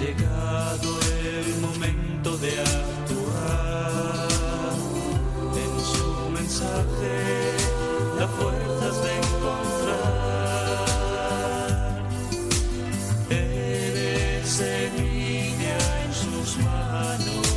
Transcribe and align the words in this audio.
llegado 0.00 0.98
el 1.22 1.60
momento 1.60 2.38
de 2.38 2.60
actuar. 2.60 4.28
En 5.64 5.72
su 5.92 6.30
mensaje, 6.30 7.56
las 8.18 8.30
fuerzas 8.30 9.02
de 9.02 9.10
encontrar. 9.16 9.98
Eres 13.30 14.48
semilla 14.48 15.78
en 16.04 16.12
sus 16.14 16.58
manos, 16.58 17.48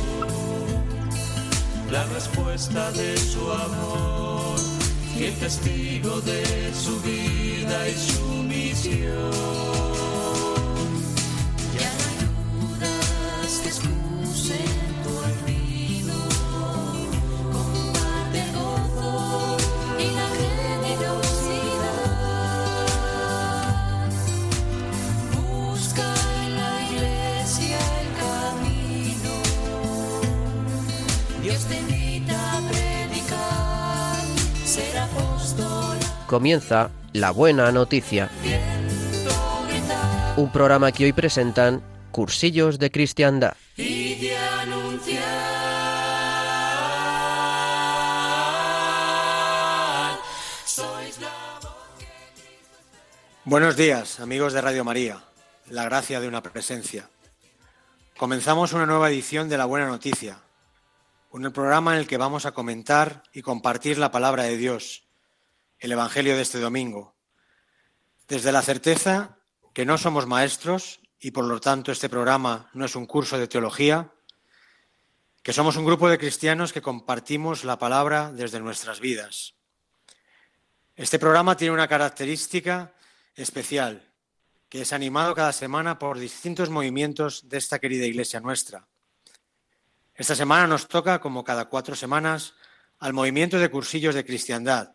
la 1.90 2.04
respuesta 2.06 2.90
de 2.92 3.16
su 3.16 3.52
amor, 3.52 4.56
y 5.16 5.24
el 5.24 5.34
testigo 5.34 6.20
de 6.22 6.72
su 6.74 7.00
vida 7.02 7.88
y 7.88 7.94
su 7.94 8.42
misión. 8.42 9.81
Comienza 36.32 36.90
La 37.12 37.30
Buena 37.30 37.70
Noticia, 37.72 38.30
un 40.38 40.50
programa 40.50 40.90
que 40.90 41.04
hoy 41.04 41.12
presentan 41.12 41.82
Cursillos 42.10 42.78
de 42.78 42.90
Cristiandad. 42.90 43.54
Buenos 53.44 53.76
días, 53.76 54.18
amigos 54.18 54.54
de 54.54 54.62
Radio 54.62 54.84
María, 54.84 55.22
la 55.68 55.84
gracia 55.84 56.18
de 56.18 56.28
una 56.28 56.42
presencia. 56.42 57.10
Comenzamos 58.16 58.72
una 58.72 58.86
nueva 58.86 59.10
edición 59.10 59.50
de 59.50 59.58
La 59.58 59.66
Buena 59.66 59.86
Noticia, 59.86 60.38
un 61.30 61.52
programa 61.52 61.92
en 61.92 61.98
el 61.98 62.06
que 62.06 62.16
vamos 62.16 62.46
a 62.46 62.52
comentar 62.52 63.22
y 63.34 63.42
compartir 63.42 63.98
la 63.98 64.10
palabra 64.10 64.44
de 64.44 64.56
Dios 64.56 65.11
el 65.82 65.90
Evangelio 65.90 66.36
de 66.36 66.42
este 66.42 66.60
domingo. 66.60 67.16
Desde 68.28 68.52
la 68.52 68.62
certeza 68.62 69.38
que 69.74 69.84
no 69.84 69.98
somos 69.98 70.28
maestros 70.28 71.00
y 71.18 71.32
por 71.32 71.44
lo 71.44 71.60
tanto 71.60 71.90
este 71.90 72.08
programa 72.08 72.70
no 72.72 72.84
es 72.84 72.94
un 72.94 73.04
curso 73.04 73.36
de 73.36 73.48
teología, 73.48 74.12
que 75.42 75.52
somos 75.52 75.76
un 75.76 75.84
grupo 75.84 76.08
de 76.08 76.18
cristianos 76.18 76.72
que 76.72 76.82
compartimos 76.82 77.64
la 77.64 77.80
palabra 77.80 78.30
desde 78.30 78.60
nuestras 78.60 79.00
vidas. 79.00 79.54
Este 80.94 81.18
programa 81.18 81.56
tiene 81.56 81.74
una 81.74 81.88
característica 81.88 82.94
especial, 83.34 84.08
que 84.68 84.82
es 84.82 84.92
animado 84.92 85.34
cada 85.34 85.52
semana 85.52 85.98
por 85.98 86.16
distintos 86.16 86.70
movimientos 86.70 87.48
de 87.48 87.58
esta 87.58 87.80
querida 87.80 88.06
iglesia 88.06 88.38
nuestra. 88.38 88.86
Esta 90.14 90.36
semana 90.36 90.68
nos 90.68 90.86
toca, 90.86 91.20
como 91.20 91.42
cada 91.42 91.64
cuatro 91.64 91.96
semanas, 91.96 92.54
al 93.00 93.14
movimiento 93.14 93.58
de 93.58 93.68
cursillos 93.68 94.14
de 94.14 94.24
cristiandad, 94.24 94.94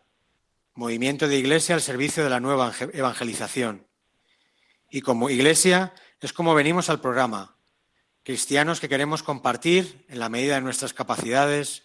movimiento 0.78 1.26
de 1.26 1.36
iglesia 1.36 1.74
al 1.74 1.82
servicio 1.82 2.22
de 2.22 2.30
la 2.30 2.38
nueva 2.38 2.72
evangelización. 2.92 3.88
Y 4.88 5.00
como 5.00 5.28
iglesia 5.28 5.92
es 6.20 6.32
como 6.32 6.54
venimos 6.54 6.88
al 6.88 7.00
programa, 7.00 7.56
cristianos 8.22 8.78
que 8.78 8.88
queremos 8.88 9.24
compartir, 9.24 10.06
en 10.08 10.20
la 10.20 10.28
medida 10.28 10.54
de 10.54 10.60
nuestras 10.60 10.94
capacidades, 10.94 11.82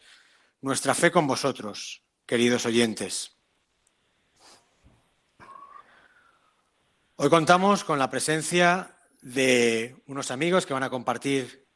nuestra 0.62 0.94
fe 0.94 1.12
con 1.12 1.26
vosotros, 1.26 2.04
queridos 2.28 2.68
oyentes. 2.68 3.36
Hoy 7.16 7.32
contamos 7.32 7.84
con 7.84 7.98
la 7.98 8.12
presencia 8.12 8.96
de 9.24 9.96
unos 10.06 10.30
amigos 10.30 10.68
que 10.68 10.74
van 10.74 10.84
a 10.84 10.92
compartir 10.92 11.68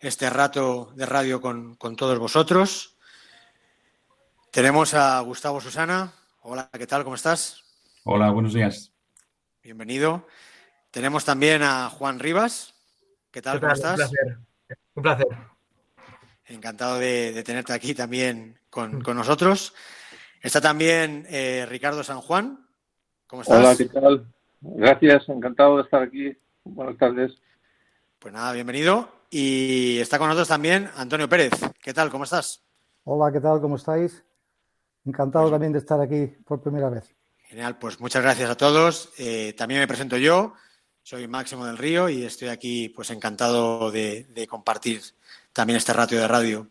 este 0.00 0.28
rato 0.28 0.92
de 0.94 1.06
radio 1.06 1.40
con, 1.40 1.76
con 1.76 1.96
todos 1.96 2.18
vosotros. 2.18 2.98
Tenemos 4.50 4.92
a 4.92 5.18
Gustavo 5.20 5.62
Susana. 5.62 6.12
Hola, 6.50 6.70
¿qué 6.72 6.86
tal? 6.86 7.04
¿Cómo 7.04 7.14
estás? 7.14 7.62
Hola, 8.04 8.30
buenos 8.30 8.54
días. 8.54 8.90
Bienvenido. 9.62 10.26
Tenemos 10.90 11.26
también 11.26 11.62
a 11.62 11.90
Juan 11.90 12.18
Rivas. 12.18 12.74
¿Qué 13.30 13.42
tal? 13.42 13.60
¿Cómo 13.60 13.74
estás? 13.74 14.00
Un 14.00 14.06
placer. 14.06 14.38
Un 14.94 15.02
placer. 15.02 15.26
Encantado 16.46 16.98
de, 16.98 17.42
tenerte 17.44 17.74
aquí 17.74 17.92
también 17.92 18.58
con, 18.70 19.00
nosotros. 19.00 19.74
Está 20.40 20.62
también 20.62 21.26
eh, 21.28 21.66
Ricardo 21.68 22.02
San 22.02 22.22
Juan. 22.22 22.66
¿Cómo 23.26 23.42
estás? 23.42 23.58
Hola, 23.58 23.76
¿qué 23.76 23.84
tal? 23.84 24.26
Gracias, 24.62 25.28
encantado 25.28 25.76
de 25.76 25.82
estar 25.82 26.02
aquí. 26.02 26.34
Buenas 26.64 26.96
tardes. 26.96 27.32
Pues 28.18 28.32
nada, 28.32 28.54
bienvenido. 28.54 29.06
Y 29.28 29.98
está 29.98 30.18
con 30.18 30.28
nosotros 30.28 30.48
también 30.48 30.88
Antonio 30.96 31.28
Pérez. 31.28 31.52
¿Qué 31.82 31.92
tal? 31.92 32.08
¿Cómo 32.08 32.24
estás? 32.24 32.64
Hola, 33.04 33.30
¿qué 33.30 33.38
tal? 33.38 33.60
¿Cómo 33.60 33.76
estáis? 33.76 34.24
Encantado 35.08 35.50
también 35.50 35.72
de 35.72 35.78
estar 35.78 35.98
aquí 35.98 36.26
por 36.46 36.60
primera 36.60 36.90
vez. 36.90 37.14
Genial, 37.44 37.78
pues 37.78 37.98
muchas 37.98 38.22
gracias 38.22 38.50
a 38.50 38.56
todos. 38.56 39.10
Eh, 39.16 39.54
también 39.56 39.80
me 39.80 39.88
presento 39.88 40.18
yo, 40.18 40.52
soy 41.02 41.26
Máximo 41.26 41.64
del 41.64 41.78
Río 41.78 42.10
y 42.10 42.24
estoy 42.24 42.48
aquí 42.48 42.90
pues 42.90 43.08
encantado 43.08 43.90
de, 43.90 44.46
compartir 44.50 45.00
también 45.54 45.78
este 45.78 45.94
ratio 45.94 46.20
de 46.20 46.28
radio. 46.28 46.68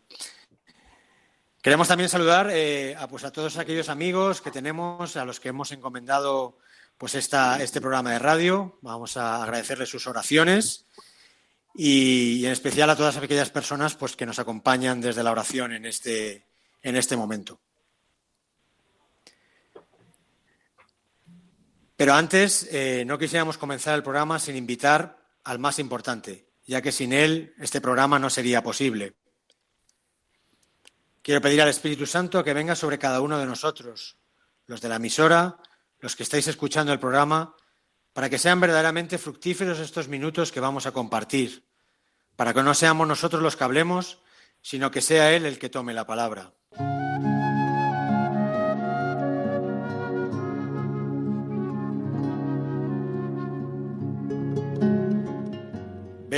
Queremos 1.60 1.88
también 1.88 2.08
saludar 2.08 2.48
eh, 2.52 2.94
a, 2.96 3.08
pues, 3.08 3.24
a 3.24 3.32
todos 3.32 3.56
aquellos 3.56 3.88
amigos 3.88 4.40
que 4.40 4.52
tenemos, 4.52 5.16
a 5.16 5.24
los 5.24 5.40
que 5.40 5.48
hemos 5.48 5.72
encomendado 5.72 6.58
pues 6.96 7.16
esta, 7.16 7.60
este 7.60 7.80
programa 7.80 8.12
de 8.12 8.20
radio. 8.20 8.78
Vamos 8.82 9.16
a 9.16 9.42
agradecerles 9.42 9.88
sus 9.88 10.06
oraciones 10.06 10.86
y, 11.74 12.46
en 12.46 12.52
especial 12.52 12.88
a 12.90 12.96
todas 12.96 13.16
aquellas 13.16 13.50
personas 13.50 13.96
pues, 13.96 14.14
que 14.14 14.26
nos 14.26 14.38
acompañan 14.38 15.00
desde 15.00 15.24
la 15.24 15.32
oración 15.32 15.72
en 15.72 15.86
este, 15.86 16.46
en 16.82 16.94
este 16.94 17.16
momento. 17.16 17.58
Pero 21.98 22.14
antes, 22.14 22.68
eh, 22.70 23.02
no 23.04 23.18
quisiéramos 23.18 23.58
comenzar 23.58 23.96
el 23.96 24.04
programa 24.04 24.38
sin 24.38 24.54
invitar 24.54 25.18
al 25.42 25.58
más 25.58 25.80
importante, 25.80 26.46
ya 26.64 26.80
que 26.80 26.92
sin 26.92 27.12
él 27.12 27.56
este 27.58 27.80
programa 27.80 28.20
no 28.20 28.30
sería 28.30 28.62
posible. 28.62 29.16
Quiero 31.22 31.40
pedir 31.40 31.60
al 31.60 31.70
Espíritu 31.70 32.06
Santo 32.06 32.44
que 32.44 32.54
venga 32.54 32.76
sobre 32.76 33.00
cada 33.00 33.20
uno 33.20 33.36
de 33.36 33.46
nosotros, 33.46 34.16
los 34.66 34.80
de 34.80 34.88
la 34.88 34.94
emisora, 34.94 35.56
los 35.98 36.14
que 36.14 36.22
estáis 36.22 36.46
escuchando 36.46 36.92
el 36.92 37.00
programa, 37.00 37.56
para 38.12 38.30
que 38.30 38.38
sean 38.38 38.60
verdaderamente 38.60 39.18
fructíferos 39.18 39.80
estos 39.80 40.06
minutos 40.06 40.52
que 40.52 40.60
vamos 40.60 40.86
a 40.86 40.92
compartir, 40.92 41.66
para 42.36 42.54
que 42.54 42.62
no 42.62 42.74
seamos 42.74 43.08
nosotros 43.08 43.42
los 43.42 43.56
que 43.56 43.64
hablemos, 43.64 44.20
sino 44.62 44.92
que 44.92 45.00
sea 45.00 45.32
Él 45.32 45.46
el 45.46 45.58
que 45.58 45.68
tome 45.68 45.94
la 45.94 46.06
palabra. 46.06 46.52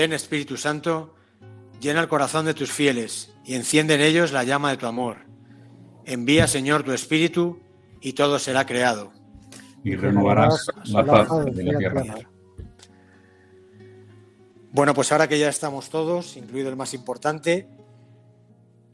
Ven, 0.01 0.15
Espíritu 0.15 0.57
Santo, 0.57 1.15
llena 1.79 2.01
el 2.01 2.09
corazón 2.09 2.47
de 2.47 2.55
tus 2.55 2.73
fieles 2.73 3.35
y 3.45 3.55
enciende 3.55 3.97
en 3.97 4.01
ellos 4.01 4.33
la 4.33 4.45
llama 4.45 4.71
de 4.71 4.79
tu 4.79 4.87
amor. 4.87 5.27
Envía, 6.07 6.47
Señor, 6.47 6.85
tu 6.85 6.93
Espíritu 6.93 7.61
y 8.01 8.15
todo 8.15 8.39
será 8.39 8.65
creado. 8.65 9.13
Y 9.85 9.97
renovarás 9.97 10.69
la 10.87 11.05
paz 11.05 11.29
de 11.53 11.65
la 11.65 11.79
tierra. 11.79 12.03
Bueno, 14.73 14.95
pues 14.95 15.13
ahora 15.13 15.29
que 15.29 15.39
ya 15.39 15.51
estamos 15.51 15.91
todos, 15.91 16.39
incluido 16.39 16.71
el 16.71 16.77
más 16.77 16.95
importante, 16.95 17.69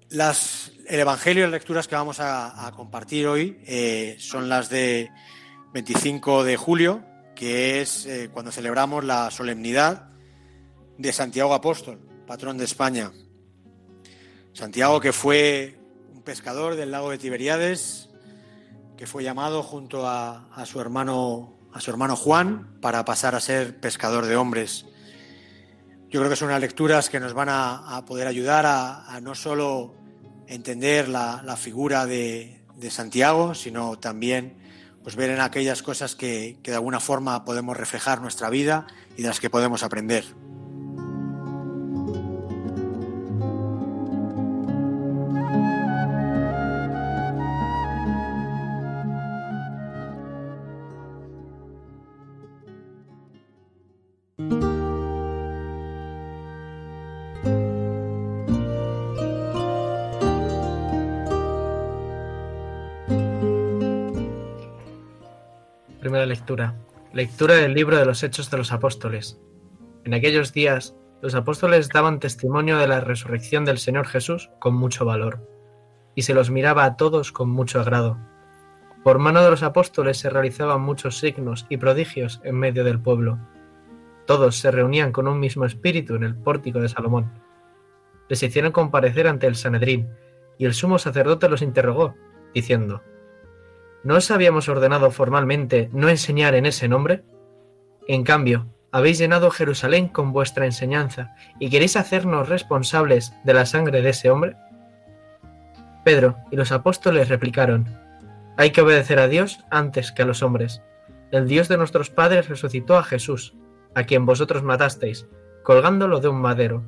las, 0.08 0.72
el 0.88 0.98
Evangelio 0.98 1.42
y 1.42 1.46
las 1.46 1.52
lecturas 1.52 1.86
que 1.86 1.94
vamos 1.94 2.16
a, 2.18 2.72
compartir 2.74 3.28
hoy 3.28 3.60
eh, 3.64 4.16
son 4.18 4.48
las 4.48 4.70
de 4.70 5.12
25 5.72 6.42
de 6.42 6.56
julio, 6.56 7.04
que 7.36 7.80
es 7.80 8.06
eh, 8.06 8.28
cuando 8.32 8.50
celebramos 8.50 9.04
la 9.04 9.30
solemnidad 9.30 10.15
de 10.98 11.12
Santiago 11.12 11.54
Apóstol, 11.54 11.98
patrón 12.26 12.58
de 12.58 12.64
España. 12.64 13.12
Santiago 14.52 15.00
que 15.00 15.12
fue 15.12 15.78
un 16.14 16.22
pescador 16.22 16.76
del 16.76 16.90
lago 16.90 17.10
de 17.10 17.18
Tiberíades, 17.18 18.08
que 18.96 19.06
fue 19.06 19.22
llamado 19.22 19.62
junto 19.62 20.08
a, 20.08 20.48
su 20.64 20.80
hermano 20.80 21.52
a 21.72 21.80
su 21.80 21.90
hermano 21.90 22.16
Juan 22.16 22.78
para 22.80 23.04
pasar 23.04 23.34
a 23.34 23.40
ser 23.40 23.78
pescador 23.78 24.24
de 24.24 24.36
hombres. 24.36 24.86
Yo 26.08 26.20
creo 26.20 26.30
que 26.30 26.36
son 26.36 26.48
unas 26.48 26.62
lecturas 26.62 27.10
que 27.10 27.20
nos 27.20 27.34
van 27.34 27.48
a, 27.50 28.02
poder 28.06 28.26
ayudar 28.26 28.64
a, 28.66 29.20
no 29.20 29.34
solo 29.34 29.94
entender 30.46 31.08
la, 31.08 31.56
figura 31.58 32.06
de, 32.06 32.62
Santiago, 32.88 33.54
sino 33.54 33.98
también 33.98 34.56
pues 35.02 35.16
ver 35.16 35.30
en 35.30 35.40
aquellas 35.40 35.82
cosas 35.82 36.16
que, 36.16 36.58
que 36.62 36.70
de 36.70 36.76
alguna 36.76 37.00
forma 37.00 37.44
podemos 37.44 37.76
reflejar 37.76 38.22
nuestra 38.22 38.48
vida 38.48 38.86
y 39.16 39.22
de 39.22 39.28
las 39.28 39.40
que 39.40 39.50
podemos 39.50 39.82
aprender. 39.82 40.24
Primera 54.38 54.66
lectura. 66.26 66.74
Lectura 67.14 67.54
del 67.54 67.72
libro 67.72 67.96
de 67.96 68.04
los 68.04 68.22
Hechos 68.22 68.50
de 68.50 68.58
los 68.58 68.72
Apóstoles. 68.72 69.40
En 70.04 70.12
aquellos 70.12 70.52
días, 70.52 70.94
los 71.22 71.34
apóstoles 71.34 71.88
daban 71.88 72.20
testimonio 72.20 72.76
de 72.76 72.88
la 72.88 73.00
resurrección 73.00 73.64
del 73.64 73.78
Señor 73.78 74.06
Jesús 74.06 74.50
con 74.58 74.74
mucho 74.74 75.06
valor, 75.06 75.48
y 76.14 76.22
se 76.22 76.34
los 76.34 76.50
miraba 76.50 76.84
a 76.84 76.98
todos 76.98 77.32
con 77.32 77.48
mucho 77.48 77.80
agrado. 77.80 78.18
Por 79.02 79.18
mano 79.18 79.42
de 79.42 79.50
los 79.50 79.62
apóstoles 79.62 80.18
se 80.18 80.28
realizaban 80.28 80.82
muchos 80.82 81.16
signos 81.16 81.64
y 81.70 81.78
prodigios 81.78 82.42
en 82.44 82.56
medio 82.56 82.84
del 82.84 83.00
pueblo 83.00 83.38
todos 84.26 84.58
se 84.58 84.70
reunían 84.70 85.12
con 85.12 85.28
un 85.28 85.38
mismo 85.40 85.64
espíritu 85.64 86.14
en 86.14 86.24
el 86.24 86.34
pórtico 86.34 86.80
de 86.80 86.88
Salomón. 86.88 87.32
Les 88.28 88.42
hicieron 88.42 88.72
comparecer 88.72 89.28
ante 89.28 89.46
el 89.46 89.56
Sanedrín, 89.56 90.08
y 90.58 90.64
el 90.64 90.74
sumo 90.74 90.98
sacerdote 90.98 91.48
los 91.48 91.62
interrogó, 91.62 92.14
diciendo, 92.54 93.02
¿No 94.02 94.16
os 94.16 94.30
habíamos 94.30 94.68
ordenado 94.68 95.10
formalmente 95.10 95.90
no 95.92 96.08
enseñar 96.08 96.54
en 96.54 96.66
ese 96.66 96.88
nombre? 96.88 97.24
En 98.08 98.24
cambio, 98.24 98.68
habéis 98.92 99.18
llenado 99.18 99.50
Jerusalén 99.50 100.08
con 100.08 100.32
vuestra 100.32 100.64
enseñanza 100.64 101.34
y 101.58 101.70
queréis 101.70 101.96
hacernos 101.96 102.48
responsables 102.48 103.34
de 103.44 103.54
la 103.54 103.66
sangre 103.66 104.02
de 104.02 104.10
ese 104.10 104.30
hombre? 104.30 104.56
Pedro 106.04 106.36
y 106.50 106.56
los 106.56 106.72
apóstoles 106.72 107.28
replicaron, 107.28 107.88
hay 108.56 108.70
que 108.70 108.80
obedecer 108.80 109.18
a 109.18 109.28
Dios 109.28 109.64
antes 109.70 110.12
que 110.12 110.22
a 110.22 110.24
los 110.26 110.42
hombres. 110.42 110.82
El 111.30 111.46
Dios 111.46 111.68
de 111.68 111.76
nuestros 111.76 112.10
padres 112.10 112.48
resucitó 112.48 112.96
a 112.96 113.02
Jesús, 113.02 113.54
a 113.96 114.04
quien 114.04 114.26
vosotros 114.26 114.62
matasteis, 114.62 115.26
colgándolo 115.64 116.20
de 116.20 116.28
un 116.28 116.40
madero. 116.40 116.84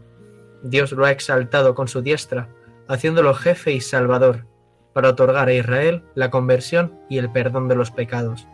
Dios 0.63 0.93
lo 0.93 1.07
ha 1.07 1.11
exaltado 1.11 1.75
con 1.75 1.89
su 1.89 2.03
diestra, 2.03 2.51
haciéndolo 2.87 3.33
jefe 3.35 3.73
y 3.73 3.81
salvador 3.81 4.45
para 4.93 5.09
otorgar 5.09 5.49
a 5.49 5.55
Israel 5.55 6.03
la 6.15 6.31
conversión 6.31 7.01
y 7.09 7.17
el 7.19 7.33
perdón 7.33 7.67
de 7.67 7.77
los 7.77 7.91
pecados. 7.91 8.47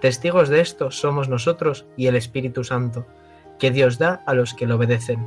Testigos 0.00 0.48
de 0.48 0.60
esto 0.60 0.90
somos 0.90 1.28
nosotros 1.28 1.86
y 1.96 2.06
el 2.06 2.16
Espíritu 2.16 2.64
Santo, 2.64 3.06
que 3.58 3.70
Dios 3.70 3.98
da 3.98 4.22
a 4.26 4.32
los 4.32 4.54
que 4.54 4.66
le 4.66 4.74
obedecen. 4.74 5.26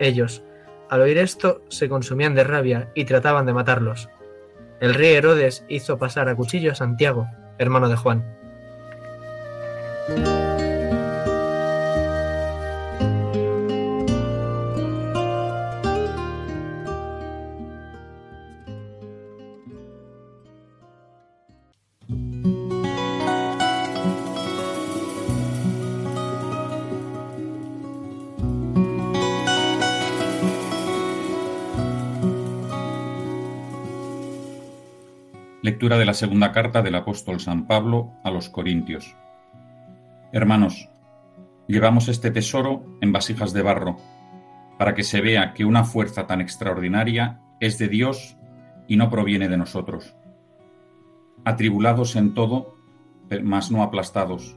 Ellos, 0.00 0.42
al 0.90 1.02
oír 1.02 1.18
esto, 1.18 1.62
se 1.68 1.88
consumían 1.88 2.34
de 2.34 2.42
rabia 2.42 2.90
y 2.94 3.04
trataban 3.04 3.46
de 3.46 3.54
matarlos. 3.54 4.08
El 4.80 4.94
rey 4.94 5.14
Herodes 5.14 5.64
hizo 5.68 5.98
pasar 5.98 6.28
a 6.28 6.34
cuchillo 6.34 6.72
a 6.72 6.74
Santiago, 6.74 7.28
hermano 7.58 7.88
de 7.88 7.96
Juan. 7.96 8.24
Lectura 35.72 35.96
de 35.96 36.04
la 36.04 36.12
segunda 36.12 36.52
carta 36.52 36.82
del 36.82 36.96
apóstol 36.96 37.40
San 37.40 37.66
Pablo 37.66 38.12
a 38.24 38.30
los 38.30 38.50
Corintios. 38.50 39.16
Hermanos, 40.30 40.90
llevamos 41.66 42.08
este 42.08 42.30
tesoro 42.30 42.84
en 43.00 43.10
vasijas 43.10 43.54
de 43.54 43.62
barro, 43.62 43.96
para 44.76 44.94
que 44.94 45.02
se 45.02 45.22
vea 45.22 45.54
que 45.54 45.64
una 45.64 45.84
fuerza 45.84 46.26
tan 46.26 46.42
extraordinaria 46.42 47.40
es 47.58 47.78
de 47.78 47.88
Dios 47.88 48.36
y 48.86 48.96
no 48.96 49.08
proviene 49.08 49.48
de 49.48 49.56
nosotros. 49.56 50.14
Atribulados 51.42 52.16
en 52.16 52.34
todo, 52.34 52.76
mas 53.42 53.70
no 53.70 53.82
aplastados. 53.82 54.54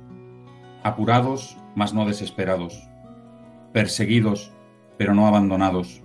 Apurados, 0.84 1.58
mas 1.76 1.94
no 1.94 2.06
desesperados. 2.06 2.90
Perseguidos, 3.72 4.52
pero 4.98 5.14
no 5.14 5.28
abandonados. 5.28 6.04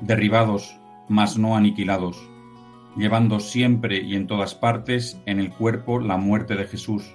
Derribados, 0.00 0.80
mas 1.06 1.36
no 1.36 1.54
aniquilados 1.54 2.31
llevando 2.96 3.40
siempre 3.40 4.02
y 4.02 4.14
en 4.14 4.26
todas 4.26 4.54
partes 4.54 5.20
en 5.26 5.38
el 5.38 5.50
cuerpo 5.50 6.00
la 6.00 6.16
muerte 6.16 6.56
de 6.56 6.64
Jesús, 6.64 7.14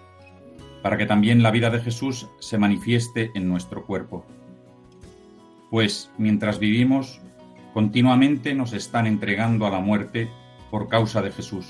para 0.82 0.98
que 0.98 1.06
también 1.06 1.44
la 1.44 1.52
vida 1.52 1.70
de 1.70 1.80
Jesús 1.80 2.28
se 2.40 2.58
manifieste 2.58 3.32
en 3.36 3.48
nuestro 3.48 3.86
cuerpo. 3.86 4.26
Pues 5.70 6.12
mientras 6.18 6.60
vivimos, 6.60 7.22
continuamente 7.74 8.56
nos 8.56 8.74
están 8.74 9.06
entregando 9.06 9.68
a 9.68 9.70
la 9.70 9.80
muerte 9.80 10.30
por 10.72 10.88
causa 10.88 11.22
de 11.22 11.32
Jesús, 11.32 11.68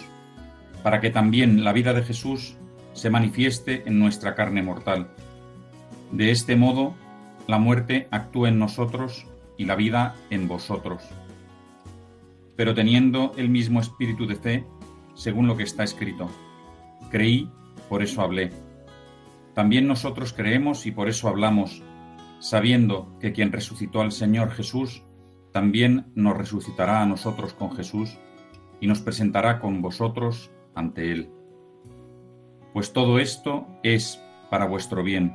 para 0.83 1.01
que 1.01 1.10
también 1.10 1.63
la 1.63 1.74
vida 1.74 1.94
de 1.94 2.03
Jesús 2.03 2.56
se 2.94 3.10
manifieste 3.10 3.83
en 3.86 4.00
nuestra 4.00 4.36
carne 4.36 4.62
mortal. 4.62 5.10
De 6.12 6.31
este 6.31 6.56
modo, 6.56 6.95
la 7.48 7.60
muerte 7.60 8.07
actúa 8.12 8.50
en 8.50 8.60
nosotros 8.60 9.25
y 9.57 9.65
la 9.65 9.75
vida 9.75 10.15
en 10.30 10.48
vosotros 10.48 11.03
pero 12.57 12.74
teniendo 12.74 13.31
el 13.38 13.50
mismo 13.50 13.80
espíritu 13.80 14.25
de 14.27 14.36
fe, 14.36 14.65
según 15.13 15.48
lo 15.48 15.56
que 15.56 15.63
está 15.63 15.83
escrito. 15.83 16.27
Creí, 17.09 17.50
por 17.88 18.04
eso 18.04 18.21
hablé. 18.21 18.51
También 19.54 19.88
nosotros 19.88 20.33
creemos 20.33 20.86
y 20.86 20.92
por 20.92 21.07
eso 21.07 21.30
hablamos, 21.30 21.83
sabiendo 22.39 23.15
que 23.19 23.31
quien 23.31 23.51
resucitó 23.51 24.01
al 24.01 24.12
Señor 24.12 24.51
Jesús, 24.51 25.04
también 25.51 26.12
nos 26.15 26.38
resucitará 26.38 27.01
a 27.01 27.06
nosotros 27.06 27.54
con 27.54 27.71
Jesús 27.75 28.18
y 28.81 28.88
nos 28.88 29.01
presentará 29.01 29.60
con 29.60 29.81
vosotros 29.81 30.51
ante 30.75 31.12
Él. 31.12 31.31
Pues 32.74 32.94
todo 32.94 33.19
esto 33.19 33.68
es 33.81 34.21
para 34.51 34.65
vuestro 34.65 35.03
bien, 35.03 35.33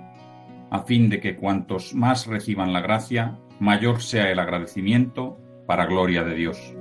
a 0.70 0.80
fin 0.82 1.08
de 1.08 1.20
que 1.20 1.36
cuantos 1.36 1.94
más 1.94 2.26
reciban 2.26 2.72
la 2.72 2.80
gracia, 2.80 3.38
mayor 3.58 4.00
sea 4.00 4.30
el 4.30 4.38
agradecimiento 4.38 5.38
para 5.66 5.86
gloria 5.86 6.22
de 6.22 6.34
Dios. 6.34 6.74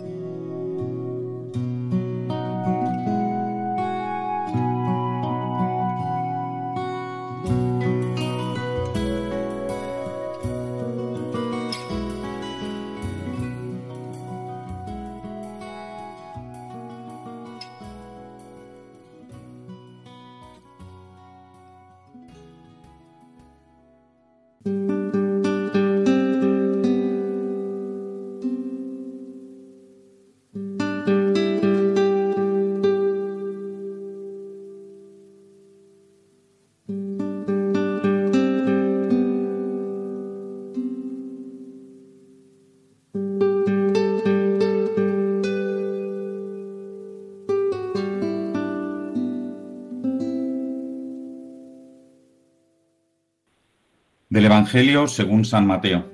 Evangelio 54.52 55.08
según 55.08 55.46
San 55.46 55.66
Mateo. 55.66 56.12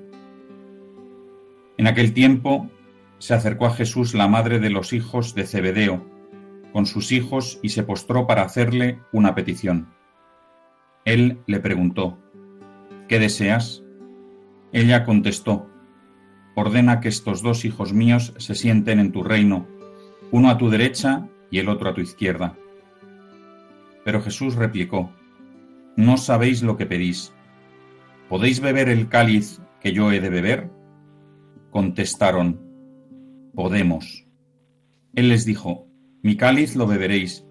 En 1.75 1.87
aquel 1.87 2.13
tiempo 2.13 2.69
se 3.17 3.33
acercó 3.33 3.65
a 3.65 3.73
Jesús 3.73 4.13
la 4.13 4.27
madre 4.27 4.59
de 4.59 4.69
los 4.69 4.93
hijos 4.93 5.33
de 5.33 5.47
Zebedeo 5.47 6.07
con 6.71 6.85
sus 6.85 7.11
hijos 7.11 7.59
y 7.63 7.69
se 7.69 7.81
postró 7.81 8.27
para 8.27 8.43
hacerle 8.43 8.99
una 9.11 9.33
petición. 9.33 9.91
Él 11.03 11.39
le 11.47 11.59
preguntó, 11.59 12.19
¿qué 13.07 13.17
deseas? 13.17 13.83
Ella 14.71 15.03
contestó, 15.03 15.67
ordena 16.53 16.99
que 16.99 17.09
estos 17.09 17.41
dos 17.41 17.65
hijos 17.65 17.91
míos 17.91 18.35
se 18.37 18.53
sienten 18.53 18.99
en 18.99 19.11
tu 19.11 19.23
reino, 19.23 19.65
uno 20.29 20.51
a 20.51 20.59
tu 20.59 20.69
derecha 20.69 21.27
y 21.49 21.57
el 21.57 21.69
otro 21.69 21.89
a 21.89 21.95
tu 21.95 22.01
izquierda. 22.01 22.55
Pero 24.05 24.21
Jesús 24.21 24.53
replicó, 24.53 25.11
no 25.95 26.17
sabéis 26.17 26.61
lo 26.61 26.77
que 26.77 26.85
pedís. 26.85 27.33
¿Podéis 28.29 28.59
beber 28.59 28.89
el 28.89 29.07
cáliz 29.07 29.61
que 29.79 29.93
yo 29.93 30.11
he 30.11 30.19
de 30.19 30.29
beber? 30.29 30.69
Contestaron, 31.71 32.59
Podemos. 33.55 34.27
Él 35.15 35.29
les 35.29 35.45
dijo, 35.45 35.87
Mi 36.21 36.35
cáliz 36.35 36.75
lo 36.75 36.87
beberéis, 36.87 37.45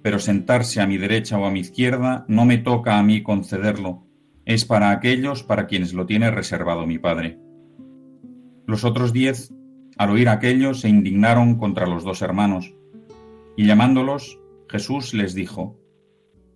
pero 0.00 0.20
sentarse 0.20 0.80
a 0.80 0.86
mi 0.86 0.96
derecha 0.96 1.38
o 1.38 1.44
a 1.44 1.50
mi 1.50 1.58
izquierda 1.60 2.24
no 2.28 2.44
me 2.44 2.58
toca 2.58 2.98
a 2.98 3.02
mí 3.02 3.24
concederlo, 3.24 4.06
es 4.44 4.64
para 4.64 4.92
aquellos 4.92 5.42
para 5.42 5.66
quienes 5.66 5.92
lo 5.92 6.06
tiene 6.06 6.30
reservado 6.30 6.86
mi 6.86 6.98
Padre. 6.98 7.40
Los 8.66 8.84
otros 8.84 9.12
diez, 9.12 9.52
al 9.98 10.10
oír 10.10 10.28
aquello, 10.28 10.72
se 10.72 10.88
indignaron 10.88 11.56
contra 11.56 11.86
los 11.86 12.04
dos 12.04 12.22
hermanos, 12.22 12.72
y 13.56 13.66
llamándolos, 13.66 14.38
Jesús 14.68 15.14
les 15.14 15.34
dijo, 15.34 15.78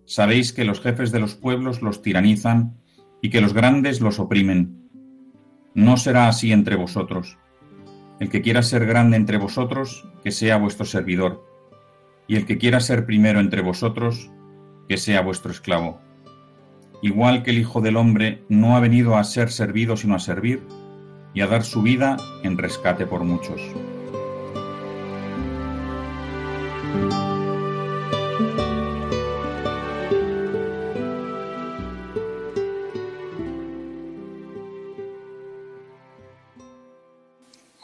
Sabéis 0.05 0.53
que 0.53 0.63
los 0.63 0.79
jefes 0.79 1.11
de 1.11 1.19
los 1.19 1.35
pueblos 1.35 1.81
los 1.81 2.01
tiranizan 2.01 2.77
y 3.21 3.29
que 3.29 3.41
los 3.41 3.53
grandes 3.53 4.01
los 4.01 4.19
oprimen. 4.19 4.89
No 5.73 5.97
será 5.97 6.27
así 6.27 6.51
entre 6.51 6.75
vosotros. 6.75 7.37
El 8.19 8.29
que 8.29 8.41
quiera 8.41 8.63
ser 8.63 8.85
grande 8.85 9.17
entre 9.17 9.37
vosotros, 9.37 10.07
que 10.23 10.31
sea 10.31 10.57
vuestro 10.57 10.85
servidor, 10.85 11.45
y 12.27 12.35
el 12.35 12.45
que 12.45 12.57
quiera 12.57 12.79
ser 12.79 13.05
primero 13.05 13.39
entre 13.39 13.61
vosotros, 13.61 14.31
que 14.87 14.97
sea 14.97 15.21
vuestro 15.21 15.51
esclavo. 15.51 16.01
Igual 17.01 17.43
que 17.43 17.51
el 17.51 17.59
Hijo 17.59 17.79
del 17.79 17.97
Hombre 17.97 18.43
no 18.49 18.75
ha 18.75 18.79
venido 18.79 19.15
a 19.15 19.23
ser 19.23 19.51
servido 19.51 19.97
sino 19.97 20.15
a 20.15 20.19
servir, 20.19 20.63
y 21.37 21.41
a 21.41 21.47
dar 21.47 21.63
su 21.63 21.83
vida 21.83 22.17
en 22.41 22.57
rescate 22.57 23.05
por 23.05 23.23
muchos. 23.23 23.61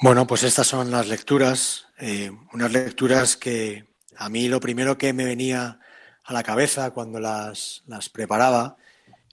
Bueno, 0.04 0.28
pues 0.28 0.44
estas 0.44 0.68
son 0.68 0.92
las 0.92 1.08
lecturas, 1.08 1.86
eh, 1.98 2.30
unas 2.52 2.74
lecturas 2.74 3.38
que 3.38 3.88
a 4.18 4.28
mí 4.28 4.50
lo 4.50 4.60
primero 4.60 4.98
que 4.98 5.14
me 5.14 5.24
venía 5.24 5.80
a 6.26 6.34
la 6.34 6.44
cabeza 6.44 6.92
cuando 6.92 7.22
las, 7.22 7.84
las 7.88 8.10
preparaba 8.10 8.76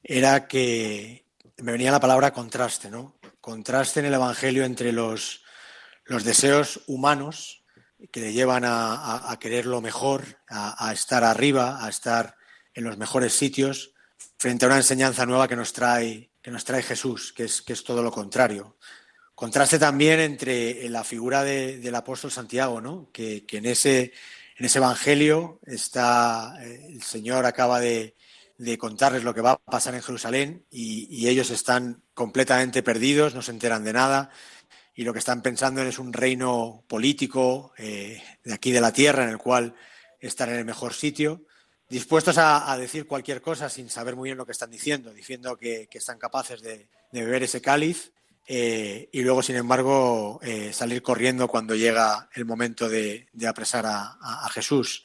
era 0.00 0.46
que 0.46 1.26
me 1.56 1.72
venía 1.72 1.90
la 1.90 1.98
palabra 1.98 2.32
contraste, 2.32 2.88
¿no? 2.88 3.18
Contraste 3.40 3.98
en 3.98 4.06
el 4.06 4.14
Evangelio 4.14 4.62
entre 4.62 4.92
los, 4.92 5.42
los 6.04 6.22
deseos 6.22 6.82
humanos 6.86 7.64
que 8.12 8.20
le 8.20 8.32
llevan 8.32 8.64
a, 8.64 9.28
a, 9.28 9.38
querer 9.40 9.66
lo 9.66 9.80
mejor, 9.80 10.22
a, 10.48 10.88
a, 10.88 10.92
estar 10.92 11.24
arriba, 11.24 11.84
a 11.84 11.88
estar 11.88 12.36
en 12.74 12.84
los 12.84 12.96
mejores 12.96 13.32
sitios, 13.32 13.92
frente 14.38 14.66
a 14.66 14.68
una 14.68 14.76
enseñanza 14.76 15.26
nueva 15.26 15.48
que 15.48 15.56
nos 15.56 15.72
trae, 15.72 16.30
que 16.40 16.52
nos 16.52 16.64
trae 16.64 16.84
Jesús, 16.84 17.32
que 17.32 17.46
es, 17.46 17.60
que 17.60 17.72
es 17.72 17.82
todo 17.82 18.04
lo 18.04 18.12
contrario. 18.12 18.76
Contraste 19.40 19.78
también 19.78 20.20
entre 20.20 20.86
la 20.90 21.02
figura 21.02 21.42
de, 21.42 21.78
del 21.78 21.94
apóstol 21.94 22.30
Santiago, 22.30 22.82
¿no? 22.82 23.08
que, 23.10 23.46
en, 23.52 23.64
ese, 23.64 24.12
en 24.58 24.66
ese 24.66 24.76
Evangelio 24.76 25.60
está, 25.64 26.58
eh, 26.60 26.88
el 26.90 27.02
Señor 27.02 27.46
acaba 27.46 27.80
de, 27.80 28.14
de, 28.58 28.76
contarles 28.76 29.24
lo 29.24 29.32
que 29.32 29.40
va 29.40 29.52
a 29.52 29.56
pasar 29.56 29.94
en 29.94 30.02
Jerusalén 30.02 30.66
y, 30.70 31.06
y, 31.08 31.30
ellos 31.30 31.48
están 31.48 32.02
completamente 32.12 32.82
perdidos, 32.82 33.34
no 33.34 33.40
se 33.40 33.52
enteran 33.52 33.82
de 33.82 33.94
nada 33.94 34.28
y 34.94 35.04
lo 35.04 35.14
que 35.14 35.20
están 35.20 35.40
pensando 35.40 35.80
es 35.80 35.98
un 35.98 36.12
reino 36.12 36.84
político 36.86 37.72
eh, 37.78 38.22
de 38.44 38.52
aquí 38.52 38.72
de 38.72 38.82
la 38.82 38.92
tierra 38.92 39.24
en 39.24 39.30
el 39.30 39.38
cual 39.38 39.74
están 40.18 40.50
en 40.50 40.56
el 40.56 40.66
mejor 40.66 40.92
sitio, 40.92 41.46
dispuestos 41.88 42.36
a, 42.36 42.70
a, 42.70 42.76
decir 42.76 43.06
cualquier 43.06 43.40
cosa 43.40 43.70
sin 43.70 43.88
saber 43.88 44.16
muy 44.16 44.28
bien 44.28 44.36
lo 44.36 44.44
que 44.44 44.52
están 44.52 44.70
diciendo, 44.70 45.14
diciendo 45.14 45.56
que, 45.56 45.88
que 45.90 45.96
están 45.96 46.18
capaces 46.18 46.60
de, 46.60 46.90
de 47.10 47.24
beber 47.24 47.44
ese 47.44 47.62
cáliz 47.62 48.12
eh, 48.46 49.08
y 49.12 49.22
luego, 49.22 49.42
sin 49.42 49.56
embargo, 49.56 50.40
eh, 50.42 50.72
salir 50.72 51.02
corriendo 51.02 51.48
cuando 51.48 51.74
llega 51.74 52.28
el 52.34 52.44
momento 52.44 52.88
de, 52.88 53.28
apresar 53.48 53.84
a, 53.86 54.48
Jesús. 54.52 55.04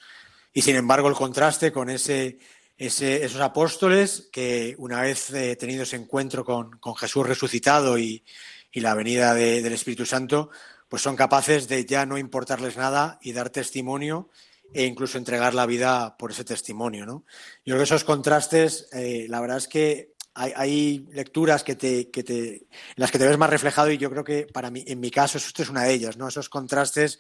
Y 0.54 0.62
sin 0.62 0.76
embargo, 0.76 1.08
el 1.08 1.16
contraste 1.16 1.72
con 1.72 1.90
ese, 1.90 2.40
esos 2.78 3.42
apóstoles 3.42 4.30
que, 4.32 4.76
una 4.78 5.02
vez 5.02 5.32
eh, 5.32 5.56
tenido 5.56 5.84
ese 5.84 5.98
encuentro 5.98 6.44
con, 6.44 6.72
con 6.80 6.96
Jesús 6.96 7.28
resucitado 7.28 7.98
y, 7.98 8.24
y 8.72 8.82
la 8.82 8.94
venida 8.94 9.34
de, 9.34 9.62
del 9.62 9.74
Espíritu 9.74 10.06
Santo, 10.06 10.50
pues 10.90 11.02
son 11.02 11.16
capaces 11.16 11.68
de 11.68 11.86
ya 11.86 12.06
no 12.06 12.18
importarles 12.18 12.78
nada 12.78 13.20
y 13.22 13.34
dar 13.34 13.50
testimonio 13.50 14.30
e 14.74 14.84
incluso 14.86 15.18
entregar 15.18 15.54
la 15.54 15.66
vida 15.66 16.18
por 16.18 16.32
ese 16.32 16.44
testimonio. 16.44 17.06
¿no? 17.06 17.24
Yo 17.66 17.74
creo 17.74 17.78
que 17.78 17.84
esos 17.84 18.04
contrastes, 18.04 18.90
eh, 18.92 19.28
la 19.30 19.40
verdad 19.40 19.58
es 19.58 19.68
que 19.70 20.15
hay, 20.36 20.54
hay 20.56 21.08
lecturas 21.12 21.64
que 21.64 21.76
te, 21.76 22.12
que 22.12 22.24
te, 22.24 22.56
en 22.56 22.68
las 22.98 23.12
que 23.12 23.18
te 23.18 23.26
ves 23.26 23.38
más 23.38 23.50
reflejado 23.50 23.90
y 23.90 23.98
yo 23.98 24.12
creo 24.12 24.24
que 24.24 24.46
para 24.46 24.70
mí, 24.70 24.84
en 24.86 25.00
mi 25.00 25.10
caso, 25.10 25.38
esto 25.38 25.64
es 25.64 25.70
una 25.70 25.84
de 25.84 25.94
ellas, 25.94 26.18
¿no? 26.18 26.28
Esos 26.28 26.50
contrastes 26.50 27.20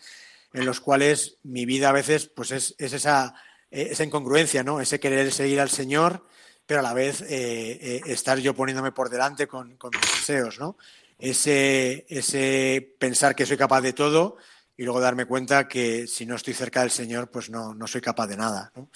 en 0.53 0.65
los 0.65 0.81
cuales 0.81 1.37
mi 1.43 1.65
vida 1.65 1.89
a 1.89 1.93
veces 1.93 2.29
pues 2.33 2.51
es, 2.51 2.75
es 2.77 2.93
esa, 2.93 3.33
esa 3.71 4.03
incongruencia, 4.03 4.63
¿no? 4.63 4.81
Ese 4.81 4.99
querer 4.99 5.31
seguir 5.31 5.59
al 5.59 5.69
Señor, 5.69 6.27
pero 6.65 6.81
a 6.81 6.83
la 6.83 6.93
vez 6.93 7.21
eh, 7.21 7.79
eh, 7.81 8.01
estar 8.05 8.37
yo 8.39 8.53
poniéndome 8.53 8.91
por 8.91 9.09
delante 9.09 9.47
con, 9.47 9.77
con 9.77 9.91
mis 9.91 10.11
deseos, 10.11 10.59
¿no? 10.59 10.77
Ese, 11.17 12.05
ese 12.09 12.95
pensar 12.99 13.33
que 13.33 13.45
soy 13.45 13.55
capaz 13.55 13.81
de 13.81 13.93
todo 13.93 14.35
y 14.75 14.83
luego 14.83 14.99
darme 14.99 15.25
cuenta 15.25 15.69
que 15.69 16.05
si 16.05 16.25
no 16.25 16.35
estoy 16.35 16.53
cerca 16.53 16.81
del 16.81 16.91
Señor, 16.91 17.31
pues 17.31 17.49
no, 17.49 17.73
no 17.73 17.87
soy 17.87 18.01
capaz 18.01 18.27
de 18.27 18.35
nada, 18.35 18.71
¿no? 18.75 18.89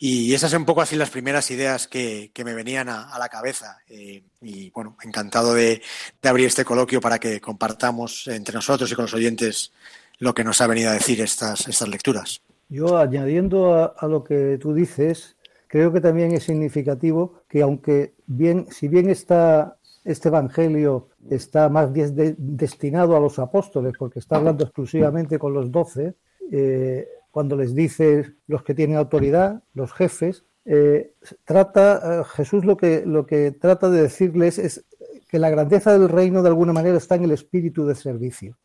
Y 0.00 0.32
esas 0.32 0.52
son 0.52 0.62
un 0.62 0.66
poco 0.66 0.80
así 0.80 0.94
las 0.94 1.10
primeras 1.10 1.50
ideas 1.50 1.88
que, 1.88 2.30
me 2.44 2.54
venían 2.54 2.88
a, 2.88 3.18
la 3.18 3.28
cabeza. 3.28 3.78
Eh, 3.88 4.22
y 4.40 4.70
bueno, 4.70 4.96
encantado 5.02 5.54
de, 5.54 5.82
abrir 6.22 6.46
este 6.46 6.64
coloquio 6.64 7.00
para 7.00 7.18
que 7.18 7.40
compartamos 7.40 8.28
entre 8.28 8.54
nosotros 8.54 8.90
y 8.92 8.94
con 8.94 9.06
los 9.06 9.14
oyentes 9.14 9.72
lo 10.20 10.34
que 10.34 10.44
nos 10.44 10.60
ha 10.60 10.68
venido 10.68 10.90
a 10.90 10.94
decir 10.94 11.20
estas, 11.20 11.66
estas 11.66 11.88
lecturas. 11.88 12.40
Yo, 12.68 12.98
añadiendo 12.98 13.94
a, 13.96 14.06
lo 14.06 14.22
que 14.22 14.56
tú 14.60 14.72
dices, 14.72 15.36
creo 15.66 15.92
que 15.92 16.00
también 16.00 16.32
es 16.32 16.44
significativo 16.44 17.42
que 17.48 17.62
aunque 17.62 18.14
bien, 18.26 18.66
si 18.70 18.86
bien 18.86 19.10
está 19.10 19.78
este 20.04 20.28
evangelio 20.28 21.08
está 21.28 21.68
más 21.68 21.90
destinado 21.92 23.16
a 23.16 23.20
los 23.20 23.38
apóstoles, 23.38 23.92
porque 23.98 24.20
está 24.20 24.36
hablando 24.36 24.64
exclusivamente 24.64 25.38
con 25.38 25.52
los 25.52 25.70
doce, 25.70 26.14
eh, 26.50 27.06
cuando 27.38 27.54
les 27.54 27.72
dice 27.72 28.34
los 28.48 28.64
que 28.64 28.74
tienen 28.74 28.96
autoridad, 28.96 29.62
los 29.72 29.92
jefes, 29.92 30.44
eh, 30.64 31.12
trata, 31.44 32.22
eh, 32.22 32.24
Jesús 32.34 32.64
lo 32.64 32.76
que, 32.76 33.06
lo 33.06 33.26
que 33.26 33.52
trata 33.52 33.88
de 33.90 34.02
decirles 34.02 34.58
es 34.58 34.84
que 35.28 35.38
la 35.38 35.48
grandeza 35.48 35.96
del 35.96 36.08
reino 36.08 36.42
de 36.42 36.48
alguna 36.48 36.72
manera 36.72 36.98
está 36.98 37.14
en 37.14 37.22
el 37.22 37.30
espíritu 37.30 37.86
de 37.86 37.94
servicio. 37.94 38.56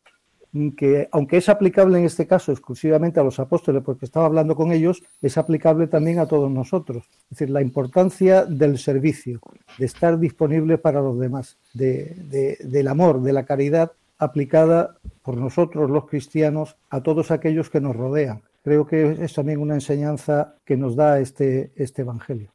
Que 0.75 1.07
aunque 1.11 1.37
es 1.37 1.49
aplicable 1.49 1.99
en 1.99 2.05
este 2.05 2.25
caso 2.25 2.51
exclusivamente 2.51 3.19
a 3.19 3.23
los 3.23 3.39
apóstoles, 3.39 3.83
porque 3.83 4.05
estaba 4.05 4.25
hablando 4.25 4.55
con 4.55 4.71
ellos, 4.71 5.03
es 5.21 5.37
aplicable 5.37 5.85
también 5.85 6.17
a 6.17 6.25
todos 6.25 6.49
nosotros. 6.49 7.03
Es 7.25 7.37
decir, 7.37 7.51
la 7.51 7.61
importancia 7.61 8.43
del 8.43 8.79
servicio, 8.79 9.39
de 9.77 9.85
estar 9.85 10.17
disponible 10.17 10.79
para 10.79 10.99
los 10.99 11.19
demás, 11.19 11.59
de, 11.75 12.15
de, 12.27 12.57
del 12.63 12.87
amor, 12.87 13.21
de 13.21 13.33
la 13.33 13.45
caridad 13.45 13.91
aplicada 14.17 14.97
por 15.21 15.37
nosotros 15.37 15.91
los 15.91 16.07
cristianos 16.07 16.75
a 16.89 17.03
todos 17.03 17.29
aquellos 17.29 17.69
que 17.69 17.81
nos 17.81 17.95
rodean 17.95 18.41
creo 18.63 18.87
que 18.87 19.17
es 19.21 19.33
también 19.33 19.59
una 19.59 19.75
enseñanza 19.75 20.55
que 20.65 20.77
nos 20.77 20.95
da 20.95 21.19
este, 21.19 21.71
este 21.75 22.01
Evangelio. 22.01 22.53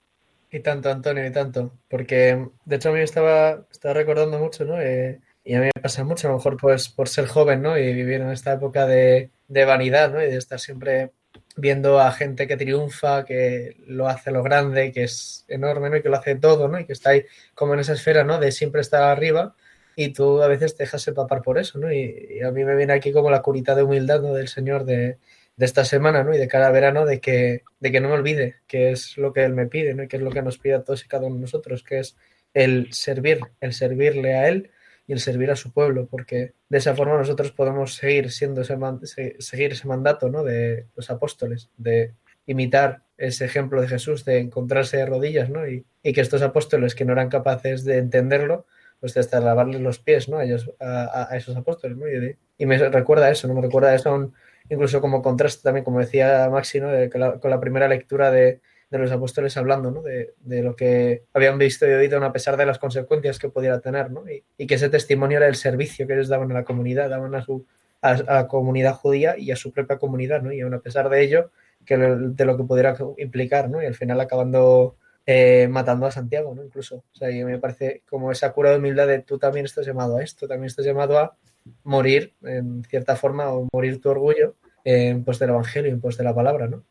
Y 0.50 0.60
tanto, 0.60 0.90
Antonio, 0.90 1.26
y 1.26 1.30
tanto. 1.30 1.72
Porque, 1.88 2.48
de 2.64 2.76
hecho, 2.76 2.88
a 2.88 2.92
mí 2.92 3.00
estaba, 3.00 3.66
estaba 3.70 3.94
recordando 3.94 4.38
mucho, 4.38 4.64
¿no? 4.64 4.80
Eh, 4.80 5.20
y 5.44 5.54
a 5.54 5.60
mí 5.60 5.66
me 5.74 5.82
pasa 5.82 6.04
mucho, 6.04 6.28
a 6.28 6.30
lo 6.30 6.38
mejor 6.38 6.56
pues 6.56 6.88
por 6.88 7.08
ser 7.08 7.26
joven, 7.26 7.62
¿no? 7.62 7.78
Y 7.78 7.92
vivir 7.92 8.20
en 8.20 8.30
esta 8.30 8.54
época 8.54 8.86
de, 8.86 9.30
de 9.48 9.64
vanidad, 9.64 10.12
¿no? 10.12 10.22
Y 10.22 10.26
de 10.26 10.36
estar 10.36 10.58
siempre 10.58 11.12
viendo 11.56 12.00
a 12.00 12.12
gente 12.12 12.46
que 12.46 12.56
triunfa, 12.56 13.24
que 13.24 13.76
lo 13.86 14.08
hace 14.08 14.30
lo 14.30 14.42
grande, 14.42 14.92
que 14.92 15.04
es 15.04 15.44
enorme, 15.48 15.90
¿no? 15.90 15.96
Y 15.96 16.02
que 16.02 16.08
lo 16.08 16.16
hace 16.16 16.34
todo, 16.36 16.68
¿no? 16.68 16.80
Y 16.80 16.86
que 16.86 16.92
está 16.92 17.10
ahí 17.10 17.24
como 17.54 17.74
en 17.74 17.80
esa 17.80 17.92
esfera, 17.92 18.24
¿no? 18.24 18.38
De 18.38 18.52
siempre 18.52 18.80
estar 18.80 19.02
arriba 19.02 19.54
y 19.96 20.12
tú 20.12 20.42
a 20.42 20.48
veces 20.48 20.76
te 20.76 20.84
dejas 20.84 21.06
empapar 21.08 21.42
por 21.42 21.58
eso, 21.58 21.78
¿no? 21.78 21.92
Y, 21.92 22.38
y 22.38 22.42
a 22.42 22.50
mí 22.52 22.64
me 22.64 22.76
viene 22.76 22.92
aquí 22.92 23.12
como 23.12 23.30
la 23.30 23.42
curita 23.42 23.74
de 23.74 23.82
humildad, 23.82 24.22
¿no? 24.22 24.34
Del 24.34 24.48
Señor 24.48 24.84
de, 24.84 25.18
de 25.58 25.66
esta 25.66 25.84
semana, 25.84 26.22
¿no? 26.22 26.32
Y 26.32 26.38
de 26.38 26.46
cada 26.46 26.70
verano, 26.70 27.04
de 27.04 27.20
que, 27.20 27.64
de 27.80 27.92
que 27.92 28.00
no 28.00 28.08
me 28.08 28.14
olvide 28.14 28.56
que 28.68 28.92
es 28.92 29.18
lo 29.18 29.32
que 29.32 29.44
Él 29.44 29.54
me 29.54 29.66
pide, 29.66 29.92
¿no? 29.92 30.04
Y 30.04 30.08
que 30.08 30.16
es 30.16 30.22
lo 30.22 30.30
que 30.30 30.40
nos 30.40 30.56
pide 30.56 30.74
a 30.74 30.84
todos 30.84 31.04
y 31.04 31.08
cada 31.08 31.26
uno 31.26 31.34
de 31.34 31.40
nosotros, 31.42 31.82
que 31.82 31.98
es 31.98 32.16
el 32.54 32.92
servir, 32.92 33.40
el 33.60 33.72
servirle 33.72 34.36
a 34.36 34.48
Él 34.48 34.70
y 35.08 35.14
el 35.14 35.18
servir 35.18 35.50
a 35.50 35.56
su 35.56 35.72
pueblo, 35.72 36.06
porque 36.06 36.52
de 36.68 36.78
esa 36.78 36.94
forma 36.94 37.16
nosotros 37.16 37.50
podemos 37.50 37.96
seguir 37.96 38.30
siendo 38.30 38.60
ese, 38.60 39.36
seguir 39.40 39.72
ese 39.72 39.88
mandato, 39.88 40.28
¿no? 40.28 40.44
De 40.44 40.86
los 40.94 41.10
apóstoles, 41.10 41.70
de 41.76 42.14
imitar 42.46 43.02
ese 43.16 43.44
ejemplo 43.44 43.80
de 43.80 43.88
Jesús, 43.88 44.24
de 44.24 44.38
encontrarse 44.38 44.96
de 44.96 45.06
rodillas, 45.06 45.50
¿no? 45.50 45.68
Y, 45.68 45.84
que 46.04 46.20
estos 46.22 46.40
apóstoles 46.40 46.94
que 46.94 47.04
no 47.04 47.12
eran 47.12 47.28
capaces 47.28 47.84
de 47.84 47.98
entenderlo, 47.98 48.64
pues 49.00 49.14
hasta 49.16 49.40
lavarles 49.40 49.80
los 49.80 49.98
pies, 49.98 50.28
¿no? 50.28 50.38
A, 50.38 50.44
ellos, 50.44 50.70
a, 50.78 51.28
a 51.30 51.36
esos 51.36 51.56
apóstoles, 51.56 51.96
¿no? 51.96 52.08
Y, 52.08 52.36
y, 52.56 52.66
me 52.66 52.78
recuerda 52.78 53.28
eso, 53.28 53.48
¿no? 53.48 53.54
Me 53.54 53.62
recuerda 53.62 53.94
eso 53.94 54.10
a 54.10 54.14
un, 54.14 54.34
incluso 54.68 55.00
como 55.00 55.22
contraste 55.22 55.62
también, 55.62 55.84
como 55.84 56.00
decía 56.00 56.48
Maxi, 56.50 56.80
¿no? 56.80 56.88
con, 57.10 57.50
la, 57.50 57.60
primera 57.60 57.88
lectura 57.88 58.30
de, 58.30 58.60
de 58.90 58.98
los 58.98 59.10
apóstoles 59.10 59.56
hablando 59.56 59.90
¿no? 59.90 60.02
de, 60.02 60.34
de, 60.40 60.62
lo 60.62 60.76
que 60.76 61.24
habían 61.34 61.58
visto 61.58 61.86
y 61.86 61.90
oído, 61.90 62.22
a 62.24 62.32
pesar 62.32 62.56
de 62.56 62.66
las 62.66 62.78
consecuencias 62.78 63.38
que 63.38 63.48
pudiera 63.48 63.80
tener, 63.80 64.10
¿no? 64.10 64.24
y, 64.28 64.66
que 64.66 64.74
ese 64.74 64.88
testimonio 64.88 65.38
era 65.38 65.48
el 65.48 65.56
servicio 65.56 66.06
que 66.06 66.14
ellos 66.14 66.28
daban 66.28 66.50
a 66.50 66.54
la 66.54 66.64
comunidad, 66.64 67.10
daban 67.10 67.34
a, 67.34 67.42
su, 67.42 67.66
a, 68.02 68.14
la 68.14 68.48
comunidad 68.48 68.94
judía 68.94 69.36
y 69.38 69.50
a 69.50 69.56
su 69.56 69.72
propia 69.72 69.98
comunidad, 69.98 70.42
y 70.50 70.60
aún 70.60 70.74
a 70.74 70.80
pesar 70.80 71.08
de 71.08 71.22
ello, 71.22 71.50
que 71.84 71.96
de 71.96 72.44
lo 72.44 72.56
que 72.56 72.64
pudiera 72.64 72.96
implicar, 73.16 73.70
y 73.82 73.86
al 73.86 73.94
final 73.94 74.20
acabando 74.20 74.96
eh, 75.30 75.68
matando 75.68 76.06
a 76.06 76.10
Santiago, 76.10 76.54
¿no? 76.54 76.64
Incluso. 76.64 77.04
O 77.12 77.14
sea, 77.14 77.30
y 77.30 77.44
me 77.44 77.58
parece 77.58 78.00
como 78.08 78.32
esa 78.32 78.50
cura 78.54 78.70
de 78.70 78.78
humildad 78.78 79.06
de 79.06 79.18
tú 79.18 79.38
también 79.38 79.66
estás 79.66 79.84
llamado 79.84 80.16
a 80.16 80.22
esto, 80.22 80.48
también 80.48 80.68
estás 80.68 80.86
llamado 80.86 81.18
a 81.18 81.36
morir, 81.84 82.32
en 82.42 82.82
cierta 82.84 83.14
forma, 83.14 83.52
o 83.52 83.68
morir 83.70 84.00
tu 84.00 84.08
orgullo 84.08 84.56
en 84.84 85.24
pos 85.24 85.38
del 85.38 85.50
Evangelio, 85.50 85.92
en 85.92 86.00
pos 86.00 86.16
de 86.16 86.24
la 86.24 86.34
palabra, 86.34 86.66
¿no? 86.66 86.82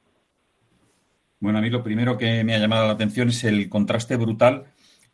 Bueno, 1.39 1.57
a 1.57 1.61
mí 1.63 1.71
lo 1.71 1.81
primero 1.81 2.15
que 2.15 2.43
me 2.43 2.53
ha 2.53 2.59
llamado 2.59 2.85
la 2.85 2.93
atención 2.93 3.29
es 3.29 3.43
el 3.43 3.69
contraste 3.69 4.17
brutal 4.17 4.65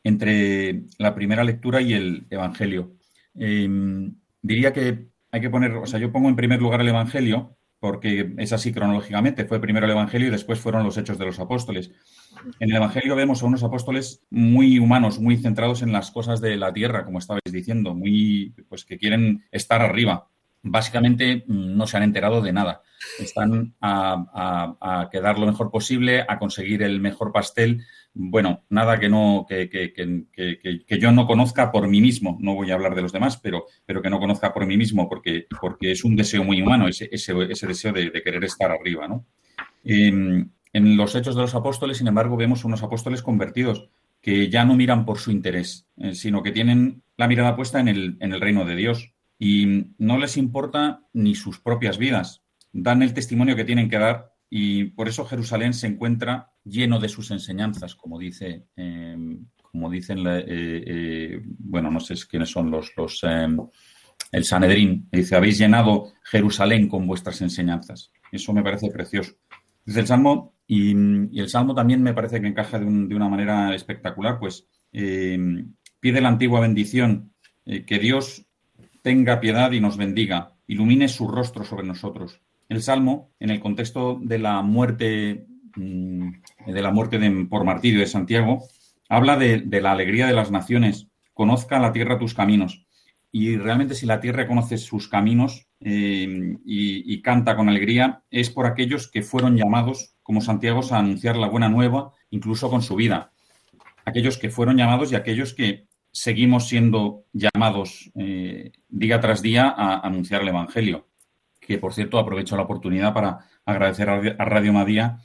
entre 0.03 0.81
la 0.97 1.15
primera 1.15 1.45
lectura 1.45 1.79
y 1.79 1.93
el 1.93 2.25
Evangelio. 2.29 2.91
Em, 3.35 4.15
diría 4.41 4.73
que 4.73 5.07
hay 5.31 5.39
que 5.39 5.49
poner, 5.49 5.71
o 5.71 5.85
sea, 5.85 5.97
yo 5.97 6.11
pongo 6.11 6.27
en 6.27 6.35
primer 6.35 6.61
lugar 6.61 6.81
el 6.81 6.89
Evangelio, 6.89 7.55
porque 7.83 8.33
es 8.37 8.53
así 8.53 8.71
cronológicamente, 8.71 9.43
fue 9.43 9.59
primero 9.59 9.85
el 9.85 9.91
Evangelio 9.91 10.29
y 10.29 10.31
después 10.31 10.57
fueron 10.57 10.85
los 10.85 10.97
hechos 10.97 11.17
de 11.17 11.25
los 11.25 11.37
apóstoles. 11.41 11.91
En 12.61 12.69
el 12.69 12.77
Evangelio 12.77 13.13
vemos 13.13 13.43
a 13.43 13.45
unos 13.45 13.61
apóstoles 13.61 14.23
muy 14.29 14.79
humanos, 14.79 15.19
muy 15.19 15.35
centrados 15.35 15.81
en 15.81 15.91
las 15.91 16.09
cosas 16.09 16.39
de 16.39 16.55
la 16.55 16.71
tierra, 16.71 17.03
como 17.03 17.19
estabais 17.19 17.41
diciendo, 17.51 17.93
muy, 17.93 18.55
pues 18.69 18.85
que 18.85 18.97
quieren 18.97 19.43
estar 19.51 19.81
arriba. 19.81 20.29
Básicamente 20.65 21.43
mm, 21.45 21.75
no 21.75 21.85
se 21.85 21.97
han 21.97 22.03
enterado 22.03 22.41
de 22.41 22.53
nada. 22.53 22.81
Están 23.19 23.75
a, 23.81 25.09
quedar 25.11 25.37
lo 25.37 25.45
mejor 25.45 25.69
posible, 25.69 26.25
a 26.27 26.39
conseguir 26.39 26.83
el 26.83 27.01
mejor 27.01 27.33
pastel. 27.33 27.83
Bueno, 28.13 28.63
nada 28.69 28.97
que 28.97 29.09
no 29.09 29.45
que, 29.47 29.69
que, 29.69 29.93
que, 30.31 30.99
yo 30.99 31.11
no 31.11 31.27
conozca 31.27 31.69
por 31.69 31.89
mí 31.89 31.99
mismo. 31.99 32.37
No 32.39 32.55
voy 32.55 32.71
a 32.71 32.75
hablar 32.75 32.95
de 32.95 33.01
los 33.01 33.11
demás, 33.11 33.37
pero, 33.37 33.65
pero 33.85 34.01
que 34.01 34.09
no 34.09 34.19
conozca 34.19 34.53
por 34.53 34.65
mí 34.65 34.77
mismo, 34.77 35.09
porque, 35.09 35.47
porque 35.59 35.91
es 35.91 36.05
un 36.05 36.15
deseo 36.15 36.45
muy 36.45 36.61
humano, 36.61 36.87
ese, 36.87 37.09
ese, 37.11 37.33
ese 37.49 37.67
deseo 37.67 37.91
de, 37.91 38.11
querer 38.23 38.45
estar 38.45 38.71
arriba. 38.71 39.05
¿no? 39.05 39.25
Em, 39.83 40.49
en 40.71 40.97
los 40.97 41.13
Hechos 41.13 41.35
de 41.35 41.41
los 41.41 41.55
Apóstoles, 41.55 41.97
sin 41.97 42.07
embargo, 42.07 42.37
vemos 42.37 42.63
unos 42.63 42.83
apóstoles 42.83 43.21
convertidos 43.21 43.89
que 44.21 44.49
ya 44.49 44.63
no 44.63 44.75
miran 44.75 45.05
por 45.05 45.19
su 45.19 45.31
interés, 45.31 45.89
eh, 45.97 46.15
sino 46.15 46.41
que 46.41 46.53
tienen 46.53 47.03
la 47.17 47.27
mirada 47.27 47.57
puesta 47.57 47.81
en 47.81 47.89
el, 47.89 48.17
en 48.21 48.31
el 48.31 48.39
reino 48.39 48.63
de 48.63 48.77
Dios 48.77 49.13
y 49.39 49.87
no 49.97 50.17
les 50.17 50.37
importa 50.37 51.01
ni 51.13 51.35
sus 51.35 51.59
propias 51.59 51.97
vidas. 51.97 52.43
Dan 52.71 53.01
el 53.01 53.13
testimonio 53.13 53.55
que 53.55 53.65
tienen 53.65 53.89
que 53.89 53.99
dar 53.99 54.33
y 54.49 54.85
por 54.85 55.07
eso 55.07 55.25
Jerusalén 55.25 55.73
se 55.73 55.87
encuentra 55.87 56.51
lleno 56.63 56.99
de 56.99 57.09
sus 57.09 57.31
enseñanzas, 57.31 57.95
como 57.95 58.19
dice, 58.19 58.67
em, 58.75 59.45
como 59.61 59.89
dicen, 59.89 60.19
eh, 60.27 60.43
eh, 60.47 61.41
bueno, 61.43 61.89
no 61.89 61.99
sé 61.99 62.15
quiénes 62.29 62.49
son 62.49 62.69
los, 62.69 62.93
los 62.95 63.23
em, 63.23 63.57
el 64.31 64.43
Sanedrín, 64.43 65.07
dice, 65.11 65.35
habéis 65.35 65.57
llenado 65.59 66.13
Jerusalén 66.23 66.87
con 66.87 67.05
vuestras 67.05 67.41
enseñanzas. 67.41 68.11
Eso 68.31 68.53
me 68.53 68.63
parece 68.63 68.89
precioso. 68.89 69.33
Dice 69.85 69.99
el 69.99 70.07
Salmo, 70.07 70.55
y, 70.65 70.91
el 71.39 71.49
Salmo 71.49 71.75
también 71.75 72.01
me 72.01 72.13
parece 72.13 72.41
que 72.41 72.47
encaja 72.47 72.79
de, 72.79 72.85
una 72.85 73.29
manera 73.29 73.75
espectacular, 73.75 74.39
pues 74.39 74.67
eh, 74.91 75.37
pide 75.99 76.21
la 76.21 76.29
antigua 76.29 76.61
bendición, 76.61 77.33
eh, 77.65 77.85
que 77.85 77.99
Dios 77.99 78.45
tenga 79.03 79.39
piedad 79.39 79.71
y 79.73 79.79
nos 79.79 79.97
bendiga, 79.97 80.53
ilumine 80.65 81.07
su 81.07 81.27
rostro 81.27 81.63
sobre 81.63 81.85
nosotros. 81.85 82.41
El 82.69 82.81
Salmo, 82.81 83.29
en 83.39 83.51
el 83.51 83.59
contexto 83.59 84.17
de 84.19 84.39
la 84.39 84.61
muerte, 84.63 85.45
mm, 85.75 86.29
de 86.65 86.81
la 86.81 86.89
muerte 86.89 87.19
por 87.47 87.65
martirio 87.65 87.99
de 87.99 88.07
Santiago, 88.07 88.63
habla 89.09 89.37
de, 89.37 89.81
la 89.81 89.91
alegría 89.91 90.25
de 90.25 90.33
las 90.33 90.49
naciones, 90.49 91.07
conozca 91.33 91.79
la 91.79 91.91
tierra 91.91 92.17
tus 92.17 92.33
caminos. 92.33 92.87
Y 93.31 93.57
realmente 93.57 93.93
si 93.93 94.05
la 94.05 94.19
tierra 94.19 94.47
conoce 94.47 94.77
sus 94.77 95.07
caminos 95.09 95.67
eh, 95.81 96.55
y, 96.65 97.13
y, 97.13 97.21
canta 97.21 97.55
con 97.55 97.67
alegría, 97.67 98.23
es 98.31 98.49
por 98.49 98.65
aquellos 98.65 99.09
que 99.11 99.21
fueron 99.21 99.57
llamados 99.57 100.15
como 100.23 100.39
Santiago 100.39 100.81
a 100.91 100.99
anunciar 100.99 101.35
la 101.35 101.49
buena 101.49 101.67
nueva, 101.67 102.13
incluso 102.29 102.69
con 102.69 102.81
su 102.81 102.95
vida. 102.95 103.31
Aquellos 104.05 104.37
que 104.37 104.49
fueron 104.49 104.77
llamados 104.77 105.11
y 105.11 105.15
aquellos 105.15 105.53
que 105.53 105.87
seguimos 106.13 106.69
siendo 106.69 107.25
llamados 107.33 108.11
eh, 108.15 108.71
día 108.87 109.19
tras 109.19 109.41
día 109.41 109.73
a 109.75 109.99
anunciar 110.07 110.43
el 110.43 110.49
Evangelio. 110.49 111.07
Que, 111.59 111.77
por 111.77 111.93
cierto, 111.93 112.19
aprovecho 112.19 112.55
la 112.55 112.63
oportunidad 112.63 113.13
para 113.13 113.39
agradecer 113.65 114.09
a 114.09 114.45
Radio 114.45 114.73
Madía 114.73 115.17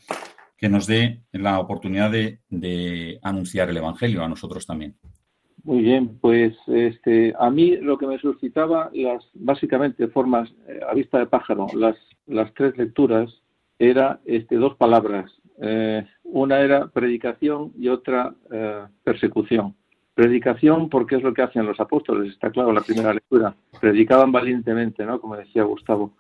que 0.57 0.69
nos 0.69 0.87
dé 0.87 1.23
la 1.33 1.61
oportunidad 1.61 2.11
de, 2.11 3.21
anunciar 3.23 3.71
el 3.71 3.77
Evangelio 3.77 4.25
a 4.25 4.29
nosotros 4.29 4.67
también. 4.67 4.97
Muy 5.63 5.83
bien, 5.83 6.19
pues 6.21 6.57
este, 6.67 7.35
a 7.39 7.51
mí 7.51 7.77
lo 7.77 7.99
que 7.99 8.07
me 8.07 8.19
suscitaba, 8.19 8.91
las 8.93 9.25
básicamente 9.35 10.09
formas 10.09 10.51
eh, 10.67 10.81
a 10.89 10.95
vista 10.95 11.19
de 11.19 11.27
pájaro, 11.27 11.67
las, 11.75 11.97
las 12.27 12.53
tres 12.55 12.77
lecturas 12.77 13.31
era 13.79 14.21
este, 14.25 14.57
dos 14.57 14.77
palabras. 14.77 15.31
Eh, 15.61 16.07
una 16.25 16.61
era 16.61 16.89
predicación 16.89 17.73
y 17.77 17.89
otra 17.89 18.35
eh, 18.51 18.85
persecución. 19.05 19.77
Predicación 20.19 20.89
porque 20.89 21.15
es 21.15 21.23
lo 21.23 21.33
que 21.33 21.43
hacen 21.43 21.65
los 21.65 21.79
apóstoles, 21.79 22.33
está 22.33 22.51
claro, 22.51 22.73
la 22.73 22.81
primera 22.81 23.15
lectura. 23.15 23.55
Predicaban 23.81 24.33
valientemente, 24.33 25.07
¿no? 25.07 25.21
Como 25.21 25.37
decía 25.37 25.63
Gustavo. 25.63 26.17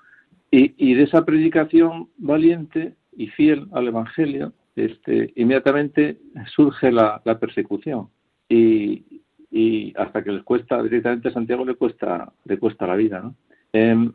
Y, 0.52 0.94
de 0.94 1.02
esa 1.02 1.24
predicación 1.24 2.08
valiente 2.16 2.94
y 3.16 3.26
fiel 3.26 3.66
al 3.72 3.88
Evangelio, 3.88 4.52
este, 4.76 5.32
inmediatamente 5.34 6.16
surge 6.46 6.92
la, 6.92 7.20
persecución. 7.40 8.08
Y, 8.48 9.92
hasta 9.96 10.22
que 10.22 10.30
les 10.30 10.44
cuesta, 10.44 10.80
directamente 10.80 11.30
a 11.30 11.32
Santiago 11.32 11.64
le 11.64 11.74
cuesta, 11.74 12.32
le 12.44 12.56
cuesta 12.56 12.86
la 12.86 12.94
vida, 12.94 13.20
¿no? 13.20 13.34
Em, 13.72 14.12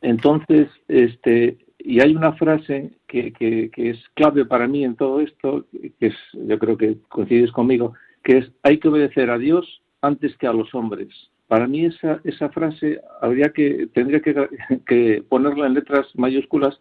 entonces, 0.00 0.68
este, 0.86 1.58
y 1.80 1.98
hay 1.98 2.14
una 2.14 2.34
frase 2.34 2.92
que, 3.08 3.32
que, 3.32 3.68
es 3.74 3.98
clave 4.14 4.44
para 4.44 4.68
mí 4.68 4.84
en 4.84 4.94
todo 4.94 5.20
esto, 5.20 5.66
que 5.98 6.06
es, 6.06 6.16
yo 6.34 6.56
creo 6.56 6.76
que 6.76 6.98
coincides 7.08 7.50
conmigo, 7.50 7.94
que 8.24 8.38
es 8.38 8.52
hay 8.62 8.78
que 8.78 8.88
obedecer 8.88 9.30
a 9.30 9.38
Dios 9.38 9.82
antes 10.00 10.36
que 10.36 10.46
a 10.46 10.52
los 10.52 10.74
hombres. 10.74 11.08
Para 11.46 11.68
mí 11.68 11.84
esa, 11.84 12.20
esa 12.24 12.48
frase 12.48 13.00
habría 13.20 13.50
que, 13.50 13.88
tendría 13.92 14.20
que, 14.20 15.22
ponerla 15.28 15.66
en 15.66 15.74
letras 15.74 16.06
mayúsculas 16.14 16.80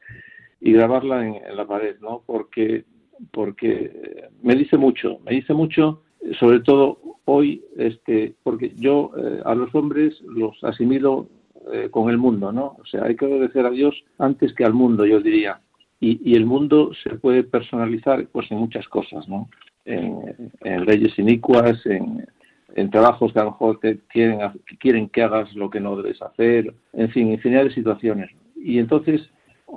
y 0.62 0.74
grabarla 0.74 1.28
en, 1.28 1.56
la 1.56 1.68
pared, 1.68 1.98
¿no? 2.00 2.24
Porque, 2.26 2.86
porque 3.32 4.30
me 4.42 4.56
dice 4.56 4.78
mucho, 4.78 5.20
me 5.26 5.34
dice 5.34 5.54
mucho, 5.54 6.02
sobre 6.40 6.62
todo 6.62 7.00
hoy, 7.26 7.64
este, 7.78 8.36
porque 8.44 8.74
yo 8.76 9.12
eh, 9.18 9.42
a 9.46 9.54
los 9.54 9.74
hombres 9.76 10.20
los 10.22 10.62
asimilo 10.64 11.28
eh, 11.72 11.90
con 11.90 12.10
el 12.10 12.18
mundo, 12.18 12.52
¿no? 12.52 12.76
O 12.80 12.86
sea, 12.86 13.04
hay 13.06 13.16
que 13.16 13.26
obedecer 13.26 13.66
a 13.66 13.70
Dios 13.70 13.96
antes 14.18 14.54
que 14.54 14.66
al 14.66 14.74
mundo, 14.74 15.06
yo 15.06 15.22
diría. 15.22 15.62
Y, 16.00 16.36
el 16.36 16.46
mundo 16.46 16.92
se 17.02 17.12
puede 17.12 17.44
personalizar 17.44 18.28
pues 18.28 18.52
en 18.52 18.58
muchas 18.58 18.86
cosas, 18.90 19.30
¿no? 19.30 19.48
En, 19.86 20.48
leyes 20.86 21.18
inicuas, 21.20 21.86
en, 21.86 22.90
trabajos 22.90 23.34
que 23.34 23.40
a 23.40 23.44
lo 23.44 23.52
mejor 23.52 23.80
te 23.80 24.00
quieren, 24.10 24.40
quieren 24.80 25.10
que 25.10 25.24
hagas 25.24 25.54
lo 25.56 25.70
que 25.70 25.80
no 25.80 25.96
debes 25.96 26.22
hacer, 26.22 26.74
en 26.94 27.10
fin, 27.10 27.32
infinidad 27.32 27.66
de 27.66 27.74
situaciones. 27.74 28.30
Y 28.56 28.80
entonces, 28.80 29.30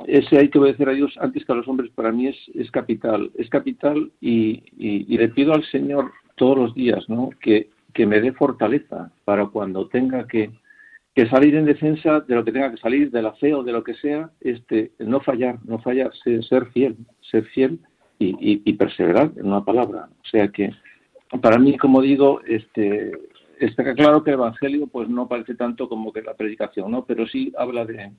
ese 0.06 0.38
hay 0.38 0.48
que 0.48 0.58
obedecer 0.58 0.88
a 0.88 0.92
Dios 0.92 1.14
antes 1.20 1.44
que 1.44 1.52
a 1.52 1.56
los 1.56 1.68
hombres 1.68 1.90
para 1.94 2.12
mí 2.12 2.28
es, 2.28 2.36
es 2.54 2.70
capital, 2.70 3.30
es 3.34 3.48
capital 3.50 4.10
y, 4.20 4.62
y, 4.76 5.16
le 5.16 5.28
pido 5.28 5.52
al 5.52 5.64
Señor 5.64 6.12
todos 6.36 6.56
los 6.56 6.74
días, 6.74 7.08
¿no? 7.08 7.30
Que, 7.40 7.70
que 7.92 8.06
me 8.06 8.20
dé 8.20 8.32
fortaleza 8.32 9.10
para 9.24 9.46
cuando 9.46 9.88
tenga 9.88 10.26
que 10.26 10.50
que 11.16 11.26
salir 11.30 11.54
en 11.54 11.64
defensa 11.64 12.20
de 12.20 12.34
lo 12.34 12.44
que 12.44 12.52
tenga 12.52 12.70
que 12.70 12.76
salir, 12.76 13.10
de 13.10 13.22
la 13.22 13.32
fe 13.32 13.54
o 13.54 13.62
de 13.62 13.72
lo 13.72 13.82
que 13.82 13.94
sea, 13.94 14.30
este, 14.42 14.92
no 14.98 15.20
fallar, 15.20 15.58
no 15.64 15.78
fallar, 15.78 16.12
ser, 16.14 16.66
fiel, 16.66 16.94
ser 17.22 17.44
fiel 17.46 17.80
y, 18.18 18.72
perseverar 18.74 19.32
en 19.36 19.46
una 19.46 19.64
palabra. 19.64 20.08
O 20.22 20.28
sea 20.28 20.48
que, 20.48 20.72
para 21.40 21.58
mí, 21.58 21.76
como 21.76 22.00
digo, 22.00 22.40
este, 22.46 23.12
está 23.58 23.94
claro 23.94 24.22
que 24.22 24.30
el 24.30 24.34
Evangelio 24.34 24.86
pues 24.86 25.08
no 25.08 25.28
parece 25.28 25.54
tanto 25.54 25.88
como 25.88 26.12
que 26.12 26.22
la 26.22 26.34
predicación, 26.34 26.90
¿no? 26.90 27.04
Pero 27.04 27.26
sí 27.26 27.52
habla 27.58 27.84
de, 27.84 28.12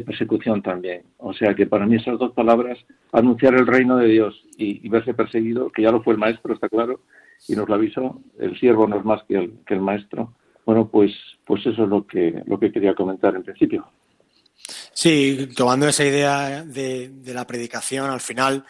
persecución 0.00 0.62
también. 0.62 1.02
O 1.18 1.32
sea 1.32 1.54
que 1.54 1.66
para 1.66 1.86
mí 1.86 1.96
esas 1.96 2.18
dos 2.18 2.32
palabras, 2.32 2.78
anunciar 3.12 3.54
el 3.54 3.66
reino 3.66 3.96
de 3.96 4.08
Dios 4.08 4.42
y, 4.56 4.88
verse 4.88 5.14
perseguido, 5.14 5.70
que 5.70 5.82
ya 5.82 5.90
lo 5.90 6.02
fue 6.02 6.14
el 6.14 6.20
maestro, 6.20 6.54
está 6.54 6.68
claro, 6.68 7.00
y 7.48 7.54
nos 7.54 7.68
lo 7.68 7.74
avisó, 7.74 8.20
el 8.38 8.58
siervo 8.58 8.86
no 8.86 8.96
es 8.96 9.04
más 9.04 9.22
que 9.24 9.36
el, 9.36 9.52
que 9.66 9.74
el 9.74 9.80
maestro, 9.80 10.32
bueno, 10.64 10.88
pues, 10.88 11.12
pues 11.44 11.66
eso 11.66 11.82
es 11.82 11.88
lo 11.88 12.06
que, 12.06 12.42
lo 12.46 12.58
que 12.58 12.72
quería 12.72 12.94
comentar 12.94 13.34
en 13.34 13.42
principio. 13.42 13.86
Sí, 14.94 15.48
tomando 15.56 15.88
esa 15.88 16.04
idea 16.04 16.64
de, 16.64 17.10
la 17.26 17.46
predicación, 17.46 18.10
al 18.10 18.20
final, 18.20 18.64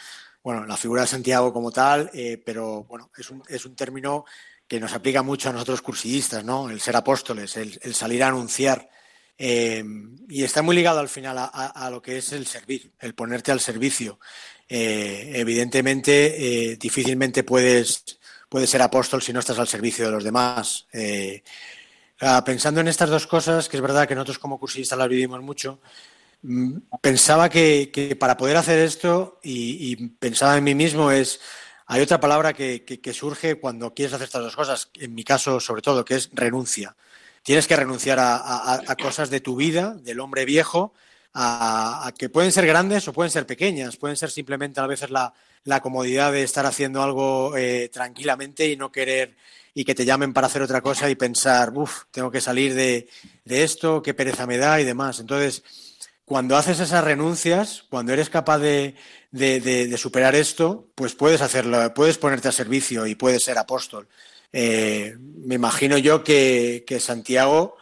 bueno, 0.45 0.67
la 0.67 0.77
figura 0.77 1.01
de 1.01 1.09
Santiago 1.09 1.55
como 1.55 1.73
tal, 1.73 2.11
eh, 2.13 2.41
pero 2.45 2.85
bueno, 2.85 3.11
es 3.17 3.31
un, 3.31 3.43
es 3.49 3.65
un 3.65 3.75
término 3.75 4.27
que 4.69 4.79
nos 4.79 4.93
aplica 4.93 5.23
mucho 5.23 5.49
a 5.49 5.53
nosotros 5.53 5.81
cursillistas, 5.81 6.45
¿no? 6.45 6.69
El 6.69 6.83
ser 6.83 6.97
apóstoles, 6.97 7.57
el, 7.57 7.95
salir 7.95 8.23
a 8.23 8.29
anunciar. 8.29 8.91
Eh, 9.39 9.83
y 10.29 10.45
está 10.45 10.61
muy 10.61 10.77
ligado 10.77 11.01
al 11.01 11.09
final 11.09 11.37
a, 11.39 11.89
lo 11.91 12.03
que 12.03 12.19
es 12.19 12.33
el 12.33 12.47
servir, 12.47 12.93
el 13.01 13.15
ponerte 13.15 13.53
al 13.53 13.61
servicio. 13.61 14.21
Eh, 14.69 15.33
evidentemente, 15.35 16.77
difícilmente 16.79 17.43
puedes, 17.43 18.19
puedes 18.51 18.69
ser 18.69 18.83
apóstol 18.83 19.23
si 19.23 19.33
no 19.33 19.41
estás 19.41 19.59
al 19.59 19.69
servicio 19.69 20.05
de 20.05 20.13
los 20.13 20.25
demás. 20.25 20.87
Ah, 22.21 22.45
pensando 22.45 22.81
en 22.81 22.89
estas 22.89 23.11
dos 23.11 23.27
cosas, 23.27 23.69
que 23.69 23.77
es 23.77 23.83
verdad 23.83 24.07
que 24.07 24.15
nosotros 24.15 24.39
como 24.39 24.59
cursistas 24.59 24.99
las 24.99 25.09
vivimos 25.09 25.43
mucho, 25.43 25.81
pensaba 27.01 27.49
que, 27.49 28.17
para 28.19 28.37
poder 28.37 28.57
hacer 28.57 28.79
esto, 28.79 29.39
y, 29.43 29.97
pensaba 30.09 30.57
en 30.57 30.65
mí 30.65 30.75
mismo, 30.75 31.11
es 31.11 31.41
hay 31.87 32.01
otra 32.01 32.21
palabra 32.21 32.53
que, 32.53 33.13
surge 33.13 33.57
cuando 33.57 33.95
quieres 33.95 34.15
hacer 34.15 34.27
estas 34.27 34.43
dos 34.43 34.57
cosas, 34.57 34.91
en 34.95 35.15
mi 35.15 35.25
caso 35.25 35.61
sobre 35.61 35.83
todo, 35.83 36.05
que 36.05 36.17
es 36.17 36.31
renuncia. 36.33 36.97
Tienes 37.43 37.67
que 37.67 37.77
renunciar 37.77 38.19
a, 38.21 38.97
cosas 39.01 39.31
de 39.31 39.41
tu 39.41 39.57
vida, 39.57 39.95
del 39.95 40.21
hombre 40.21 40.45
viejo, 40.45 40.95
a, 41.35 42.13
que 42.17 42.29
pueden 42.29 42.53
ser 42.53 42.67
grandes 42.67 43.07
o 43.09 43.13
pueden 43.13 43.31
ser 43.31 43.47
pequeñas, 43.47 43.97
pueden 43.97 44.17
ser 44.17 44.31
simplemente 44.31 44.81
a 44.81 44.87
veces 44.87 45.11
la, 45.11 45.35
la 45.65 45.81
comodidad 45.81 46.33
de 46.33 46.43
estar 46.43 46.67
haciendo 46.67 47.03
algo 47.03 47.57
eh, 47.57 47.91
tranquilamente 47.93 48.69
y 48.69 48.77
no 48.77 48.93
querer 48.93 49.37
y 49.75 49.85
que 49.85 49.95
te 49.95 50.05
llamen 50.05 50.33
para 50.33 50.47
hacer 50.47 50.63
otra 50.63 50.81
cosa 50.81 51.11
y 51.11 51.17
pensar, 51.17 51.73
uff, 51.75 52.05
tengo 52.13 52.31
que 52.31 52.41
salir 52.41 52.75
de, 52.75 53.09
esto, 53.45 54.01
qué 54.03 54.15
pereza 54.15 54.47
me 54.47 54.57
da 54.57 54.81
y 54.81 54.85
demás. 54.85 55.19
Entonces, 55.19 55.65
cuando 56.25 56.57
haces 56.57 56.81
esas 56.81 57.05
renuncias, 57.05 57.85
cuando 57.91 58.13
eres 58.13 58.31
capaz 58.31 58.59
de, 58.59 58.95
superar 59.99 60.35
esto, 60.35 60.89
pues 60.95 61.15
puedes 61.15 61.43
hacerlo, 61.43 61.93
puedes 61.95 62.19
ponerte 62.19 62.49
a 62.49 62.53
servicio 62.53 63.07
y 63.07 63.15
puedes 63.15 63.45
ser 63.45 63.59
apóstol. 63.59 64.09
Eh, 64.53 65.17
me 65.19 65.57
imagino 65.57 65.99
yo 65.99 66.25
que, 66.25 66.85
Santiago, 66.99 67.77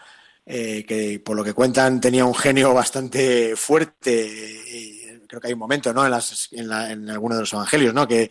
eh, 0.45 0.85
que 0.87 1.21
por 1.21 1.37
lo 1.37 1.45
que 1.45 1.53
cuentan 1.53 2.01
tenía 2.01 2.25
un 2.25 2.35
genio 2.35 2.75
bastante 2.75 3.55
fuerte, 3.55 4.61
y 4.73 5.27
creo 5.29 5.41
que 5.41 5.47
hay 5.49 5.53
un 5.53 5.61
momento 5.61 5.93
¿no? 5.93 6.05
en, 6.05 6.11
las, 6.11 6.49
en, 6.53 6.73
en 6.73 7.11
alguno 7.11 7.37
de 7.37 7.43
los 7.43 7.53
evangelios, 7.53 7.95
¿no? 7.95 8.09
que 8.09 8.29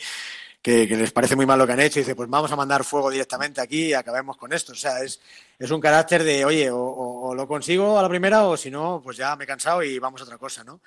que, 0.62 0.86
les 0.86 1.12
parece 1.12 1.36
muy 1.36 1.46
mal 1.46 1.58
lo 1.58 1.66
que 1.66 1.74
han 1.74 1.80
hecho 1.80 2.00
y 2.00 2.04
dice, 2.04 2.16
pues 2.16 2.30
vamos 2.30 2.52
a 2.52 2.56
mandar 2.56 2.84
fuego 2.84 3.10
directamente 3.10 3.62
aquí 3.62 3.88
y 3.88 3.94
acabemos 3.94 4.38
con 4.38 4.54
esto. 4.54 4.74
O 4.74 4.76
sea, 4.76 5.02
es, 5.02 5.20
es 5.58 5.72
un 5.72 5.82
carácter 5.82 6.24
de, 6.24 6.46
oye, 6.46 6.70
o, 6.72 7.34
lo 7.34 7.48
consigo 7.48 7.98
a 7.98 8.02
la 8.02 8.10
primera 8.10 8.46
o 8.46 8.56
si 8.56 8.70
no, 8.70 9.02
pues 9.04 9.18
ya 9.18 9.36
me 9.36 9.46
he 9.46 9.48
cansado 9.48 9.82
y 9.82 9.98
vamos 9.98 10.22
a 10.22 10.26
otra 10.26 10.38
cosa, 10.38 10.64
¿no? 10.64 10.82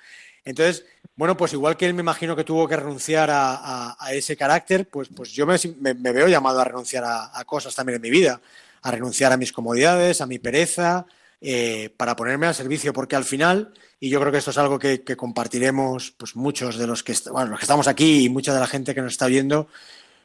Entonces, 0.45 0.85
bueno, 1.15 1.35
pues 1.35 1.53
igual 1.53 1.75
que 1.75 1.87
él 1.87 1.93
me 1.93 2.01
imagino 2.01 2.35
que 2.35 2.43
tuvo 2.43 2.67
que 2.67 2.77
renunciar 2.77 3.29
a, 3.31 3.97
ese 4.11 4.37
carácter, 4.37 4.87
pues, 4.87 5.09
pues 5.13 5.31
yo 5.31 5.45
me, 5.45 5.57
veo 5.93 6.27
llamado 6.27 6.61
a 6.61 6.65
renunciar 6.65 7.03
a, 7.05 7.43
cosas 7.45 7.73
también 7.73 7.95
en 7.97 8.01
mi 8.01 8.11
vida, 8.11 8.39
a 8.81 8.91
renunciar 8.91 9.33
a 9.33 9.37
mis 9.37 9.51
comodidades, 9.51 10.21
a 10.21 10.27
mi 10.27 10.37
pereza, 10.37 11.05
eh, 11.41 11.93
para 11.97 12.15
ponerme 12.15 12.47
al 12.47 12.55
servicio, 12.55 12.93
porque 12.93 13.15
al 13.15 13.25
final 13.25 13.73
y 13.99 14.09
yo 14.09 14.19
creo 14.19 14.31
que 14.31 14.37
esto 14.37 14.51
es 14.51 14.57
algo 14.57 14.77
que, 14.77 15.03
compartiremos 15.17 16.11
pues 16.11 16.35
muchos 16.35 16.77
de 16.77 16.85
los 16.85 17.03
que, 17.03 17.15
bueno, 17.31 17.51
los 17.51 17.59
que 17.59 17.65
estamos 17.65 17.87
aquí 17.87 18.25
y 18.25 18.29
mucha 18.29 18.53
de 18.53 18.59
la 18.59 18.67
gente 18.67 18.93
que 18.93 19.01
nos 19.01 19.13
está 19.13 19.27
viendo, 19.27 19.67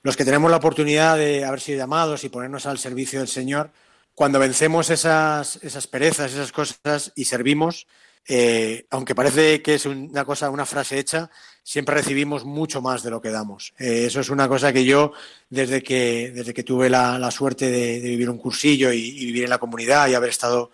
los 0.02 0.16
que 0.16 0.24
tenemos 0.24 0.50
la 0.50 0.58
oportunidad 0.58 1.16
de 1.16 1.44
haber 1.44 1.60
sido 1.60 1.78
llamados 1.78 2.24
y 2.24 2.28
ponernos 2.28 2.66
al 2.66 2.78
servicio 2.78 3.20
del 3.20 3.28
Señor, 3.28 3.70
cuando 4.14 4.38
vencemos 4.38 4.90
esas, 4.90 5.56
esas 5.62 5.86
perezas, 5.86 6.32
esas 6.32 6.52
cosas 6.52 7.12
y 7.14 7.24
servimos, 7.24 7.86
eh, 8.28 8.86
aunque 8.90 9.14
parece 9.14 9.62
que 9.62 9.74
es 9.74 9.86
una 9.86 10.24
cosa, 10.24 10.50
una 10.50 10.66
frase 10.66 10.98
hecha, 10.98 11.30
siempre 11.62 11.94
recibimos 11.94 12.44
mucho 12.44 12.82
más 12.82 13.02
de 13.02 13.10
lo 13.10 13.20
que 13.20 13.30
damos. 13.30 13.72
Eh, 13.78 14.04
eso 14.06 14.20
es 14.20 14.28
una 14.28 14.46
cosa 14.46 14.72
que 14.72 14.84
yo, 14.84 15.12
desde 15.48 15.82
que, 15.82 16.32
desde 16.34 16.52
que 16.52 16.64
tuve 16.64 16.90
la, 16.90 17.30
suerte 17.30 17.70
de, 17.70 18.00
vivir 18.00 18.28
un 18.28 18.38
cursillo 18.38 18.92
y, 18.92 19.24
vivir 19.24 19.44
en 19.44 19.50
la 19.50 19.58
comunidad 19.58 20.08
y 20.08 20.14
haber 20.14 20.30
estado 20.30 20.70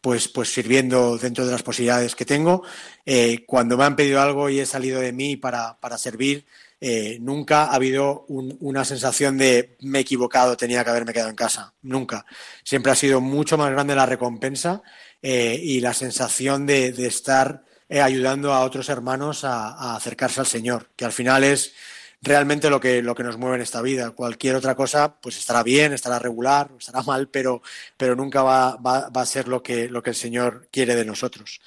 pues, 0.00 0.28
pues 0.28 0.52
sirviendo 0.52 1.18
dentro 1.18 1.44
de 1.44 1.52
las 1.52 1.62
posibilidades 1.62 2.14
que 2.14 2.24
tengo. 2.24 2.62
Eh, 3.04 3.44
cuando 3.46 3.76
me 3.76 3.84
han 3.84 3.96
pedido 3.96 4.20
algo 4.20 4.48
y 4.48 4.60
he 4.60 4.66
salido 4.66 5.00
de 5.00 5.12
mí 5.12 5.36
para, 5.36 5.78
para 5.78 5.98
servir, 5.98 6.46
eh, 6.80 7.18
nunca 7.20 7.64
ha 7.64 7.74
habido 7.74 8.24
una 8.28 8.86
sensación 8.86 9.36
de 9.36 9.76
me 9.80 9.98
he 9.98 10.02
equivocado, 10.02 10.56
tenía 10.56 10.82
que 10.82 10.90
haberme 10.90 11.12
quedado 11.12 11.30
en 11.30 11.36
casa. 11.36 11.74
Nunca. 11.82 12.24
Siempre 12.64 12.92
ha 12.92 12.94
sido 12.94 13.20
mucho 13.20 13.58
más 13.58 13.70
grande 13.70 13.94
la 13.94 14.06
recompensa 14.06 14.82
eh, 15.20 15.60
y 15.62 15.80
la 15.80 15.92
sensación 15.92 16.64
de, 16.66 16.88
estar 17.06 17.64
ayudando 17.90 18.54
a 18.54 18.64
otros 18.64 18.88
hermanos 18.88 19.44
a, 19.44 19.96
acercarse 19.96 20.40
al 20.40 20.46
Señor, 20.46 20.90
que 20.96 21.04
al 21.04 21.12
final 21.12 21.44
es 21.44 21.74
realmente 22.22 22.70
lo 22.70 22.80
que, 22.80 23.02
lo 23.02 23.14
que 23.14 23.22
nos 23.22 23.38
mueve 23.38 23.56
en 23.56 23.62
esta 23.62 23.82
vida. 23.82 24.10
Cualquier 24.10 24.56
otra 24.56 24.74
cosa, 24.74 25.20
pues 25.20 25.38
estará 25.38 25.62
bien, 25.62 25.92
estará 25.92 26.18
regular, 26.18 26.70
estará 26.78 27.02
mal, 27.02 27.28
pero, 27.28 27.62
pero 27.96 28.14
nunca 28.16 28.42
va, 28.42 28.76
va, 28.76 29.08
a 29.12 29.26
ser 29.26 29.48
lo 29.48 29.62
que, 29.62 29.88
lo 29.88 30.02
que 30.02 30.10
el 30.10 30.16
Señor 30.16 30.68
quiere 30.70 30.94
de 30.96 31.04
nosotros. 31.04 31.60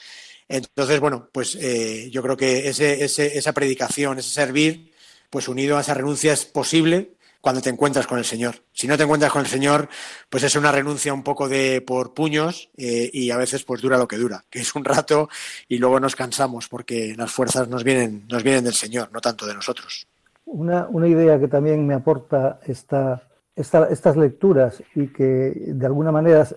Entonces, 0.48 1.00
bueno, 1.00 1.30
pues 1.32 1.56
eh, 1.60 2.10
yo 2.12 2.22
creo 2.22 2.38
que 2.38 2.68
ese, 2.70 3.04
ese, 3.04 3.38
esa 3.38 3.54
predicación, 3.54 4.20
ese 4.20 4.30
servir, 4.30 4.94
pues 5.30 5.48
unido 5.48 5.78
a 5.78 5.82
esa 5.82 5.94
renuncia 5.94 6.34
es 6.34 6.46
posible 6.46 7.16
cuando 7.42 7.62
te 7.62 7.70
encuentras 7.70 8.08
con 8.08 8.20
el 8.20 8.26
Señor. 8.26 8.64
Si 8.72 8.88
no 8.88 8.96
te 8.96 9.04
encuentras 9.04 9.32
con 9.32 9.42
el 9.42 9.48
Señor, 9.48 9.90
pues 10.30 10.44
es 10.44 10.56
una 10.56 10.72
renuncia 10.72 11.14
un 11.14 11.24
poco 11.24 11.50
de 11.50 11.82
por 11.82 12.14
puños 12.14 12.70
eh, 12.78 13.10
y 13.12 13.32
a 13.32 13.38
veces 13.38 13.64
pues 13.64 13.82
dura 13.82 13.98
lo 13.98 14.08
que 14.08 14.18
dura, 14.18 14.46
que 14.50 14.60
es 14.60 14.76
un 14.76 14.86
rato 14.86 15.28
y 15.68 15.78
luego 15.78 16.00
nos 16.00 16.16
cansamos 16.16 16.70
porque 16.70 17.16
las 17.18 17.32
fuerzas 17.32 17.68
nos 17.68 17.84
vienen, 17.84 18.26
nos 18.30 18.44
vienen 18.44 18.64
del 18.64 18.76
Señor, 18.76 19.12
no 19.12 19.20
tanto 19.20 19.46
de 19.46 19.56
nosotros. 19.56 20.08
Una, 20.54 20.88
una 20.88 21.08
idea 21.08 21.40
que 21.40 21.48
también 21.48 21.86
me 21.88 21.96
aporta 21.96 22.60
esta, 22.66 23.24
estas 23.56 24.16
lecturas 24.16 24.84
y 24.96 25.08
que 25.08 25.74
de 25.74 25.86
alguna 25.86 26.12
manera 26.12 26.48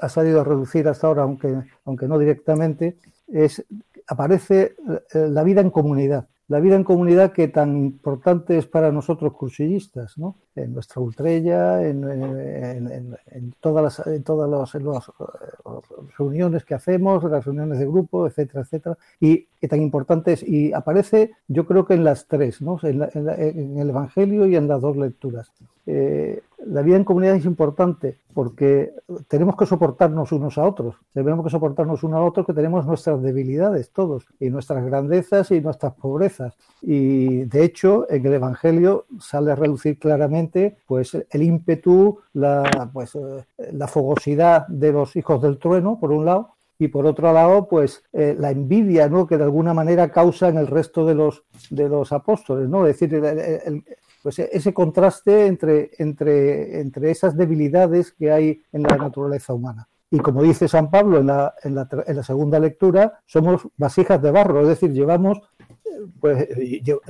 ha 0.00 0.08
salido 0.08 0.40
a 0.40 0.44
reducir 0.44 0.88
hasta 0.88 1.06
ahora, 1.06 1.22
aunque, 1.22 1.62
aunque 1.84 2.08
no 2.08 2.18
directamente, 2.18 2.96
es 3.26 3.64
aparece 4.06 4.76
la 5.12 5.42
vida 5.42 5.60
en 5.60 5.70
comunidad 5.70 6.26
la 6.48 6.60
vida 6.60 6.76
en 6.76 6.84
comunidad 6.84 7.32
que 7.32 7.48
tan 7.48 7.76
importante 7.76 8.56
es 8.56 8.66
para 8.66 8.90
nosotros 8.90 9.34
cursillistas, 9.34 10.16
¿no? 10.16 10.36
En 10.64 10.74
nuestra 10.74 11.00
ultrella, 11.00 11.82
en, 11.86 13.16
todas, 13.60 13.82
las, 13.82 14.06
en 14.06 14.22
todas 14.22 14.50
las, 14.50 14.74
eh, 14.74 14.78
reuniones 16.16 16.64
que 16.64 16.74
hacemos, 16.74 17.24
las 17.24 17.44
reuniones 17.44 17.78
de 17.78 17.86
grupo, 17.86 18.26
etcétera, 18.26 18.62
etcétera, 18.62 18.98
y 19.20 19.46
que 19.60 19.68
tan 19.68 19.82
importante 19.82 20.32
es, 20.32 20.42
y 20.42 20.72
aparece 20.72 21.32
yo 21.48 21.66
creo 21.66 21.84
que 21.86 21.94
en 21.94 22.04
las 22.04 22.26
tres, 22.26 22.62
¿no? 22.62 22.78
en, 22.82 23.78
el 23.78 23.90
Evangelio 23.90 24.46
y 24.46 24.56
en 24.56 24.68
las 24.68 24.80
dos 24.80 24.96
lecturas. 24.96 25.50
Eh, 25.86 26.42
la 26.66 26.82
vida 26.82 26.96
en 26.96 27.04
comunidad 27.04 27.36
es 27.36 27.46
importante 27.46 28.18
porque 28.34 28.92
tenemos 29.26 29.56
que 29.56 29.64
soportarnos 29.64 30.32
unos 30.32 30.58
a 30.58 30.64
otros, 30.64 30.96
tenemos 31.14 31.44
que 31.44 31.50
soportarnos 31.50 32.02
uno 32.02 32.18
a 32.18 32.24
otro 32.24 32.44
que 32.44 32.52
tenemos 32.52 32.84
nuestras 32.84 33.22
debilidades 33.22 33.90
todos 33.90 34.26
y 34.38 34.50
nuestras 34.50 34.84
grandezas 34.84 35.50
y 35.50 35.60
nuestras 35.60 35.94
pobrezas. 35.94 36.54
Y 36.82 37.44
de 37.44 37.64
hecho 37.64 38.06
en 38.10 38.24
el 38.26 38.34
Evangelio 38.34 39.06
sale 39.20 39.52
a 39.52 39.56
relucir 39.56 39.98
claramente 39.98 40.76
pues 40.86 41.16
el 41.30 41.42
ímpetu, 41.42 42.20
la, 42.34 42.90
pues, 42.92 43.14
eh, 43.14 43.44
la 43.72 43.88
fogosidad 43.88 44.66
de 44.68 44.92
los 44.92 45.16
hijos 45.16 45.42
del 45.42 45.58
trueno, 45.58 45.98
por 45.98 46.12
un 46.12 46.24
lado, 46.24 46.54
y 46.78 46.88
por 46.88 47.06
otro 47.06 47.32
lado, 47.32 47.66
pues 47.68 48.04
eh, 48.12 48.36
la 48.38 48.52
envidia, 48.52 49.08
¿no? 49.08 49.26
Que 49.26 49.36
de 49.36 49.42
alguna 49.42 49.74
manera 49.74 50.12
causa 50.12 50.48
en 50.48 50.58
el 50.58 50.68
resto 50.68 51.04
de 51.04 51.14
los 51.14 51.42
de 51.70 51.88
los 51.88 52.12
apóstoles, 52.12 52.68
¿no? 52.68 52.86
Es 52.86 53.00
decir, 53.00 53.20
pues 54.22 54.38
ese 54.38 54.72
contraste 54.72 55.46
entre, 55.46 55.90
entre, 55.98 56.80
entre 56.80 57.10
esas 57.10 57.36
debilidades 57.36 58.12
que 58.12 58.30
hay 58.30 58.62
en 58.72 58.82
la 58.82 58.96
naturaleza 58.96 59.54
humana. 59.54 59.88
Y 60.10 60.18
como 60.20 60.42
dice 60.42 60.68
San 60.68 60.90
Pablo 60.90 61.18
en 61.18 61.26
la, 61.26 61.54
en 61.62 61.74
la, 61.74 61.88
en 62.06 62.16
la 62.16 62.22
segunda 62.22 62.58
lectura, 62.58 63.20
somos 63.26 63.68
vasijas 63.76 64.22
de 64.22 64.30
barro, 64.30 64.62
es 64.62 64.68
decir, 64.68 64.92
llevamos 64.92 65.40
pues 66.20 66.48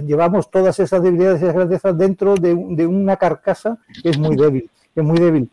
llevamos 0.05 0.51
todas 0.51 0.79
esas 0.81 1.03
debilidades 1.03 1.41
y 1.41 1.45
esas 1.45 1.55
grandezas 1.55 1.99
dentro 1.99 2.35
de, 2.35 2.55
de, 2.71 2.87
una 2.87 3.17
carcasa 3.17 3.79
que 4.03 4.11
es 4.11 4.19
muy 4.19 4.37
débil, 4.37 4.71
que 4.95 5.01
es 5.01 5.07
muy 5.07 5.19
débil. 5.19 5.51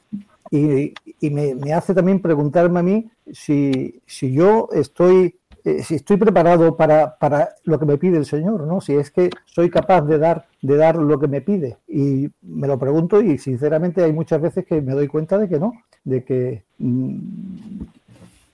Y, 0.52 0.94
y 1.20 1.30
me, 1.32 1.56
me, 1.56 1.74
hace 1.74 1.94
también 1.94 2.22
preguntarme 2.22 2.80
a 2.80 2.84
mí 2.84 3.10
si, 3.32 4.00
si 4.06 4.32
yo 4.32 4.70
estoy 4.72 5.36
eh, 5.66 5.82
si 5.82 5.96
estoy 5.96 6.18
preparado 6.18 6.78
para, 6.78 7.18
para, 7.18 7.56
lo 7.64 7.80
que 7.80 7.88
me 7.88 7.98
pide 7.98 8.18
el 8.18 8.26
Señor, 8.28 8.68
¿no? 8.68 8.82
Si 8.82 8.94
es 8.94 9.10
que 9.10 9.32
soy 9.46 9.72
capaz 9.72 10.02
de 10.04 10.20
dar, 10.20 10.46
de 10.62 10.78
dar 10.78 10.96
lo 10.96 11.20
que 11.20 11.28
me 11.28 11.42
pide. 11.42 11.78
Y 11.88 12.30
me 12.44 12.68
lo 12.68 12.78
pregunto 12.78 13.20
y 13.20 13.40
sinceramente 13.40 14.04
hay 14.04 14.14
muchas 14.14 14.40
veces 14.40 14.64
que 14.64 14.80
me 14.80 14.94
doy 14.94 15.08
cuenta 15.08 15.40
de 15.40 15.50
que 15.50 15.60
no, 15.60 15.74
de 16.04 16.24
que, 16.24 16.64
mm, 16.78 17.18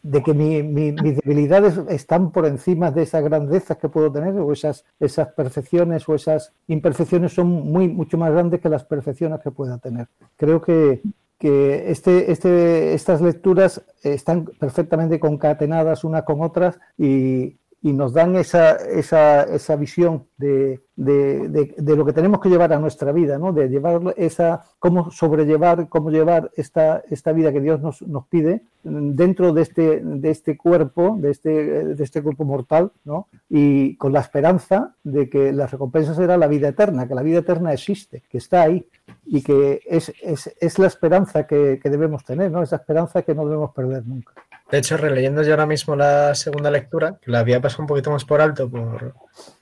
de 0.04 0.24
que 0.24 0.34
mis 0.34 1.16
debilidades 1.18 1.80
están 1.90 2.32
por 2.32 2.46
encima 2.46 2.92
de 2.92 3.04
esas 3.04 3.24
grandezas 3.24 3.78
que 3.78 3.90
puedo 3.90 4.12
tener 4.12 4.34
o 4.40 4.52
esas, 4.52 4.84
esas 5.00 5.30
perfecciones 5.30 6.08
o 6.10 6.16
esas 6.16 6.54
imperfecciones 6.68 7.34
son 7.34 7.48
muy, 7.48 7.88
mucho 7.88 8.18
más 8.18 8.32
grandes 8.32 8.62
que 8.62 8.70
las 8.70 8.84
perfecciones 8.84 9.40
que 9.42 9.52
pueda 9.52 9.78
tener. 9.78 10.08
Creo 10.38 10.62
que, 10.62 11.02
que 11.38 11.92
este, 11.92 12.32
este, 12.32 12.94
estas 12.94 13.22
lecturas 13.22 13.84
están 14.02 14.46
perfectamente 14.60 15.20
concatenadas 15.20 16.04
unas 16.04 16.24
con 16.24 16.42
otras 16.42 16.80
y, 16.98 17.58
y 17.84 17.94
nos 17.94 18.14
dan 18.14 18.36
esa, 18.36 18.76
esa, 18.76 19.44
esa 19.44 19.76
visión 19.76 20.28
de, 20.38 20.82
de, 20.96 21.74
de, 21.76 21.96
lo 21.96 22.06
que 22.06 22.14
tenemos 22.14 22.40
que 22.40 22.50
llevar 22.50 22.72
a 22.74 22.80
nuestra 22.80 23.12
vida, 23.12 23.40
¿no? 23.40 23.54
de 23.54 23.70
llevar 23.70 24.14
esa, 24.18 24.66
cómo 24.78 25.10
sobrellevar, 25.10 25.90
cómo 25.90 26.12
llevar 26.12 26.52
esta, 26.56 27.02
esta 27.10 27.32
vida 27.32 27.52
que 27.52 27.60
Dios 27.60 27.82
nos, 27.82 28.04
nos 28.04 28.28
pide 28.28 28.62
dentro 28.84 29.52
de 29.52 29.64
este, 29.64 30.00
de 30.00 30.30
este 30.30 30.58
cuerpo, 30.58 31.18
de 31.20 31.32
este, 31.32 31.50
de 31.96 32.04
este 32.04 32.22
cuerpo 32.22 32.46
mortal, 32.46 32.92
¿no? 33.04 33.28
y 33.50 33.96
con 33.98 34.14
la 34.14 34.20
esperanza 34.20 34.96
de 35.04 35.28
que 35.28 35.52
la 35.52 35.66
recompensa 35.66 36.14
será 36.14 36.38
la 36.38 36.48
vida 36.48 36.68
eterna, 36.68 37.08
que 37.08 37.16
la 37.16 37.24
vida 37.24 37.40
eterna 37.40 37.74
existe, 37.74 38.22
que 38.30 38.38
está 38.38 38.62
ahí 38.62 38.88
y 39.26 39.42
que 39.42 39.82
es, 39.88 40.14
es, 40.22 40.56
es 40.60 40.78
la 40.78 40.86
esperanza 40.86 41.48
que, 41.48 41.80
que 41.82 41.90
debemos 41.90 42.24
tener, 42.24 42.52
¿no? 42.52 42.62
esa 42.62 42.76
esperanza 42.76 43.24
que 43.24 43.34
no 43.34 43.46
debemos 43.46 43.72
perder 43.72 44.06
nunca. 44.06 44.34
De 44.72 44.78
hecho, 44.78 44.96
releyendo 44.96 45.44
yo 45.44 45.52
ahora 45.52 45.66
mismo 45.66 45.98
la 45.98 46.34
segunda 46.34 46.72
lectura, 46.72 47.18
que 47.22 47.30
la 47.30 47.40
había 47.40 47.60
pasado 47.60 47.84
un 47.84 47.88
poquito 47.88 48.10
más 48.10 48.24
por 48.24 48.40
alto 48.40 48.70
por 48.70 49.16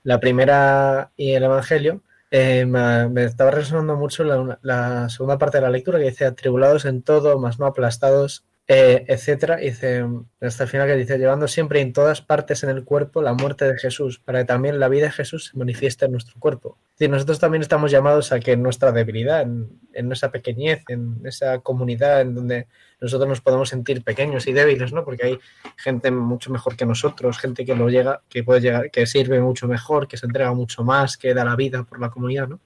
la 0.03 0.19
primera 0.19 1.11
y 1.17 1.33
el 1.33 1.43
Evangelio, 1.43 2.03
eh, 2.29 2.65
me, 2.67 3.23
estaba 3.23 3.49
resonando 3.49 3.95
mucho 3.95 4.23
la, 4.23 5.09
segunda 5.09 5.39
parte 5.39 5.57
de 5.57 5.63
la 5.63 5.71
lectura 5.71 5.97
que 5.97 6.05
dice 6.05 6.25
atribulados 6.25 6.85
en 6.85 7.01
todo, 7.01 7.39
más 7.39 7.57
no 7.57 7.65
aplastados 7.65 8.45
eh, 8.71 9.03
etcétera. 9.07 9.55
Dice, 9.55 10.05
hasta 10.39 10.63
el 10.63 10.69
final 10.69 10.87
que 10.87 10.95
dice, 10.95 11.17
llevando 11.17 11.47
siempre 11.47 11.81
en 11.81 11.91
todas 11.91 12.21
partes 12.21 12.63
en 12.63 12.69
el 12.69 12.83
cuerpo 12.83 13.23
la 13.23 13.33
muerte 13.33 13.65
de 13.65 13.79
Jesús, 13.79 14.19
para 14.19 14.41
que 14.41 14.45
también 14.45 14.79
la 14.79 14.87
vida 14.87 15.05
de 15.05 15.11
Jesús 15.11 15.45
se 15.45 15.57
manifieste 15.57 16.05
en 16.05 16.11
nuestro 16.11 16.39
cuerpo. 16.39 16.77
Decir, 16.91 17.09
nosotros 17.09 17.39
también 17.39 17.63
estamos 17.63 17.89
llamados 17.89 18.31
a 18.31 18.39
que 18.39 18.55
nuestra 18.55 18.91
debilidad, 18.91 19.41
en, 19.41 19.79
en 19.91 20.07
nuestra 20.07 20.29
pequeñez, 20.29 20.83
en 20.87 21.19
esa 21.25 21.57
comunidad 21.59 22.21
en 22.21 22.35
donde 22.35 22.67
nosotros 23.01 23.27
nos 23.27 23.41
podemos 23.41 23.69
sentir 23.69 24.03
pequeños 24.03 24.45
y 24.45 24.53
débiles, 24.53 24.93
¿no? 24.93 25.03
Porque 25.03 25.25
hay 25.25 25.39
gente 25.75 26.11
mucho 26.11 26.51
mejor 26.51 26.77
que 26.77 26.85
nosotros, 26.85 27.39
gente 27.39 27.65
que 27.65 27.73
lo 27.73 27.89
llega, 27.89 28.21
que 28.29 28.43
puede 28.43 28.61
llegar, 28.61 28.91
que 28.91 29.07
sirve 29.07 29.41
mucho 29.41 29.67
mejor, 29.67 30.07
que 30.07 30.17
se 30.17 30.27
entrega 30.27 30.53
mucho 30.53 30.83
más, 30.83 31.17
que 31.17 31.33
da 31.33 31.43
la 31.43 31.55
vida 31.55 31.85
por 31.85 31.99
la 31.99 32.11
comunidad, 32.11 32.47
¿no? 32.47 32.59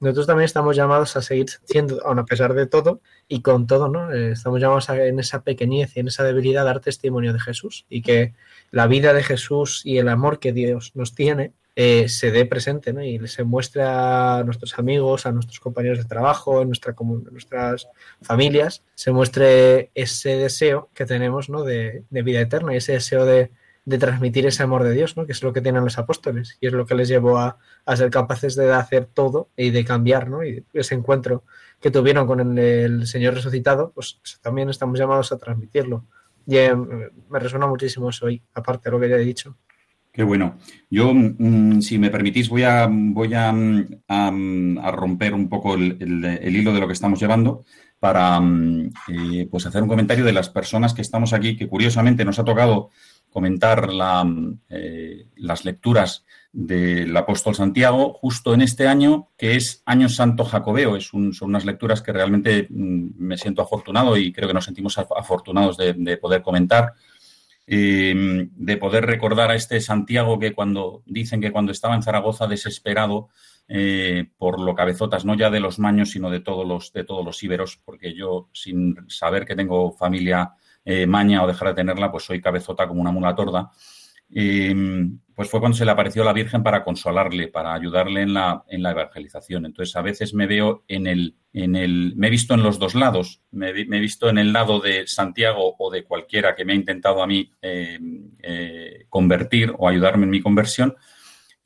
Nosotros 0.00 0.26
también 0.26 0.44
estamos 0.44 0.76
llamados 0.76 1.16
a 1.16 1.22
seguir 1.22 1.46
siendo, 1.64 2.06
a 2.06 2.24
pesar 2.24 2.54
de 2.54 2.66
todo 2.66 3.00
y 3.28 3.42
con 3.42 3.66
todo, 3.66 3.88
¿no? 3.88 4.12
Eh, 4.12 4.32
estamos 4.32 4.60
llamados 4.60 4.90
a, 4.90 5.04
en 5.06 5.18
esa 5.18 5.42
pequeñez 5.42 5.96
y 5.96 6.00
en 6.00 6.08
esa 6.08 6.24
debilidad 6.24 6.64
dar 6.64 6.80
testimonio 6.80 7.32
de 7.32 7.40
Jesús 7.40 7.86
y 7.88 8.02
que 8.02 8.34
la 8.70 8.86
vida 8.86 9.12
de 9.12 9.22
Jesús 9.22 9.82
y 9.84 9.98
el 9.98 10.08
amor 10.08 10.38
que 10.38 10.52
Dios 10.52 10.92
nos 10.94 11.14
tiene 11.14 11.52
eh, 11.78 12.08
se 12.08 12.30
dé 12.30 12.46
presente 12.46 12.94
¿no? 12.94 13.02
y 13.02 13.26
se 13.28 13.44
muestre 13.44 13.82
a 13.84 14.42
nuestros 14.46 14.78
amigos, 14.78 15.26
a 15.26 15.32
nuestros 15.32 15.60
compañeros 15.60 15.98
de 15.98 16.04
trabajo, 16.04 16.62
en, 16.62 16.68
nuestra, 16.68 16.94
en 16.98 17.24
nuestras 17.30 17.88
familias, 18.22 18.82
se 18.94 19.12
muestre 19.12 19.90
ese 19.94 20.36
deseo 20.36 20.88
que 20.94 21.04
tenemos 21.04 21.50
¿no? 21.50 21.64
de, 21.64 22.04
de 22.08 22.22
vida 22.22 22.40
eterna 22.40 22.72
y 22.72 22.78
ese 22.78 22.92
deseo 22.92 23.26
de, 23.26 23.50
de 23.86 23.98
transmitir 23.98 24.44
ese 24.46 24.64
amor 24.64 24.82
de 24.82 24.92
Dios, 24.92 25.16
¿no? 25.16 25.24
que 25.24 25.32
es 25.32 25.42
lo 25.42 25.52
que 25.52 25.62
tienen 25.62 25.84
los 25.84 25.96
apóstoles 25.96 26.58
y 26.60 26.66
es 26.66 26.72
lo 26.72 26.84
que 26.84 26.96
les 26.96 27.08
llevó 27.08 27.38
a, 27.38 27.56
ser 27.94 28.10
capaces 28.10 28.56
de 28.56 28.72
hacer 28.72 29.06
todo 29.06 29.48
y 29.56 29.70
de 29.70 29.84
cambiar, 29.84 30.28
¿no? 30.28 30.44
y 30.44 30.64
ese 30.74 30.96
encuentro 30.96 31.44
que 31.80 31.90
tuvieron 31.90 32.26
con 32.26 32.58
el, 32.58 33.06
Señor 33.06 33.34
resucitado, 33.34 33.92
pues 33.94 34.20
también 34.42 34.68
estamos 34.68 34.98
llamados 34.98 35.30
a 35.32 35.38
transmitirlo. 35.38 36.04
Y 36.46 36.56
eh, 36.56 36.74
me 36.74 37.38
resuena 37.38 37.66
muchísimo 37.66 38.10
eso 38.10 38.26
hoy, 38.26 38.42
aparte 38.54 38.88
de 38.88 38.90
lo 38.92 39.00
que 39.00 39.08
ya 39.08 39.16
he 39.16 39.20
dicho. 39.20 39.56
Qué 40.12 40.22
bueno. 40.22 40.56
Yo, 40.88 41.12
mm, 41.12 41.80
si 41.80 41.98
me 41.98 42.10
permitís, 42.10 42.48
voy 42.48 42.62
a, 42.62 42.88
voy 42.90 43.34
a, 43.34 43.50
a, 43.50 44.28
a 44.28 44.90
romper 44.90 45.34
un 45.34 45.48
poco 45.48 45.74
el, 45.74 46.40
hilo 46.42 46.72
de 46.72 46.80
lo 46.80 46.86
que 46.86 46.94
estamos 46.94 47.20
llevando 47.20 47.64
para 47.98 48.40
mm, 48.40 48.90
eh, 49.08 49.48
pues 49.50 49.66
hacer 49.66 49.82
un 49.82 49.88
comentario 49.88 50.24
de 50.24 50.32
las 50.32 50.48
personas 50.48 50.94
que 50.94 51.02
estamos 51.02 51.32
aquí, 51.32 51.56
que 51.56 51.68
curiosamente 51.68 52.24
nos 52.24 52.38
ha 52.38 52.44
tocado 52.44 52.90
comentar 53.36 53.90
eh, 54.70 55.26
las 55.36 55.66
lecturas 55.66 56.24
del 56.54 57.14
apóstol 57.14 57.54
Santiago 57.54 58.14
justo 58.14 58.54
en 58.54 58.62
este 58.62 58.88
año, 58.88 59.28
que 59.36 59.56
es 59.56 59.82
Año 59.84 60.08
Santo 60.08 60.42
Jacobeo. 60.42 60.96
Es 60.96 61.12
un, 61.12 61.34
son 61.34 61.50
unas 61.50 61.66
lecturas 61.66 62.00
que 62.00 62.14
realmente 62.14 62.66
mm, 62.70 63.08
me 63.18 63.36
siento 63.36 63.60
afortunado 63.60 64.16
y 64.16 64.32
creo 64.32 64.48
que 64.48 64.54
nos 64.54 64.64
sentimos 64.64 64.96
afortunados 64.96 65.76
de, 65.76 65.92
de 65.92 66.16
poder 66.16 66.40
comentar. 66.40 66.94
Eh, 67.66 68.48
de 68.50 68.76
poder 68.78 69.04
recordar 69.04 69.50
a 69.50 69.54
este 69.54 69.82
Santiago 69.82 70.38
que 70.38 70.54
cuando 70.54 71.02
dicen 71.04 71.42
que 71.42 71.52
cuando 71.52 71.72
estaba 71.72 71.94
en 71.94 72.02
Zaragoza 72.02 72.46
desesperado 72.46 73.28
eh, 73.68 74.30
por 74.38 74.60
lo 74.60 74.74
cabezotas, 74.74 75.26
no 75.26 75.34
ya 75.34 75.50
de 75.50 75.60
los 75.60 75.78
maños, 75.78 76.12
sino 76.12 76.30
de 76.30 76.40
todos 76.40 76.66
los, 76.66 76.90
de 76.94 77.04
todos 77.04 77.22
los 77.22 77.42
íberos, 77.42 77.78
porque 77.84 78.14
yo, 78.14 78.48
sin 78.54 78.96
saber 79.10 79.44
que 79.44 79.56
tengo 79.56 79.92
familia 79.92 80.54
eh, 80.86 81.06
maña 81.06 81.42
o 81.42 81.46
dejar 81.46 81.68
de 81.68 81.74
tenerla, 81.74 82.10
pues 82.10 82.24
soy 82.24 82.40
cabezota 82.40 82.86
como 82.88 83.00
una 83.02 83.10
mula 83.10 83.34
torda. 83.34 83.70
pues 85.34 85.50
fue 85.50 85.60
cuando 85.60 85.76
se 85.76 85.84
le 85.84 85.90
apareció 85.90 86.24
la 86.24 86.32
Virgen 86.32 86.62
para 86.62 86.82
consolarle, 86.82 87.48
para 87.48 87.74
ayudarle 87.74 88.22
en 88.22 88.32
la, 88.32 88.64
en 88.68 88.82
la 88.82 88.92
evangelización. 88.92 89.66
Entonces, 89.66 89.94
a 89.96 90.02
veces 90.02 90.32
me 90.32 90.46
veo 90.46 90.84
en 90.88 91.06
el, 91.06 91.36
en 91.52 91.76
el, 91.76 92.14
me 92.16 92.28
he 92.28 92.30
visto 92.30 92.54
en 92.54 92.62
los 92.62 92.78
dos 92.78 92.94
lados, 92.94 93.42
me, 93.50 93.72
me 93.86 93.98
he 93.98 94.00
visto 94.00 94.28
en 94.28 94.38
el 94.38 94.52
lado 94.52 94.80
de 94.80 95.06
Santiago 95.06 95.74
o 95.78 95.90
de 95.90 96.04
cualquiera 96.04 96.54
que 96.54 96.64
me 96.64 96.72
ha 96.72 96.76
intentado 96.76 97.22
a 97.22 97.26
mí 97.26 97.50
eh, 97.60 97.98
eh, 98.42 99.06
convertir 99.08 99.74
o 99.76 99.88
ayudarme 99.88 100.24
en 100.24 100.30
mi 100.30 100.40
conversión, 100.40 100.94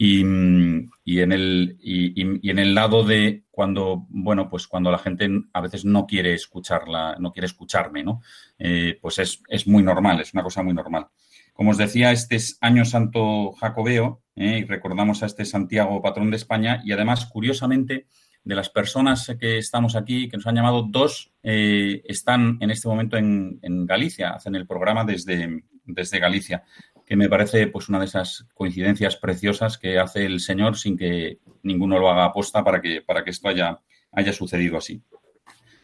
y, 0.03 0.21
en 0.21 1.33
el, 1.33 1.77
y, 1.79 2.23
en 2.23 2.59
el 2.59 2.75
lado 2.75 3.05
de 3.05 3.45
cuando, 3.51 4.07
bueno, 4.09 4.49
pues 4.49 4.67
cuando 4.67 4.91
la 4.91 4.97
gente 4.97 5.29
a 5.53 5.61
veces 5.61 5.85
no 5.85 6.07
quiere 6.07 6.33
escucharla, 6.33 7.17
no 7.19 7.33
quiere 7.33 7.45
escucharme, 7.45 8.03
¿no? 8.03 8.23
Eh, 8.59 8.99
pues 9.03 9.19
es, 9.19 9.43
es, 9.47 9.67
muy 9.67 9.83
normal, 9.83 10.19
es 10.23 10.33
una 10.33 10.43
cosa 10.43 10.63
muy 10.63 10.73
normal. 10.73 11.09
Como 11.53 11.73
os 11.73 11.77
decía, 11.77 12.13
este 12.13 12.37
es 12.37 12.57
Año 12.63 12.87
Santo 12.87 13.53
Jacobeo, 13.53 14.23
¿eh? 14.37 14.61
y 14.61 14.65
recordamos 14.65 15.23
a 15.23 15.27
este 15.27 15.45
Santiago, 15.45 16.01
patrón 16.01 16.31
de 16.31 16.39
España, 16.39 16.81
y 16.83 16.93
además, 16.93 17.27
curiosamente, 17.27 18.07
de 18.43 18.55
las 18.55 18.71
personas 18.71 19.37
que 19.39 19.59
estamos 19.59 19.97
aquí, 19.97 20.31
que 20.31 20.39
nos 20.39 20.47
han 20.47 20.55
llamado, 20.55 20.87
dos 20.89 21.31
eh, 21.43 22.01
están 22.07 22.57
en 22.63 22.71
este 22.71 22.89
momento 22.89 23.19
en, 23.19 23.59
en, 23.61 23.85
Galicia, 23.85 24.31
hacen 24.31 24.55
el 24.55 24.67
programa 24.67 25.05
desde, 25.05 25.63
desde 25.85 26.19
Galicia 26.19 26.65
que 27.11 27.16
me 27.16 27.29
parece 27.29 27.66
pues 27.66 27.88
una 27.88 27.99
de 27.99 28.05
esas 28.05 28.46
coincidencias 28.55 29.16
preciosas 29.16 29.79
que 29.79 29.99
hace 29.99 30.25
el 30.25 30.38
Señor 30.38 30.77
sin 30.79 30.96
que 30.96 31.40
ninguno 31.64 31.99
lo 31.99 32.09
haga 32.09 32.27
aposta 32.27 32.62
para 32.62 32.81
que, 32.81 33.03
para 33.03 33.25
que 33.25 33.31
esto 33.31 33.49
haya, 33.49 33.81
haya 34.12 34.33
sucedido 34.33 34.79
así. 34.79 35.03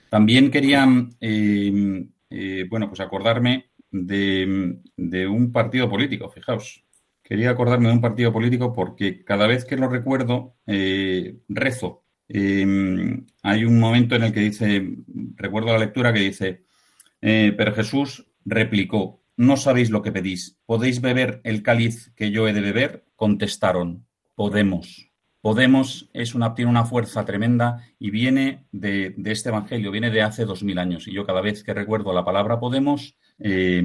También 0.08 0.52
quería, 0.52 0.86
eh, 1.20 2.06
eh, 2.30 2.66
bueno, 2.70 2.88
pues 2.88 3.00
acordarme 3.00 3.70
de, 3.90 4.78
de, 4.96 5.26
un 5.26 5.50
partido 5.50 5.90
político, 5.90 6.30
fijaos. 6.30 6.84
Quería 7.24 7.50
acordarme 7.50 7.88
de 7.88 7.94
un 7.94 8.00
partido 8.00 8.32
político 8.32 8.72
porque 8.72 9.24
cada 9.24 9.48
vez 9.48 9.64
que 9.64 9.74
lo 9.74 9.88
recuerdo, 9.88 10.54
eh, 10.64 11.38
rezo. 11.48 12.04
hay 12.28 13.64
un 13.64 13.80
momento 13.80 14.14
en 14.14 14.22
el 14.22 14.32
que 14.32 14.40
dice, 14.40 14.94
recuerdo 15.34 15.72
la 15.72 15.78
lectura 15.78 16.12
que 16.12 16.20
dice, 16.20 16.62
pero 17.18 17.74
Jesús 17.74 18.28
replicó, 18.44 19.25
no 19.36 19.56
sabéis 19.56 19.90
lo 19.90 20.02
que 20.02 20.12
pedís. 20.12 20.58
¿Podéis 20.66 21.00
beber 21.00 21.40
el 21.44 21.62
cáliz 21.62 22.12
que 22.16 22.30
yo 22.30 22.48
he 22.48 22.52
de 22.52 22.60
beber? 22.60 23.04
Contestaron, 23.16 24.06
podemos. 24.34 25.10
Podemos 25.40 26.08
es 26.12 26.34
una, 26.34 26.54
tiene 26.54 26.70
una 26.70 26.84
fuerza 26.84 27.24
tremenda 27.24 27.84
y 27.98 28.10
viene 28.10 28.66
de, 28.72 29.14
de, 29.16 29.32
este 29.32 29.50
Evangelio, 29.50 29.92
viene 29.92 30.10
de 30.10 30.22
hace 30.22 30.44
dos 30.44 30.64
mil 30.64 30.78
años. 30.78 31.06
Y 31.06 31.12
yo 31.12 31.24
cada 31.24 31.40
vez 31.40 31.62
que 31.62 31.74
recuerdo 31.74 32.12
la 32.12 32.24
palabra 32.24 32.58
Podemos, 32.58 33.16
eh, 33.38 33.82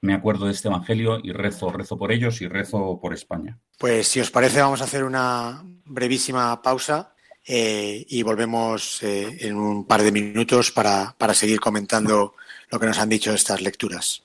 me 0.00 0.14
acuerdo 0.14 0.46
de 0.46 0.52
este 0.52 0.68
Evangelio 0.68 1.18
y 1.22 1.32
rezo, 1.32 1.70
rezo 1.70 1.98
por 1.98 2.12
ellos 2.12 2.40
y 2.40 2.48
rezo 2.48 2.98
por 3.00 3.12
España. 3.12 3.58
Pues 3.78 4.08
si 4.08 4.20
os 4.20 4.30
parece, 4.30 4.60
vamos 4.60 4.80
a 4.80 4.84
hacer 4.84 5.04
una 5.04 5.62
brevísima 5.84 6.62
pausa 6.62 7.14
eh, 7.46 8.04
y 8.08 8.22
volvemos 8.22 9.02
eh, 9.02 9.36
en 9.40 9.56
un 9.56 9.86
par 9.86 10.02
de 10.02 10.12
minutos 10.12 10.70
para, 10.70 11.14
para 11.18 11.34
seguir 11.34 11.60
comentando 11.60 12.34
lo 12.70 12.80
que 12.80 12.86
nos 12.86 12.98
han 12.98 13.08
dicho 13.08 13.34
estas 13.34 13.60
lecturas. 13.60 14.22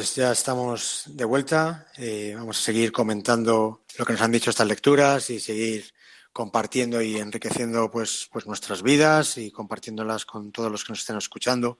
Pues 0.00 0.14
ya 0.14 0.32
estamos 0.32 1.02
de 1.08 1.26
vuelta. 1.26 1.86
Eh, 1.98 2.32
vamos 2.34 2.58
a 2.58 2.62
seguir 2.62 2.90
comentando 2.90 3.82
lo 3.98 4.06
que 4.06 4.14
nos 4.14 4.22
han 4.22 4.32
dicho 4.32 4.48
estas 4.48 4.66
lecturas 4.66 5.28
y 5.28 5.38
seguir 5.38 5.92
compartiendo 6.32 7.02
y 7.02 7.18
enriqueciendo 7.18 7.90
pues, 7.90 8.26
pues 8.32 8.46
nuestras 8.46 8.82
vidas 8.82 9.36
y 9.36 9.50
compartiéndolas 9.50 10.24
con 10.24 10.52
todos 10.52 10.72
los 10.72 10.86
que 10.86 10.92
nos 10.92 11.00
estén 11.00 11.18
escuchando. 11.18 11.78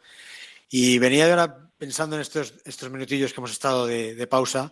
Y 0.69 0.99
venía 0.99 1.31
ahora 1.31 1.71
pensando 1.79 2.15
en 2.17 2.21
estos, 2.21 2.53
estos 2.67 2.91
minutillos 2.91 3.33
que 3.33 3.41
hemos 3.41 3.53
estado 3.53 3.87
de, 3.87 4.15
de 4.15 4.27
pausa, 4.27 4.71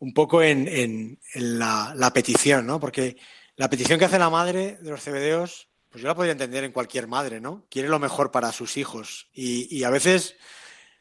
un 0.00 0.12
poco 0.12 0.42
en, 0.42 0.66
en- 0.66 1.20
en 1.34 1.58
la, 1.60 1.94
la 1.96 2.12
petición, 2.12 2.66
¿no? 2.66 2.80
Porque 2.80 3.16
la 3.54 3.70
petición 3.70 4.00
que 4.00 4.06
hace 4.06 4.18
la 4.18 4.30
madre 4.30 4.78
de 4.80 4.90
los 4.90 5.00
cebedeos, 5.00 5.68
pues 5.90 6.02
yo 6.02 6.08
la 6.08 6.16
podría 6.16 6.32
entender 6.32 6.64
en 6.64 6.72
cualquier 6.72 7.06
madre, 7.06 7.40
¿no? 7.40 7.66
Quiere 7.70 7.88
lo 7.88 8.00
mejor 8.00 8.32
para 8.32 8.50
sus 8.50 8.76
hijos. 8.76 9.28
Y, 9.32 9.78
y 9.78 9.84
a 9.84 9.90
veces, 9.90 10.34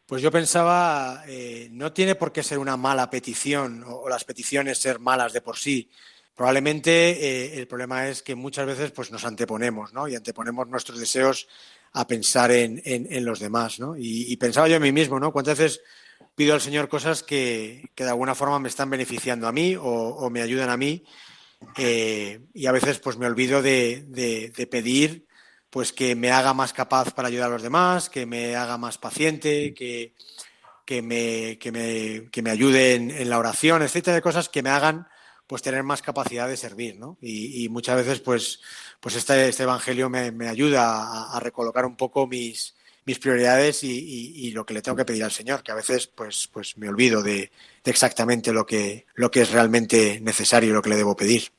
pues 0.09 0.23
yo 0.23 0.31
pensaba, 0.31 1.23
eh, 1.27 1.69
no 1.71 1.93
tiene 1.93 2.15
por 2.15 2.31
qué 2.31 2.41
ser 2.41 2.57
una 2.57 2.75
mala 2.75 3.11
petición 3.11 3.83
o, 3.85 4.09
las 4.09 4.23
peticiones 4.23 4.79
ser 4.79 4.97
malas 4.97 5.33
de 5.33 5.41
por 5.41 5.55
sí. 5.55 5.87
Probablemente 6.35 7.11
eh, 7.11 7.59
el 7.59 7.67
problema 7.67 8.07
es 8.09 8.23
que 8.23 8.33
muchas 8.33 8.65
veces 8.65 8.89
pues, 8.89 9.11
nos 9.11 9.23
anteponemos, 9.23 9.93
¿no? 9.93 10.07
Y 10.07 10.15
anteponemos 10.15 10.67
nuestros 10.67 10.99
deseos 10.99 11.47
a 11.93 12.07
pensar 12.07 12.49
en, 12.49 12.81
en- 12.85 13.23
los 13.23 13.39
demás, 13.39 13.79
¿no? 13.79 13.95
Y, 13.95 14.35
pensaba 14.37 14.67
yo 14.67 14.77
en 14.77 14.81
mí 14.81 14.91
mismo, 14.91 15.19
¿no? 15.19 15.31
¿Cuántas 15.31 15.59
veces 15.59 15.81
pido 16.33 16.55
al 16.55 16.61
Señor 16.61 16.89
cosas 16.89 17.21
que, 17.21 17.91
que 17.93 18.03
de 18.03 18.09
alguna 18.09 18.33
forma 18.33 18.57
me 18.57 18.69
están 18.69 18.89
beneficiando 18.89 19.47
a 19.47 19.51
mí 19.51 19.75
o, 19.79 20.27
me 20.31 20.41
ayudan 20.41 20.71
a 20.71 20.77
mí? 20.77 21.03
Eh, 21.77 22.39
y 22.55 22.65
a 22.65 22.71
veces 22.71 22.97
pues 22.97 23.17
me 23.17 23.27
olvido 23.27 23.61
de- 23.61 24.05
de 24.55 24.67
pedir 24.67 25.28
pues 25.69 25.93
que 25.93 26.15
me 26.15 26.31
haga 26.31 26.53
más 26.53 26.73
capaz 26.73 27.13
para 27.13 27.27
ayudar 27.27 27.47
a 27.47 27.53
los 27.53 27.61
demás, 27.61 28.09
que 28.09 28.25
me 28.25 28.55
haga 28.55 28.77
más 28.77 28.97
paciente, 28.97 29.73
que, 29.73 30.13
que 30.85 31.01
me, 31.01 31.57
que 31.59 31.71
me, 31.71 32.29
que 32.31 32.41
me 32.41 32.49
ayude 32.49 32.95
en, 32.95 33.29
la 33.29 33.37
oración, 33.37 33.81
etcétera, 33.83 34.15
de 34.15 34.21
cosas 34.21 34.49
que 34.49 34.63
me 34.63 34.71
hagan 34.71 35.07
pues 35.45 35.61
tener 35.61 35.83
más 35.83 36.01
capacidad 36.01 36.47
de 36.47 36.57
servir, 36.57 36.99
¿no? 36.99 37.17
Y, 37.21 37.67
muchas 37.69 37.95
veces 37.95 38.19
pues, 38.19 38.61
pues 38.99 39.15
este, 39.15 39.49
este 39.49 39.63
evangelio 39.63 40.09
me, 40.09 40.31
me 40.31 40.47
ayuda 40.47 41.35
a, 41.35 41.39
recolocar 41.39 41.85
un 41.85 41.95
poco 41.95 42.27
mis, 42.27 42.75
mis 43.05 43.17
prioridades 43.17 43.83
y, 43.83 43.91
y- 43.91 44.47
y 44.47 44.51
lo 44.51 44.63
que 44.65 44.75
le 44.75 44.83
tengo 44.83 44.95
que 44.95 45.05
pedir 45.05 45.23
al 45.23 45.31
Señor, 45.31 45.63
que 45.63 45.71
a 45.71 45.75
veces 45.75 46.05
pues, 46.05 46.47
pues 46.51 46.77
me 46.77 46.87
olvido 46.87 47.23
de, 47.23 47.51
de 47.83 47.91
exactamente 47.91 48.53
lo 48.53 48.65
que, 48.65 49.07
lo 49.15 49.31
que 49.31 49.41
es 49.41 49.51
realmente 49.51 50.19
necesario 50.21 50.69
y 50.69 50.73
lo 50.73 50.83
que 50.83 50.91
le 50.91 50.97
debo 50.97 51.15
pedir. 51.15 51.51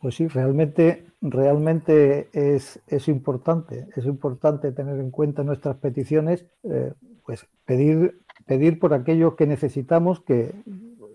Pues 0.00 0.14
sí, 0.14 0.28
realmente, 0.28 1.07
realmente 1.20 2.28
es, 2.32 2.80
es 2.86 3.08
importante, 3.08 3.88
es 3.96 4.04
importante 4.04 4.72
tener 4.72 4.98
en 5.00 5.10
cuenta 5.10 5.42
nuestras 5.42 5.76
peticiones, 5.76 6.46
eh, 6.62 6.92
pues 7.24 7.46
pedir, 7.64 8.20
pedir 8.46 8.78
por 8.78 8.94
aquello 8.94 9.36
que 9.36 9.46
necesitamos, 9.46 10.20
que 10.20 10.54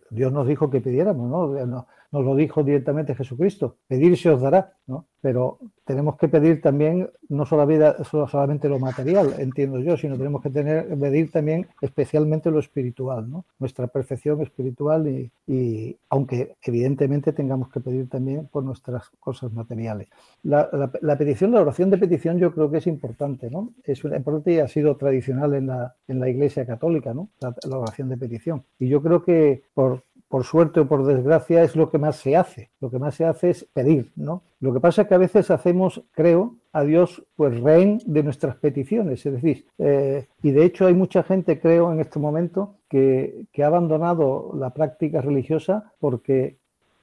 Dios 0.09 0.31
nos 0.31 0.47
dijo 0.47 0.69
que 0.69 0.81
pidiéramos, 0.81 1.29
¿no? 1.29 1.87
No, 2.13 2.19
nos 2.19 2.25
lo 2.25 2.35
dijo 2.35 2.63
directamente 2.63 3.15
Jesucristo, 3.15 3.77
pedir 3.87 4.15
se 4.17 4.29
os 4.29 4.39
dará, 4.39 4.73
¿no? 4.85 5.07
Pero 5.19 5.57
tenemos 5.83 6.15
que 6.17 6.27
pedir 6.27 6.61
también 6.61 7.09
no 7.27 7.45
solamente 7.45 8.69
lo 8.69 8.77
material, 8.77 9.33
entiendo 9.39 9.79
yo, 9.79 9.97
sino 9.97 10.15
tenemos 10.15 10.43
que 10.43 10.51
tener, 10.51 10.87
pedir 10.99 11.31
también 11.31 11.67
especialmente 11.81 12.51
lo 12.51 12.59
espiritual, 12.59 13.29
¿no? 13.29 13.45
Nuestra 13.57 13.87
perfección 13.87 14.41
espiritual 14.41 15.07
y, 15.47 15.97
aunque 16.09 16.55
evidentemente 16.61 17.33
tengamos 17.33 17.69
que 17.69 17.79
pedir 17.79 18.07
también 18.07 18.47
por 18.47 18.63
nuestras 18.63 19.09
cosas 19.19 19.51
materiales. 19.51 20.07
La, 20.43 20.69
petición, 21.17 21.51
la 21.51 21.61
oración 21.61 21.89
de 21.89 21.97
petición 21.97 22.37
yo 22.37 22.53
creo 22.53 22.69
que 22.69 22.77
es 22.77 22.87
importante, 22.87 23.49
¿no? 23.49 23.73
Es 23.83 24.03
importante 24.03 24.53
y 24.53 24.59
ha 24.59 24.67
sido 24.67 24.95
tradicional 24.97 25.55
en 25.55 25.67
la, 25.67 25.95
en 26.07 26.19
la 26.19 26.29
Iglesia 26.29 26.65
Católica, 26.65 27.13
¿no? 27.13 27.29
la 27.41 27.77
oración 27.77 28.09
de 28.09 28.17
petición. 28.17 28.63
Y 28.77 28.87
yo 28.87 29.01
creo 29.01 29.23
que 29.23 29.63
por 29.73 30.03
por 30.33 30.45
suerte 30.45 30.79
o 30.79 30.87
por 30.87 31.05
desgracia, 31.05 31.61
es 31.61 31.75
lo 31.75 31.91
que 31.91 31.99
más 31.99 32.15
se 32.15 32.35
hace. 32.35 32.71
Lo 32.81 32.89
que 32.89 32.97
más 32.97 33.13
se 33.13 33.23
hace 33.23 33.51
es 33.51 33.65
pedir, 33.71 34.11
¿no? 34.15 34.41
Lo 34.61 34.73
que 34.73 34.79
pasa 34.79 35.03
es 35.03 35.07
que 35.07 35.13
a 35.13 35.19
veces 35.19 35.51
hacemos, 35.51 36.01
creo, 36.11 36.55
a 36.71 36.83
Dios, 36.83 37.21
pues 37.35 37.61
rehén 37.61 37.99
de 38.07 38.23
nuestras 38.23 38.55
peticiones. 38.55 39.23
Es 39.27 39.33
decir, 39.33 39.67
eh, 39.77 40.25
y 40.41 40.49
de 40.49 40.65
hecho 40.65 40.87
hay 40.87 40.95
mucha 40.95 41.21
gente, 41.21 41.59
creo, 41.59 41.93
en 41.93 41.99
este 41.99 42.17
momento, 42.17 42.77
que, 42.89 43.45
que 43.53 43.63
ha 43.63 43.67
abandonado 43.67 44.51
la 44.57 44.71
práctica 44.71 45.21
religiosa 45.21 45.91
porque 45.99 46.57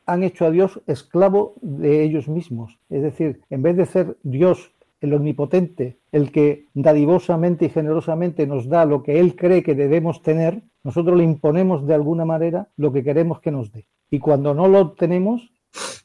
han 0.06 0.24
hecho 0.24 0.44
a 0.44 0.50
Dios 0.50 0.80
esclavo 0.88 1.54
de 1.60 2.02
ellos 2.02 2.26
mismos. 2.26 2.80
Es 2.88 3.02
decir, 3.02 3.42
en 3.48 3.62
vez 3.62 3.76
de 3.76 3.86
ser 3.86 4.16
Dios 4.24 4.72
el 5.00 5.14
omnipotente, 5.14 5.98
el 6.12 6.30
que 6.30 6.66
dadivosamente 6.74 7.66
y 7.66 7.70
generosamente 7.70 8.46
nos 8.46 8.68
da 8.68 8.84
lo 8.84 9.02
que 9.02 9.18
Él 9.18 9.36
cree 9.36 9.62
que 9.62 9.74
debemos 9.74 10.22
tener, 10.22 10.62
nosotros 10.82 11.16
le 11.16 11.24
imponemos 11.24 11.86
de 11.86 11.94
alguna 11.94 12.24
manera 12.24 12.68
lo 12.76 12.92
que 12.92 13.02
queremos 13.02 13.40
que 13.40 13.50
nos 13.50 13.72
dé. 13.72 13.86
Y 14.10 14.18
cuando 14.18 14.54
no 14.54 14.68
lo 14.68 14.80
obtenemos, 14.80 15.52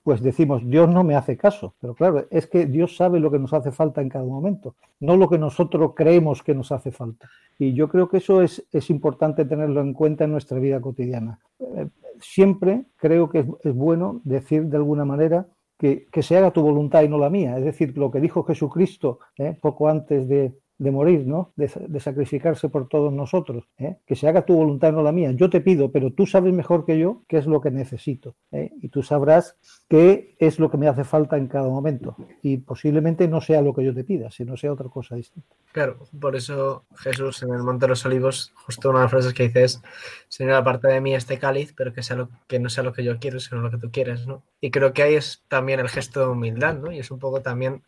pues 0.04 0.22
decimos, 0.22 0.62
Dios 0.66 0.90
no 0.90 1.04
me 1.04 1.16
hace 1.16 1.36
caso. 1.36 1.76
Pero 1.82 1.96
claro, 1.96 2.28
es 2.30 2.48
que 2.48 2.66
Dios 2.68 2.96
sabe 2.96 3.20
lo 3.20 3.32
que 3.32 3.40
nos 3.40 3.54
hace 3.54 3.72
falta 3.72 4.02
en 4.02 4.10
cada 4.10 4.26
momento, 4.26 4.76
no 5.00 5.18
lo 5.18 5.28
que 5.30 5.40
nosotros 5.40 5.94
creemos 5.96 6.44
que 6.44 6.54
nos 6.54 6.72
hace 6.72 6.92
falta. 6.92 7.30
Y 7.58 7.74
yo 7.74 7.90
creo 7.90 8.08
que 8.08 8.18
eso 8.18 8.42
es, 8.42 8.66
es 8.72 8.90
importante 8.90 9.46
tenerlo 9.46 9.82
en 9.82 9.94
cuenta 9.94 10.26
en 10.26 10.32
nuestra 10.32 10.60
vida 10.60 10.80
cotidiana. 10.80 11.40
Eh, 11.60 11.88
siempre 12.20 12.86
creo 12.98 13.30
que 13.30 13.40
es, 13.64 13.74
bueno 13.74 14.22
decir 14.24 14.66
de 14.66 14.78
alguna 14.78 15.06
manera 15.06 15.48
que, 15.78 16.06
que, 16.12 16.24
se 16.24 16.38
haga 16.38 16.52
tu 16.52 16.62
voluntad 16.62 17.04
y 17.04 17.10
no 17.10 17.18
la 17.18 17.30
mía. 17.30 17.58
Es 17.58 17.66
decir, 17.66 17.98
lo 17.98 18.12
que 18.12 18.20
dijo 18.20 18.44
Jesucristo 18.44 19.20
eh, 19.38 19.58
poco 19.62 19.90
antes 19.90 20.28
de, 20.28 20.54
de 20.78 20.92
morir, 20.92 21.26
¿no? 21.26 21.54
De, 21.56 21.70
sacrificarse 22.00 22.70
por 22.70 22.90
todos 22.90 23.14
nosotros. 23.14 23.64
¿eh? 23.78 23.98
Que 24.06 24.16
se 24.16 24.28
haga 24.28 24.46
tu 24.46 24.56
voluntad, 24.56 24.92
no 24.92 25.02
la 25.02 25.12
mía. 25.12 25.32
Yo 25.32 25.50
te 25.50 25.62
pido, 25.62 25.92
pero 25.92 26.12
tú 26.12 26.26
sabes 26.26 26.54
mejor 26.54 26.86
que 26.86 27.00
yo 27.00 27.24
qué 27.28 27.38
es 27.38 27.46
lo 27.46 27.62
que 27.62 27.72
necesito. 27.72 28.36
¿eh? 28.52 28.72
Y 28.82 28.90
tú 28.90 29.02
sabrás 29.02 29.58
qué 29.88 30.36
es 30.40 30.60
lo 30.60 30.70
que 30.70 30.78
me 30.78 30.88
hace 30.88 31.04
falta 31.04 31.38
en 31.38 31.48
cada 31.48 31.70
momento. 31.70 32.18
Y 32.42 32.58
posiblemente 32.58 33.28
no 33.28 33.40
sea 33.40 33.62
lo 33.62 33.74
que 33.74 33.86
yo 33.86 33.94
te 33.94 34.04
pida, 34.04 34.32
sino 34.32 34.58
sea 34.58 34.74
otra 34.74 34.90
cosa 34.90 35.16
distinta. 35.16 35.56
Claro, 35.72 35.98
por 36.20 36.36
eso 36.36 36.86
Jesús 36.98 37.44
en 37.44 37.54
el 37.54 37.64
Monte 37.64 37.86
de 37.86 37.90
los 37.90 38.06
Olivos, 38.06 38.54
justo 38.66 38.90
una 38.90 39.00
de 39.00 39.06
las 39.06 39.12
frases 39.12 39.34
que 39.34 39.44
dices, 39.44 39.82
Señor, 40.28 40.56
aparte 40.56 40.88
de 40.88 41.02
mí 41.02 41.16
este 41.16 41.40
cáliz, 41.40 41.74
pero 41.76 41.94
que, 41.94 42.04
sea 42.04 42.18
lo, 42.18 42.30
que 42.48 42.60
no 42.60 42.70
sea 42.70 42.84
lo 42.84 42.94
que 42.94 43.04
yo 43.04 43.18
quiero, 43.20 43.40
sino 43.40 43.62
lo 43.62 43.72
que 43.72 43.78
tú 43.78 43.92
quieres, 43.92 44.28
¿no? 44.28 44.44
Y 44.60 44.72
creo 44.72 44.94
que 44.94 45.04
ahí 45.04 45.16
es 45.16 45.44
también 45.48 45.80
el 45.80 45.90
gesto 45.90 46.20
de 46.20 46.28
humildad, 46.28 46.76
¿no? 46.76 46.92
Y 46.92 47.00
es 47.00 47.12
un 47.12 47.20
poco 47.20 47.42
también 47.42 47.82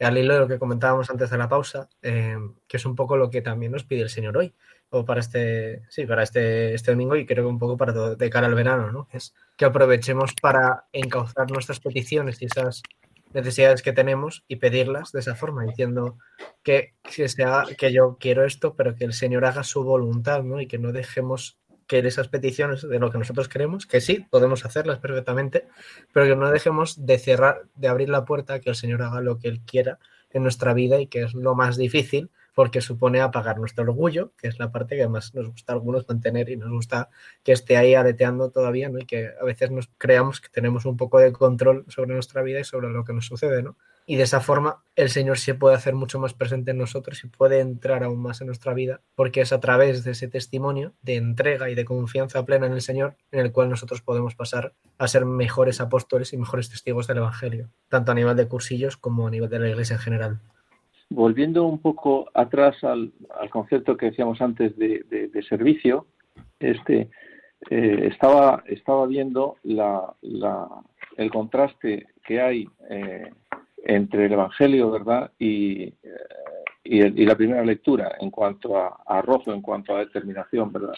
al 0.00 0.18
hilo 0.18 0.34
de 0.34 0.40
lo 0.40 0.48
que 0.48 0.58
comentábamos 0.58 1.10
antes 1.10 1.30
de 1.30 1.38
la 1.38 1.48
pausa, 1.48 1.88
eh, 2.02 2.36
que 2.66 2.76
es 2.76 2.86
un 2.86 2.94
poco 2.94 3.16
lo 3.16 3.30
que 3.30 3.42
también 3.42 3.72
nos 3.72 3.84
pide 3.84 4.02
el 4.02 4.10
Señor 4.10 4.36
hoy, 4.36 4.54
o 4.90 5.04
para 5.04 5.20
este, 5.20 5.82
sí, 5.88 6.06
para 6.06 6.22
este, 6.22 6.74
este 6.74 6.92
domingo 6.92 7.16
y 7.16 7.26
creo 7.26 7.44
que 7.44 7.48
un 7.48 7.58
poco 7.58 7.76
para 7.76 8.14
de 8.14 8.30
cara 8.30 8.46
al 8.46 8.54
verano, 8.54 8.92
¿no? 8.92 9.08
Es 9.12 9.34
que 9.56 9.64
aprovechemos 9.64 10.34
para 10.40 10.84
encauzar 10.92 11.50
nuestras 11.50 11.80
peticiones 11.80 12.40
y 12.42 12.46
esas 12.46 12.82
necesidades 13.32 13.82
que 13.82 13.92
tenemos 13.92 14.44
y 14.46 14.56
pedirlas 14.56 15.10
de 15.12 15.20
esa 15.20 15.34
forma, 15.34 15.64
diciendo 15.64 16.18
que, 16.62 16.94
que, 17.02 17.28
sea, 17.28 17.64
que 17.76 17.92
yo 17.92 18.16
quiero 18.20 18.44
esto, 18.44 18.74
pero 18.74 18.94
que 18.94 19.04
el 19.04 19.12
Señor 19.12 19.44
haga 19.44 19.64
su 19.64 19.82
voluntad, 19.82 20.42
¿no? 20.42 20.60
Y 20.60 20.66
que 20.66 20.78
no 20.78 20.92
dejemos 20.92 21.58
que 21.86 21.98
esas 21.98 22.28
peticiones 22.28 22.88
de 22.88 22.98
lo 22.98 23.10
que 23.10 23.18
nosotros 23.18 23.48
queremos, 23.48 23.86
que 23.86 24.00
sí, 24.00 24.26
podemos 24.30 24.64
hacerlas 24.64 24.98
perfectamente, 24.98 25.66
pero 26.12 26.26
que 26.26 26.36
no 26.36 26.50
dejemos 26.50 27.06
de 27.06 27.18
cerrar, 27.18 27.62
de 27.74 27.88
abrir 27.88 28.08
la 28.08 28.24
puerta 28.24 28.60
que 28.60 28.70
el 28.70 28.76
Señor 28.76 29.02
haga 29.02 29.20
lo 29.20 29.38
que 29.38 29.48
Él 29.48 29.60
quiera 29.60 29.98
en 30.30 30.42
nuestra 30.42 30.74
vida 30.74 31.00
y 31.00 31.06
que 31.06 31.22
es 31.22 31.34
lo 31.34 31.54
más 31.54 31.76
difícil 31.76 32.30
porque 32.54 32.80
supone 32.80 33.20
apagar 33.20 33.58
nuestro 33.58 33.84
orgullo, 33.84 34.32
que 34.38 34.48
es 34.48 34.58
la 34.58 34.70
parte 34.70 34.96
que 34.96 35.08
más 35.08 35.34
nos 35.34 35.48
gusta 35.48 35.72
a 35.72 35.76
algunos 35.76 36.08
mantener 36.08 36.48
y 36.50 36.56
nos 36.56 36.70
gusta 36.70 37.10
que 37.42 37.52
esté 37.52 37.76
ahí 37.76 37.94
aleteando 37.94 38.50
todavía, 38.50 38.88
¿no? 38.88 39.00
Y 39.00 39.06
que 39.06 39.30
a 39.40 39.44
veces 39.44 39.70
nos 39.70 39.90
creamos 39.98 40.40
que 40.40 40.48
tenemos 40.50 40.84
un 40.86 40.96
poco 40.96 41.18
de 41.18 41.32
control 41.32 41.84
sobre 41.88 42.14
nuestra 42.14 42.42
vida 42.42 42.60
y 42.60 42.64
sobre 42.64 42.90
lo 42.90 43.04
que 43.04 43.12
nos 43.12 43.26
sucede, 43.26 43.62
¿no? 43.62 43.76
Y 44.06 44.16
de 44.16 44.24
esa 44.24 44.40
forma 44.40 44.82
el 44.96 45.08
Señor 45.08 45.38
se 45.38 45.54
puede 45.54 45.74
hacer 45.74 45.94
mucho 45.94 46.18
más 46.18 46.34
presente 46.34 46.72
en 46.72 46.78
nosotros 46.78 47.24
y 47.24 47.28
puede 47.28 47.60
entrar 47.60 48.04
aún 48.04 48.20
más 48.20 48.40
en 48.40 48.48
nuestra 48.48 48.74
vida, 48.74 49.00
porque 49.14 49.40
es 49.40 49.52
a 49.52 49.60
través 49.60 50.04
de 50.04 50.12
ese 50.12 50.28
testimonio 50.28 50.92
de 51.02 51.16
entrega 51.16 51.70
y 51.70 51.74
de 51.74 51.84
confianza 51.84 52.44
plena 52.44 52.66
en 52.66 52.72
el 52.72 52.80
Señor 52.80 53.16
en 53.32 53.40
el 53.40 53.52
cual 53.52 53.70
nosotros 53.70 54.02
podemos 54.02 54.34
pasar 54.34 54.72
a 54.98 55.08
ser 55.08 55.24
mejores 55.24 55.80
apóstoles 55.80 56.32
y 56.32 56.36
mejores 56.36 56.70
testigos 56.70 57.06
del 57.06 57.18
Evangelio, 57.18 57.68
tanto 57.88 58.12
a 58.12 58.14
nivel 58.14 58.36
de 58.36 58.48
cursillos 58.48 58.96
como 58.96 59.26
a 59.26 59.30
nivel 59.30 59.48
de 59.48 59.58
la 59.58 59.68
Iglesia 59.68 59.94
en 59.94 60.00
general. 60.00 60.40
Volviendo 61.10 61.64
un 61.64 61.78
poco 61.78 62.30
atrás 62.34 62.82
al, 62.82 63.12
concepto 63.50 63.96
que 63.96 64.06
decíamos 64.06 64.40
antes 64.40 64.76
de, 64.76 65.44
servicio, 65.48 66.06
este, 66.58 67.10
eh, 67.70 68.08
estaba, 68.10 68.62
estaba 68.66 69.06
viendo 69.06 69.56
la, 69.62 70.14
el 71.16 71.30
contraste 71.30 72.06
que 72.24 72.40
hay 72.40 72.68
eh, 72.90 73.30
entre 73.84 74.26
el 74.26 74.32
Evangelio, 74.32 74.90
¿verdad? 74.90 75.30
Y, 75.38 75.82
eh, 75.82 75.92
y, 76.84 77.24
la 77.24 77.36
primera 77.36 77.64
lectura 77.64 78.16
en 78.20 78.30
cuanto 78.30 78.76
a, 78.76 79.00
arrojo, 79.06 79.52
en 79.52 79.62
cuanto 79.62 79.96
a 79.96 80.00
determinación, 80.00 80.72
¿verdad? 80.72 80.94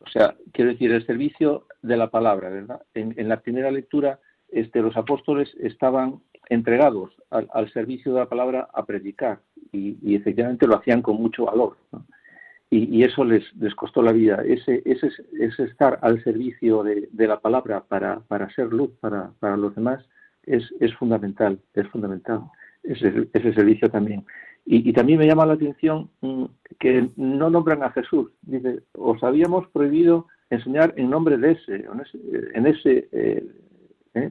O 0.00 0.08
sea, 0.08 0.34
quiero 0.52 0.72
decir, 0.72 0.92
el 0.92 1.06
servicio 1.06 1.66
de 1.82 1.96
la 1.96 2.10
palabra, 2.10 2.48
¿verdad? 2.48 2.82
En, 2.94 3.28
la 3.28 3.40
primera 3.40 3.70
lectura, 3.70 4.18
este, 4.48 4.80
los 4.80 4.96
apóstoles 4.96 5.54
estaban 5.60 6.20
entregados 6.48 7.12
al, 7.30 7.72
servicio 7.72 8.12
de 8.12 8.20
la 8.20 8.28
palabra 8.28 8.68
a 8.72 8.84
predicar 8.84 9.40
y, 9.72 10.16
efectivamente 10.16 10.66
lo 10.66 10.76
hacían 10.76 11.02
con 11.02 11.16
mucho 11.16 11.44
valor. 11.44 11.76
Y, 12.70 13.04
eso 13.04 13.24
les, 13.24 13.44
les 13.56 13.74
costó 13.74 14.02
la 14.02 14.12
vida. 14.12 14.42
Ese, 14.44 14.82
ese, 14.84 15.10
ese 15.38 15.64
estar 15.64 15.98
al 16.02 16.22
servicio 16.24 16.82
de, 16.82 17.08
de 17.12 17.26
la 17.26 17.40
palabra 17.40 17.84
para, 17.84 18.20
para 18.20 18.50
ser 18.50 18.72
luz 18.72 18.90
para, 19.00 19.32
para 19.38 19.56
los 19.56 19.74
demás, 19.74 20.04
es, 20.44 20.64
es 20.80 20.94
fundamental, 20.94 21.58
es 21.74 21.86
fundamental 21.88 22.42
ese, 22.82 23.28
ese 23.32 23.52
servicio 23.54 23.90
también. 23.90 24.24
Y, 24.66 24.92
también 24.92 25.18
me 25.18 25.26
llama 25.26 25.46
la 25.46 25.54
atención 25.54 26.10
mm, 26.20 26.44
que 26.78 27.08
no 27.16 27.50
nombran 27.50 27.82
a 27.82 27.90
Jesús. 27.90 28.30
Dice, 28.42 28.80
os 28.92 29.22
habíamos 29.24 29.66
prohibido 29.68 30.26
enseñar 30.50 30.94
en 30.96 31.10
nombre 31.10 31.38
de 31.38 31.52
ese, 31.52 31.86
en 32.54 32.66
ese, 32.66 33.08
eh, 33.12 33.44
¿eh? 34.14 34.30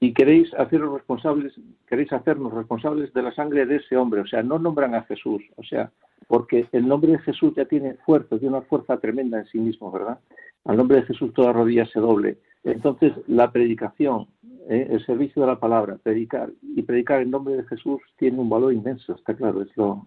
y 0.00 0.12
queréis 0.12 0.52
hacernos 0.54 0.94
responsables, 0.94 1.52
queréis 1.86 2.12
hacernos 2.12 2.52
responsables 2.52 3.12
de 3.12 3.22
la 3.22 3.32
sangre 3.32 3.66
de 3.66 3.76
ese 3.76 3.96
hombre. 3.96 4.22
O 4.22 4.26
sea, 4.26 4.42
no 4.42 4.58
nombran 4.58 4.94
a 4.94 5.02
Jesús. 5.02 5.42
O 5.56 5.62
sea, 5.62 5.92
porque 6.26 6.66
el 6.72 6.88
nombre 6.88 7.12
de 7.12 7.18
Jesús 7.18 7.52
ya 7.56 7.64
tiene 7.64 7.94
fuerza, 8.06 8.38
tiene 8.38 8.56
una 8.56 8.66
fuerza 8.66 8.98
tremenda 8.98 9.38
en 9.38 9.46
sí 9.46 9.58
mismo, 9.58 9.92
¿verdad? 9.92 10.18
Al 10.64 10.76
nombre 10.76 10.98
de 10.98 11.06
Jesús 11.06 11.32
toda 11.34 11.52
rodilla 11.52 11.86
se 11.86 12.00
doble. 12.00 12.38
Entonces, 12.64 13.12
la 13.26 13.50
predicación, 13.50 14.26
¿eh? 14.70 14.86
el 14.90 15.04
servicio 15.04 15.42
de 15.42 15.48
la 15.48 15.60
palabra, 15.60 15.98
predicar 16.02 16.50
y 16.62 16.82
predicar 16.82 17.20
en 17.20 17.30
nombre 17.30 17.56
de 17.56 17.64
Jesús 17.64 18.00
tiene 18.16 18.38
un 18.38 18.48
valor 18.48 18.72
inmenso, 18.72 19.14
está 19.14 19.34
claro, 19.34 19.62
es 19.62 19.68
lo, 19.76 20.06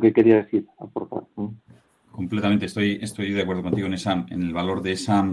que 0.00 0.12
quería 0.12 0.36
decir, 0.36 0.66
aportar. 0.78 1.24
Completamente, 2.10 2.66
estoy, 2.66 2.98
estoy 3.00 3.32
de 3.32 3.42
acuerdo 3.42 3.62
contigo 3.62 3.86
en, 3.86 3.94
esa, 3.94 4.26
en 4.28 4.42
el 4.42 4.52
valor 4.52 4.82
de 4.82 4.92
esa, 4.92 5.24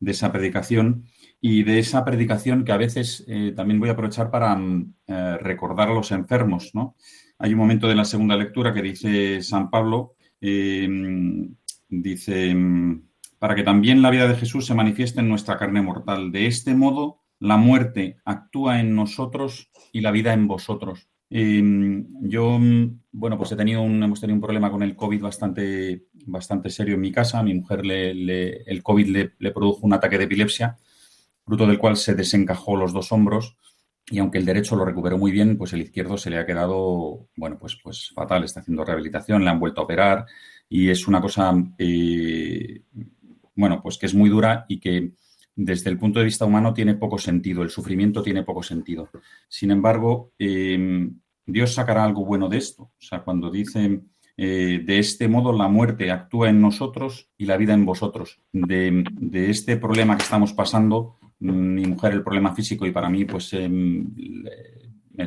de 0.00 0.10
esa 0.10 0.32
predicación 0.32 1.04
y 1.40 1.64
de 1.64 1.78
esa 1.80 2.04
predicación 2.04 2.64
que 2.64 2.72
a 2.72 2.78
veces 2.78 3.24
eh, 3.28 3.52
también 3.54 3.80
voy 3.80 3.90
a 3.90 3.92
aprovechar 3.92 4.30
para 4.30 4.58
eh, 5.06 5.36
recordar 5.40 5.90
a 5.90 5.94
los 5.94 6.12
enfermos. 6.12 6.70
¿no? 6.74 6.94
Hay 7.38 7.52
un 7.52 7.58
momento 7.58 7.88
de 7.88 7.94
la 7.94 8.04
segunda 8.04 8.36
lectura 8.36 8.72
que 8.72 8.82
dice 8.82 9.42
San 9.42 9.68
Pablo, 9.70 10.14
dice, 11.88 12.56
para 13.38 13.54
que 13.54 13.62
también 13.62 14.02
la 14.02 14.10
vida 14.10 14.28
de 14.28 14.36
Jesús 14.36 14.66
se 14.66 14.74
manifieste 14.74 15.20
en 15.20 15.28
nuestra 15.28 15.56
carne 15.56 15.82
mortal. 15.82 16.32
De 16.32 16.46
este 16.46 16.74
modo, 16.74 17.23
la 17.44 17.58
muerte 17.58 18.16
actúa 18.24 18.80
en 18.80 18.94
nosotros 18.94 19.70
y 19.92 20.00
la 20.00 20.10
vida 20.10 20.32
en 20.32 20.48
vosotros. 20.48 21.08
Em, 21.28 22.06
yo, 22.22 22.58
bueno, 23.12 23.36
pues 23.36 23.52
he 23.52 23.56
tenido 23.56 23.82
un, 23.82 24.02
hemos 24.02 24.18
tenido 24.20 24.36
un 24.36 24.40
problema 24.40 24.70
con 24.70 24.82
el 24.82 24.96
COVID 24.96 25.20
bastante, 25.20 26.06
bastante 26.24 26.70
serio 26.70 26.94
en 26.94 27.02
mi 27.02 27.12
casa. 27.12 27.40
A 27.40 27.42
mi 27.42 27.52
mujer 27.52 27.84
le, 27.84 28.62
el 28.62 28.82
COVID 28.82 29.32
le, 29.38 29.50
produjo 29.52 29.80
un 29.82 29.92
ataque 29.92 30.16
de 30.16 30.24
epilepsia, 30.24 30.78
fruto 31.44 31.66
del 31.66 31.78
cual 31.78 31.98
se 31.98 32.14
desencajó 32.14 32.76
los 32.76 32.94
dos 32.94 33.12
hombros. 33.12 33.58
Y 34.10 34.20
aunque 34.20 34.38
el 34.38 34.46
derecho 34.46 34.76
lo 34.76 34.86
recuperó 34.86 35.18
muy 35.18 35.30
bien, 35.30 35.58
pues 35.58 35.74
el 35.74 35.82
izquierdo 35.82 36.16
se 36.16 36.30
le 36.30 36.38
ha 36.38 36.46
quedado, 36.46 37.28
bueno, 37.36 37.58
pues, 37.58 37.76
pues 37.82 38.10
fatal. 38.14 38.44
Está 38.44 38.60
haciendo 38.60 38.86
rehabilitación, 38.86 39.44
le 39.44 39.50
han 39.50 39.60
vuelto 39.60 39.82
a 39.82 39.84
operar 39.84 40.24
y 40.68 40.88
es 40.88 41.06
una 41.06 41.20
cosa, 41.20 41.54
eh, 41.76 42.84
bueno, 43.54 43.82
pues 43.82 43.98
que 43.98 44.06
es 44.06 44.14
muy 44.14 44.30
dura 44.30 44.64
y 44.66 44.80
que 44.80 45.12
desde 45.56 45.90
el 45.90 45.98
punto 45.98 46.18
de 46.18 46.24
vista 46.24 46.44
humano 46.44 46.74
tiene 46.74 46.94
poco 46.94 47.18
sentido, 47.18 47.62
el 47.62 47.70
sufrimiento 47.70 48.22
tiene 48.22 48.42
poco 48.42 48.62
sentido. 48.62 49.10
Sin 49.48 49.70
embargo, 49.70 50.32
eh, 50.38 51.08
Dios 51.46 51.74
sacará 51.74 52.04
algo 52.04 52.24
bueno 52.24 52.48
de 52.48 52.58
esto. 52.58 52.84
O 52.84 53.00
sea, 53.00 53.22
cuando 53.22 53.50
dice, 53.50 54.00
eh, 54.36 54.82
de 54.84 54.98
este 54.98 55.28
modo 55.28 55.52
la 55.52 55.68
muerte 55.68 56.10
actúa 56.10 56.48
en 56.48 56.60
nosotros 56.60 57.30
y 57.38 57.46
la 57.46 57.56
vida 57.56 57.74
en 57.74 57.84
vosotros. 57.84 58.40
De, 58.52 59.04
este 59.48 59.76
problema 59.76 60.16
que 60.16 60.24
estamos 60.24 60.52
pasando, 60.52 61.18
mi 61.38 61.86
mujer 61.86 62.12
el 62.12 62.22
problema 62.22 62.54
físico 62.54 62.86
y 62.86 62.90
para 62.90 63.08
mí, 63.08 63.24
pues 63.24 63.52
em, 63.52 64.12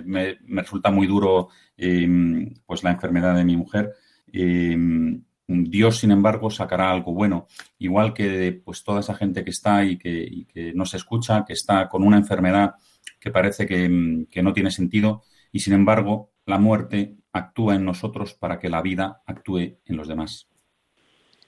me, 0.05 0.38
resulta 0.47 0.91
muy 0.91 1.07
duro 1.07 1.49
em, 1.78 2.53
pues 2.65 2.84
la 2.84 2.91
enfermedad 2.91 3.36
de 3.36 3.45
mi 3.45 3.55
mujer. 3.55 3.93
Em, 4.32 5.23
Dios, 5.47 5.99
sin 5.99 6.11
embargo, 6.11 6.49
sacará 6.49 6.91
algo 6.91 7.13
bueno, 7.13 7.47
igual 7.79 8.13
que 8.13 8.61
pues 8.63 8.83
toda 8.83 8.99
esa 8.99 9.15
gente 9.15 9.43
que 9.43 9.51
está 9.51 9.83
y 9.85 9.97
que, 9.97 10.73
no 10.75 10.85
se 10.85 10.97
escucha, 10.97 11.45
que 11.45 11.53
está 11.53 11.87
con 11.87 12.03
una 12.03 12.17
enfermedad 12.17 12.75
que 13.19 13.31
parece 13.31 13.65
que, 13.65 14.25
que 14.29 14.43
no 14.43 14.53
tiene 14.53 14.71
sentido 14.71 15.23
y, 15.51 15.59
sin 15.59 15.73
embargo, 15.73 16.31
la 16.45 16.57
muerte 16.57 17.15
actúa 17.31 17.75
en 17.75 17.85
nosotros 17.85 18.33
para 18.33 18.59
que 18.59 18.69
la 18.69 18.81
vida 18.81 19.21
actúe 19.25 19.79
en 19.85 19.97
los 19.97 20.07
demás. 20.07 20.47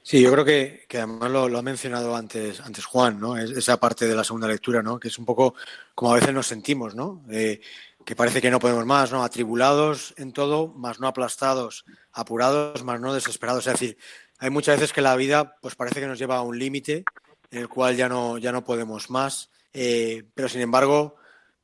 Sí, 0.01 0.21
yo 0.21 0.31
creo 0.31 0.45
que, 0.45 0.87
además 0.93 1.29
lo, 1.29 1.57
ha 1.57 1.61
mencionado 1.61 2.15
antes, 2.15 2.61
antes 2.61 2.85
Juan, 2.85 3.19
¿no? 3.19 3.37
esa 3.37 3.79
parte 3.79 4.07
de 4.07 4.15
la 4.15 4.23
segunda 4.23 4.47
lectura, 4.47 4.81
¿no? 4.81 4.99
Que 4.99 5.09
es 5.09 5.19
un 5.19 5.25
poco 5.25 5.53
como 5.93 6.11
a 6.11 6.15
veces 6.15 6.33
nos 6.33 6.47
sentimos, 6.47 6.95
¿no? 6.95 7.23
Eh, 7.29 7.61
que 8.09 8.15
parece 8.15 8.41
que 8.41 8.49
no 8.49 8.57
podemos 8.57 8.87
más, 8.87 9.11
¿no? 9.11 9.23
Atribulados 9.23 10.15
en 10.17 10.33
todo, 10.33 10.69
más 10.69 10.99
no 10.99 11.05
aplastados, 11.05 11.85
apurados, 12.11 12.83
más 12.83 12.99
no 12.99 13.13
desesperados. 13.13 13.67
Es 13.67 13.73
decir, 13.73 13.99
hay 14.39 14.49
muchas 14.49 14.79
veces 14.79 14.93
que 14.93 15.01
la 15.01 15.15
vida, 15.15 15.57
pues 15.61 15.75
parece 15.75 15.99
que 15.99 16.07
nos 16.07 16.17
lleva 16.17 16.37
a 16.37 16.41
un 16.41 16.57
límite 16.57 17.03
en 17.51 17.59
el 17.59 17.69
cual 17.69 17.95
ya 17.95 18.09
no, 18.09 18.39
ya 18.39 18.51
no 18.51 18.63
podemos 18.63 19.11
más. 19.11 19.51
Eh, 19.73 20.23
pero 20.33 20.49
sin 20.49 20.61
embargo, 20.61 21.17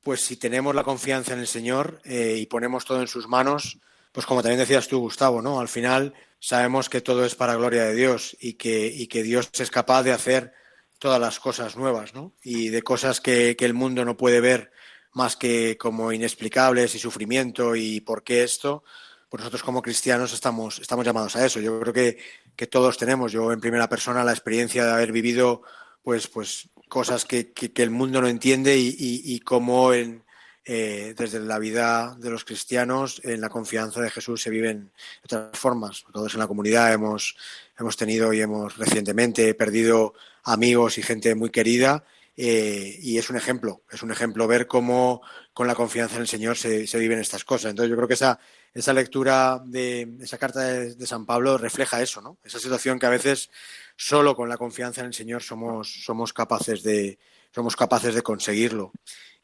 pues 0.03 0.21
si 0.21 0.37
tenemos 0.37 0.75
la 0.75 0.83
confianza 0.83 1.33
en 1.33 1.39
el 1.39 1.47
Señor 1.47 1.99
eh, 2.03 2.35
y 2.37 2.45
ponemos 2.45 2.85
todo 2.85 3.01
en 3.01 3.07
sus 3.07 3.27
manos, 3.27 3.79
pues 4.11 4.27
como 4.27 4.43
también 4.43 4.59
decías 4.59 4.87
tú, 4.87 4.99
Gustavo, 4.99 5.41
¿no? 5.41 5.59
Al 5.59 5.67
final 5.67 6.13
sabemos 6.37 6.89
que 6.89 7.01
todo 7.01 7.25
es 7.25 7.33
para 7.33 7.55
gloria 7.55 7.85
de 7.85 7.95
Dios 7.95 8.37
y 8.39 8.53
que, 8.53 8.85
y 8.85 9.07
que 9.07 9.23
Dios 9.23 9.49
es 9.57 9.71
capaz 9.71 10.03
de 10.03 10.11
hacer 10.11 10.53
todas 10.99 11.19
las 11.19 11.39
cosas 11.39 11.75
nuevas, 11.75 12.13
¿no? 12.13 12.33
Y 12.43 12.69
de 12.69 12.83
cosas 12.83 13.19
que, 13.19 13.55
que 13.55 13.65
el 13.65 13.73
mundo 13.73 14.05
no 14.05 14.15
puede 14.15 14.41
ver 14.41 14.74
más 15.15 15.35
que 15.37 15.77
como 15.77 16.11
inexplicables 16.11 16.93
y 16.93 16.99
sufrimiento 16.99 17.75
y 17.75 18.01
por 18.01 18.23
qué 18.23 18.43
esto, 18.43 18.83
pues 19.29 19.39
nosotros 19.39 19.63
como 19.63 19.81
cristianos 19.81 20.33
estamos, 20.33 20.79
estamos 20.79 21.05
llamados 21.05 21.35
a 21.37 21.45
eso. 21.45 21.59
Yo 21.61 21.79
creo 21.79 21.93
que, 21.93 22.17
que 22.55 22.67
todos 22.67 22.97
tenemos, 22.97 23.31
yo 23.31 23.51
en 23.51 23.61
primera 23.61 23.87
persona, 23.87 24.25
la 24.25 24.33
experiencia 24.33 24.85
de 24.85 24.91
haber 24.91 25.13
vivido 25.13 25.63
pues, 26.03 26.27
pues 26.27 26.69
cosas 26.89 27.23
que, 27.23 27.53
que, 27.53 27.81
el 27.81 27.91
mundo 27.91 28.21
no 28.21 28.27
entiende 28.27 28.77
y, 28.77 28.93
y, 28.99 29.39
cómo 29.39 29.93
en, 29.93 30.23
eh, 30.65 31.15
desde 31.17 31.39
la 31.39 31.59
vida 31.59 32.15
de 32.19 32.29
los 32.29 32.43
cristianos, 32.43 33.21
en 33.23 33.39
la 33.39 33.49
confianza 33.49 34.01
de 34.01 34.11
Jesús 34.11 34.41
se 34.41 34.49
viven 34.49 34.91
de 35.21 35.37
otras 35.37 35.57
formas. 35.57 36.03
Todos 36.11 36.33
en 36.33 36.41
la 36.41 36.47
comunidad 36.47 36.91
hemos, 36.91 37.37
hemos 37.79 37.95
tenido 37.95 38.33
y 38.33 38.41
hemos 38.41 38.77
recientemente 38.77 39.53
perdido 39.53 40.13
amigos 40.43 40.97
y 40.97 41.03
gente 41.03 41.35
muy 41.35 41.51
querida 41.51 42.03
eh, 42.37 42.97
y 43.01 43.17
es 43.17 43.29
un 43.29 43.37
ejemplo, 43.37 43.83
es 43.89 44.03
un 44.03 44.11
ejemplo 44.11 44.47
ver 44.47 44.67
cómo 44.67 45.21
con 45.53 45.67
la 45.67 45.75
confianza 45.75 46.15
en 46.15 46.21
el 46.21 46.27
Señor 46.27 46.57
se, 46.57 46.85
viven 46.97 47.19
estas 47.19 47.45
cosas. 47.45 47.71
Entonces 47.71 47.89
yo 47.89 47.95
creo 47.95 48.07
que 48.07 48.15
esa, 48.15 48.39
esa 48.73 48.93
lectura 48.93 49.61
de 49.65 50.17
esa 50.21 50.37
carta 50.37 50.61
de, 50.61 51.07
San 51.07 51.25
Pablo 51.25 51.57
refleja 51.57 52.01
eso, 52.01 52.21
¿no? 52.21 52.37
Esa 52.43 52.59
situación 52.59 52.99
que 52.99 53.05
a 53.05 53.09
veces 53.09 53.49
solo 53.95 54.35
con 54.35 54.49
la 54.49 54.57
confianza 54.57 55.01
en 55.01 55.07
el 55.07 55.13
Señor 55.13 55.43
somos, 55.43 56.03
somos 56.03 56.33
capaces 56.33 56.83
de 56.83 57.17
somos 57.51 57.75
capaces 57.77 58.13
de 58.13 58.21
conseguirlo. 58.21 58.91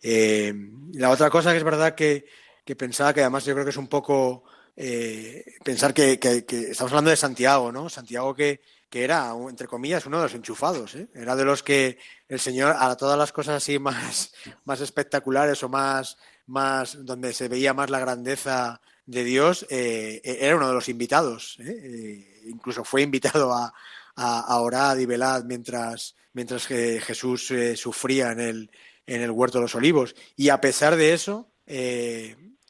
Eh, 0.01 0.53
la 0.93 1.11
otra 1.11 1.29
cosa 1.29 1.51
que 1.51 1.57
es 1.59 1.63
verdad 1.63 1.95
que, 1.95 2.25
que, 2.65 2.75
pensaba 2.75 3.13
que 3.13 3.21
además 3.21 3.45
yo 3.45 3.53
creo 3.53 3.63
que 3.63 3.69
es 3.69 3.77
un 3.77 3.87
poco 3.87 4.43
eh, 4.75 5.45
pensar 5.63 5.93
que, 5.93 6.19
estamos 6.49 6.91
hablando 6.91 7.09
de 7.09 7.17
Santiago, 7.17 7.71
¿no? 7.71 7.89
Santiago 7.89 8.33
que, 8.33 8.61
que 8.91 9.05
era, 9.05 9.33
entre 9.49 9.67
comillas, 9.67 10.05
uno 10.05 10.17
de 10.17 10.23
los 10.23 10.35
enchufados. 10.35 10.95
¿eh? 10.95 11.07
Era 11.15 11.37
de 11.37 11.45
los 11.45 11.63
que 11.63 11.97
el 12.27 12.41
Señor, 12.41 12.75
a 12.77 12.93
todas 12.97 13.17
las 13.17 13.31
cosas 13.31 13.55
así 13.55 13.79
más, 13.79 14.33
más 14.65 14.81
espectaculares 14.81 15.63
o 15.63 15.69
más, 15.69 16.17
más, 16.45 17.03
donde 17.05 17.33
se 17.33 17.47
veía 17.47 17.73
más 17.73 17.89
la 17.89 17.99
grandeza 17.99 18.81
de 19.05 19.23
Dios, 19.23 19.65
eh, 19.69 20.21
e-, 20.25 20.45
era 20.45 20.57
uno 20.57 20.67
de 20.67 20.73
los 20.73 20.89
invitados. 20.89 21.57
¿eh? 21.61 22.41
Incluso 22.47 22.83
fue 22.83 23.01
invitado 23.01 23.53
a, 23.53 23.73
a, 24.15 24.59
orar 24.59 24.99
y 24.99 25.05
velar 25.05 25.45
mientras, 25.45 26.13
mientras 26.33 26.67
que 26.67 26.99
Jesús 26.99 27.53
sufría 27.75 28.33
en 28.33 28.41
el, 28.41 28.71
en 29.07 29.21
el 29.21 29.31
huerto 29.31 29.59
de 29.59 29.63
los 29.63 29.75
olivos. 29.75 30.15
Y 30.35 30.49
a 30.49 30.59
pesar 30.59 30.97
de 30.97 31.13
eso, 31.13 31.49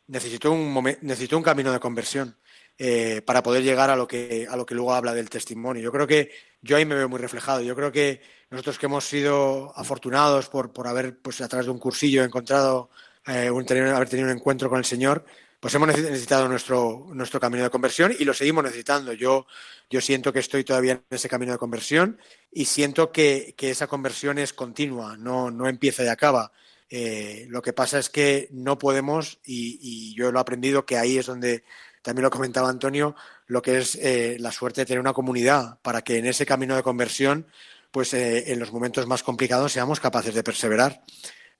necesitó, 0.08 0.52
un 0.52 0.84
necesitó 1.02 1.36
un 1.36 1.44
camino 1.44 1.72
de 1.72 1.80
conversión. 1.80 2.38
Eh, 2.78 3.22
para 3.22 3.44
poder 3.44 3.62
llegar 3.62 3.92
a 3.92 3.96
lo, 3.96 4.08
que, 4.08 4.48
a 4.50 4.56
lo 4.56 4.66
que 4.66 4.74
luego 4.74 4.96
habla 4.96 5.14
del 5.14 5.30
testimonio. 5.30 5.84
Yo 5.84 5.92
creo 5.92 6.08
que 6.08 6.32
yo 6.62 6.78
ahí 6.78 6.86
me 6.86 6.96
veo 6.96 7.08
muy 7.08 7.20
reflejado. 7.20 7.62
Yo 7.62 7.76
creo 7.76 7.92
que 7.92 8.22
nosotros 8.50 8.80
que 8.80 8.88
hemos 8.88 9.06
sido 9.06 9.72
afortunados 9.76 10.50
por, 10.50 10.74
por 10.74 10.88
haber, 10.88 11.20
pues 11.20 11.42
a 11.42 11.48
través 11.48 11.68
de 11.68 11.72
un 11.72 11.78
cursillo, 11.78 12.24
encontrado, 12.24 12.90
eh, 13.28 13.50
haber 13.50 14.10
tenido 14.10 14.28
un 14.28 14.36
encuentro 14.36 14.68
con 14.68 14.80
el 14.80 14.86
Señor, 14.86 15.26
pues 15.60 15.76
hemos 15.76 15.90
necesitado 15.90 16.48
nuestro, 16.48 17.06
nuestro 17.14 17.40
camino 17.40 17.64
de 17.64 17.70
conversión 17.70 18.16
y 18.18 18.26
lo 18.26 18.34
seguimos 18.34 18.64
necesitando. 18.64 19.14
Yo, 19.14 19.46
yo 19.88 20.02
siento 20.02 20.34
que 20.34 20.40
estoy 20.40 20.64
todavía 20.64 20.94
en 20.94 21.04
ese 21.12 21.30
camino 21.30 21.52
de 21.52 21.60
conversión 21.60 22.20
y 22.52 22.66
siento 22.66 23.12
que, 23.12 23.54
que 23.56 23.70
esa 23.70 23.86
conversión 23.86 24.40
es 24.40 24.54
continua, 24.54 25.18
no, 25.18 25.52
no 25.52 25.70
empieza 25.70 26.04
y 26.04 26.08
acaba. 26.08 26.52
Eh, 26.94 27.46
lo 27.48 27.62
que 27.62 27.72
pasa 27.72 28.00
es 28.00 28.10
que 28.10 28.50
no 28.52 28.78
podemos, 28.78 29.40
y, 29.46 30.14
yo 30.14 30.30
lo 30.32 30.40
he 30.40 30.42
aprendido, 30.42 30.86
que 30.86 30.98
ahí 30.98 31.18
es 31.18 31.26
donde 31.26 31.64
también 32.02 32.24
lo 32.24 32.32
comentaba 32.32 32.70
Antonio, 32.70 33.16
lo 33.46 33.62
que 33.62 33.78
es 33.78 33.96
eh, 33.96 34.38
la 34.40 34.52
suerte 34.52 34.82
de 34.82 34.86
tener 34.86 35.00
una 35.00 35.14
comunidad 35.14 35.80
para 35.82 36.02
que 36.02 36.18
en 36.18 36.26
ese 36.26 36.46
camino 36.46 36.76
de 36.76 36.84
conversión, 36.84 37.48
pues 37.92 38.14
eh, 38.14 38.52
en 38.52 38.60
los 38.60 38.72
momentos 38.72 39.06
más 39.08 39.24
complicados 39.24 39.72
seamos 39.72 40.00
capaces 40.00 40.34
de 40.34 40.44
perseverar. 40.44 41.04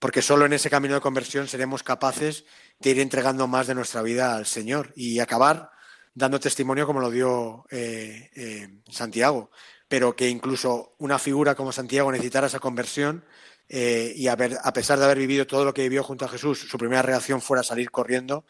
Porque 0.00 0.20
solo 0.20 0.46
en 0.46 0.52
ese 0.52 0.68
camino 0.68 0.94
de 0.94 1.00
conversión 1.00 1.46
seremos 1.46 1.84
capaces 1.84 2.44
de 2.80 2.90
ir 2.90 2.98
entregando 2.98 3.46
más 3.46 3.68
de 3.68 3.76
nuestra 3.76 4.02
vida 4.02 4.34
al 4.34 4.46
Señor 4.46 4.92
y 4.96 5.20
acabar 5.20 5.70
dando 6.12 6.40
testimonio 6.40 6.86
como 6.86 7.00
lo 7.00 7.10
dio 7.10 7.64
eh, 7.70 8.80
Santiago. 8.90 9.52
Pero 9.86 10.16
que 10.16 10.28
incluso 10.28 10.96
una 10.98 11.20
figura 11.20 11.54
como 11.54 11.70
Santiago 11.70 12.10
necesitara 12.10 12.48
esa 12.48 12.58
conversión 12.58 13.24
y 13.68 14.26
a, 14.26 14.32
a 14.32 14.72
pesar 14.72 14.98
de 14.98 15.04
haber 15.04 15.18
vivido 15.18 15.46
todo 15.46 15.64
lo 15.64 15.72
que 15.72 15.82
vivió 15.82 16.02
junto 16.02 16.24
a 16.24 16.28
Jesús, 16.28 16.66
su 16.68 16.76
primera 16.76 17.00
reacción 17.00 17.40
fuera 17.40 17.62
salir 17.62 17.90
corriendo, 17.90 18.44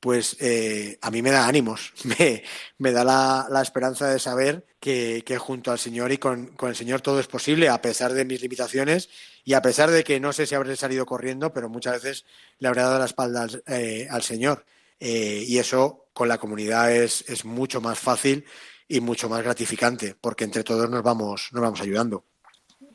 pues 0.00 0.36
eh, 0.40 0.98
a 1.00 1.10
mí 1.10 1.22
me 1.22 1.30
da 1.30 1.46
ánimos, 1.46 1.92
me, 2.78 2.92
da 2.92 3.04
la, 3.48 3.62
esperanza 3.62 4.08
de 4.08 4.18
saber 4.18 4.66
que, 4.80 5.22
junto 5.38 5.72
al 5.72 5.78
Señor 5.78 6.12
y 6.12 6.18
con, 6.18 6.54
el 6.60 6.76
Señor 6.76 7.00
todo 7.00 7.20
es 7.20 7.26
posible, 7.26 7.68
a 7.68 7.80
pesar 7.80 8.12
de 8.12 8.24
mis 8.24 8.40
limitaciones 8.40 9.08
y 9.44 9.54
a 9.54 9.62
pesar 9.62 9.90
de 9.90 10.04
que 10.04 10.20
no 10.20 10.32
sé 10.32 10.46
si 10.46 10.54
habré 10.54 10.76
salido 10.76 11.06
corriendo, 11.06 11.52
pero 11.52 11.68
muchas 11.68 12.02
veces 12.02 12.24
le 12.58 12.68
habré 12.68 12.82
dado 12.82 12.98
la 12.98 13.06
espalda 13.06 13.42
al, 13.42 13.62
eh, 13.66 14.08
Señor. 14.20 14.64
Eh, 14.98 15.44
y 15.46 15.58
eso 15.58 16.08
con 16.12 16.28
la 16.28 16.38
comunidad 16.38 16.90
es, 16.90 17.24
es 17.28 17.44
mucho 17.44 17.80
más 17.80 17.98
fácil 17.98 18.46
y 18.88 19.00
mucho 19.00 19.28
más 19.28 19.42
gratificante, 19.42 20.14
porque 20.18 20.44
entre 20.44 20.64
todos 20.64 20.88
nos 20.88 21.02
vamos, 21.02 21.48
nos 21.52 21.62
vamos 21.62 21.80
ayudando 21.80 22.24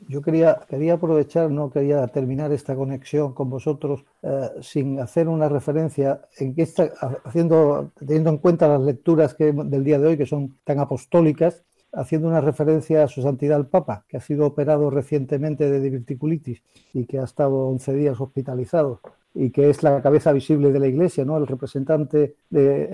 yo 0.08 0.22
quería, 0.22 0.60
quería 0.68 0.94
aprovechar, 0.94 1.50
no 1.50 1.70
quería 1.70 2.06
terminar 2.08 2.52
esta 2.52 2.74
conexión 2.74 3.32
con 3.32 3.50
vosotros 3.50 4.04
eh, 4.22 4.50
sin 4.60 5.00
hacer 5.00 5.28
una 5.28 5.48
referencia 5.48 6.22
en 6.38 6.54
que 6.54 6.62
está 6.62 6.92
haciendo, 7.24 7.92
teniendo 7.98 8.30
en 8.30 8.38
cuenta 8.38 8.68
las 8.68 8.82
lecturas 8.82 9.34
que, 9.34 9.52
del 9.52 9.84
día 9.84 9.98
de 9.98 10.08
hoy, 10.08 10.16
que 10.16 10.26
son 10.26 10.56
tan 10.64 10.78
apostólicas, 10.78 11.64
haciendo 11.92 12.28
una 12.28 12.40
referencia 12.40 13.04
a 13.04 13.08
su 13.08 13.22
santidad 13.22 13.58
el 13.58 13.66
Papa, 13.66 14.04
que 14.08 14.16
ha 14.16 14.20
sido 14.20 14.46
operado 14.46 14.90
recientemente 14.90 15.70
de 15.70 15.80
diverticulitis 15.80 16.62
y 16.94 17.04
que 17.04 17.18
ha 17.18 17.24
estado 17.24 17.68
11 17.68 17.92
días 17.94 18.20
hospitalizado 18.20 19.00
y 19.34 19.50
que 19.50 19.70
es 19.70 19.82
la 19.82 20.02
cabeza 20.02 20.32
visible 20.32 20.72
de 20.72 20.80
la 20.80 20.86
Iglesia, 20.86 21.24
¿no? 21.24 21.36
El 21.36 21.46
representante 21.46 22.36
de 22.50 22.88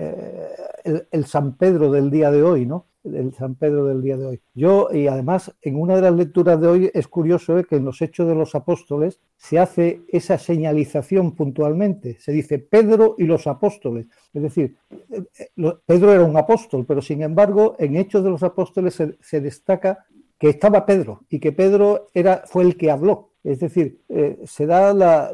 eh, 0.85 1.05
el, 1.11 1.25
San 1.25 1.53
Pedro 1.53 1.91
del 1.91 2.09
día 2.09 2.31
de 2.31 2.43
hoy, 2.43 2.65
¿no? 2.65 2.85
El 3.03 3.33
San 3.33 3.55
Pedro 3.55 3.85
del 3.85 4.01
día 4.01 4.17
de 4.17 4.25
hoy. 4.25 4.41
Yo, 4.53 4.89
y 4.91 5.07
además, 5.07 5.55
en 5.61 5.79
una 5.79 5.95
de 5.95 6.01
las 6.01 6.13
lecturas 6.13 6.59
de 6.59 6.67
hoy 6.67 6.91
es 6.93 7.07
curioso 7.07 7.57
¿eh? 7.57 7.63
que 7.63 7.77
en 7.77 7.85
los 7.85 8.01
Hechos 8.01 8.27
de 8.27 8.35
los 8.35 8.55
Apóstoles 8.55 9.19
se 9.37 9.57
hace 9.57 10.01
esa 10.09 10.37
señalización 10.37 11.33
puntualmente. 11.33 12.17
Se 12.19 12.33
dice 12.33 12.59
Pedro 12.59 13.15
y 13.17 13.23
los 13.23 13.47
apóstoles. 13.47 14.07
Es 14.33 14.41
decir, 14.41 14.75
eh, 15.11 15.49
Pedro 15.85 16.13
era 16.13 16.23
un 16.23 16.35
apóstol, 16.35 16.85
pero 16.85 17.01
sin 17.01 17.21
embargo, 17.21 17.75
en 17.79 17.95
Hechos 17.95 18.23
de 18.23 18.31
los 18.31 18.43
Apóstoles 18.43 19.01
se, 19.21 19.41
destaca 19.41 20.05
que 20.37 20.49
estaba 20.49 20.85
Pedro 20.85 21.21
y 21.29 21.39
que 21.39 21.53
Pedro 21.53 22.07
era, 22.13 22.43
fue 22.45 22.63
el 22.63 22.75
que 22.75 22.91
habló. 22.91 23.29
Es 23.43 23.59
decir, 23.59 24.01
eh, 24.09 24.37
se 24.45 24.65
da, 24.65 24.93
la, 24.93 25.31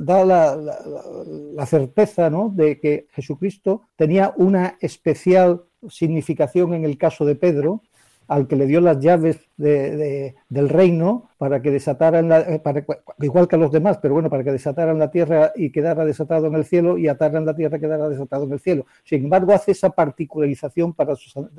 da 0.00 0.24
la, 0.24 1.66
certeza 1.66 2.28
¿no? 2.28 2.52
de 2.54 2.78
que 2.78 3.06
Jesucristo 3.12 3.88
tenía 3.96 4.34
una 4.36 4.76
especial 4.80 5.64
significación 5.88 6.74
en 6.74 6.84
el 6.84 6.98
caso 6.98 7.24
de 7.24 7.34
Pedro 7.34 7.82
al 8.28 8.46
que 8.46 8.56
le 8.56 8.66
dio 8.66 8.80
las 8.80 9.00
llaves 9.00 9.40
de, 9.56 10.36
del 10.48 10.68
reino 10.68 11.30
para 11.38 11.62
que 11.62 11.70
desataran, 11.70 12.28
la, 12.28 12.40
eh, 12.40 12.60
para, 12.60 12.84
igual 13.20 13.48
que 13.48 13.56
a 13.56 13.58
los 13.58 13.72
demás, 13.72 13.98
pero 14.00 14.14
bueno, 14.14 14.28
para 14.28 14.44
que 14.44 14.52
desataran 14.52 14.98
la 14.98 15.10
tierra 15.10 15.52
y 15.56 15.70
quedara 15.70 16.04
desatado 16.04 16.46
en 16.46 16.54
el 16.54 16.64
cielo 16.64 16.98
y 16.98 17.08
ataran 17.08 17.46
la 17.46 17.56
tierra 17.56 17.78
y 17.78 17.80
quedara 17.80 18.08
desatado 18.08 18.44
en 18.44 18.52
el 18.52 18.60
cielo. 18.60 18.86
Sin 19.02 19.24
embargo, 19.24 19.52
hace 19.52 19.72
esa 19.72 19.90
particularización 19.90 20.92
para, 20.92 21.14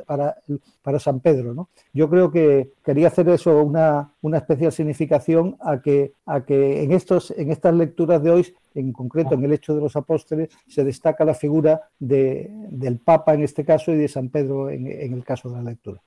para, 0.06 0.38
para 0.82 1.00
San 1.00 1.20
Pedro. 1.20 1.54
¿no? 1.54 1.70
Yo 1.94 2.10
creo 2.10 2.32
que 2.32 2.72
quería 2.84 3.08
hacer 3.08 3.28
eso 3.30 3.62
una, 3.64 4.14
una 4.22 4.38
especial 4.38 4.72
significación 4.72 5.58
a 5.60 5.82
que, 5.82 6.14
a 6.26 6.46
que 6.46 6.84
en, 6.84 6.92
estos, 6.92 7.32
en 7.32 7.52
estas 7.52 7.74
lecturas 7.74 8.22
de 8.22 8.32
hoy 8.32 8.56
en 8.76 8.94
concreto 8.94 9.34
en 9.34 9.44
el 9.44 9.54
hecho 9.54 9.74
de 9.76 9.82
los 9.82 9.96
apóstoles, 9.96 10.50
se 10.68 10.84
destaca 10.84 11.26
la 11.26 11.34
figura 11.34 11.82
de, 11.98 12.50
del 12.70 13.00
Papa 13.00 13.34
en 13.34 13.44
este 13.44 13.66
caso 13.66 13.92
y 13.92 13.98
de 13.98 14.08
San 14.08 14.30
Pedro 14.30 14.70
en, 14.70 14.88
en 14.88 15.14
el 15.14 15.24
caso 15.24 15.50
de 15.50 15.56
la 15.56 15.64
lectura. 15.64 16.02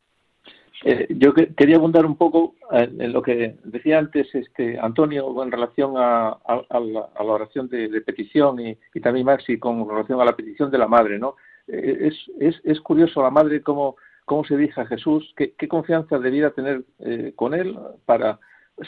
Eh, 0.84 1.06
yo 1.10 1.32
quería 1.32 1.76
abundar 1.76 2.04
un 2.04 2.16
poco 2.16 2.54
en 2.72 3.12
lo 3.12 3.22
que 3.22 3.56
decía 3.64 3.98
antes 3.98 4.34
este 4.34 4.78
Antonio 4.78 5.42
en 5.42 5.52
relación 5.52 5.94
a, 5.96 6.38
la, 6.48 7.22
oración 7.22 7.68
de, 7.68 8.00
petición 8.00 8.58
y, 8.60 8.76
también 9.00 9.26
Maxi 9.26 9.58
con 9.58 9.88
relación 9.88 10.20
a 10.20 10.24
la 10.24 10.34
petición 10.34 10.70
de 10.70 10.78
la 10.78 10.88
madre, 10.88 11.18
¿no? 11.18 11.36
Eh, 11.68 12.08
es, 12.08 12.14
es, 12.40 12.60
es 12.64 12.80
curioso 12.80 13.22
la 13.22 13.30
madre 13.30 13.62
cómo, 13.62 13.96
cómo 14.24 14.44
se 14.44 14.56
dirige 14.56 14.80
a 14.80 14.86
Jesús, 14.86 15.32
qué, 15.36 15.52
qué 15.56 15.68
confianza 15.68 16.18
debiera 16.18 16.50
tener 16.50 16.82
eh, 16.98 17.32
con 17.36 17.54
él 17.54 17.78
para, 18.04 18.40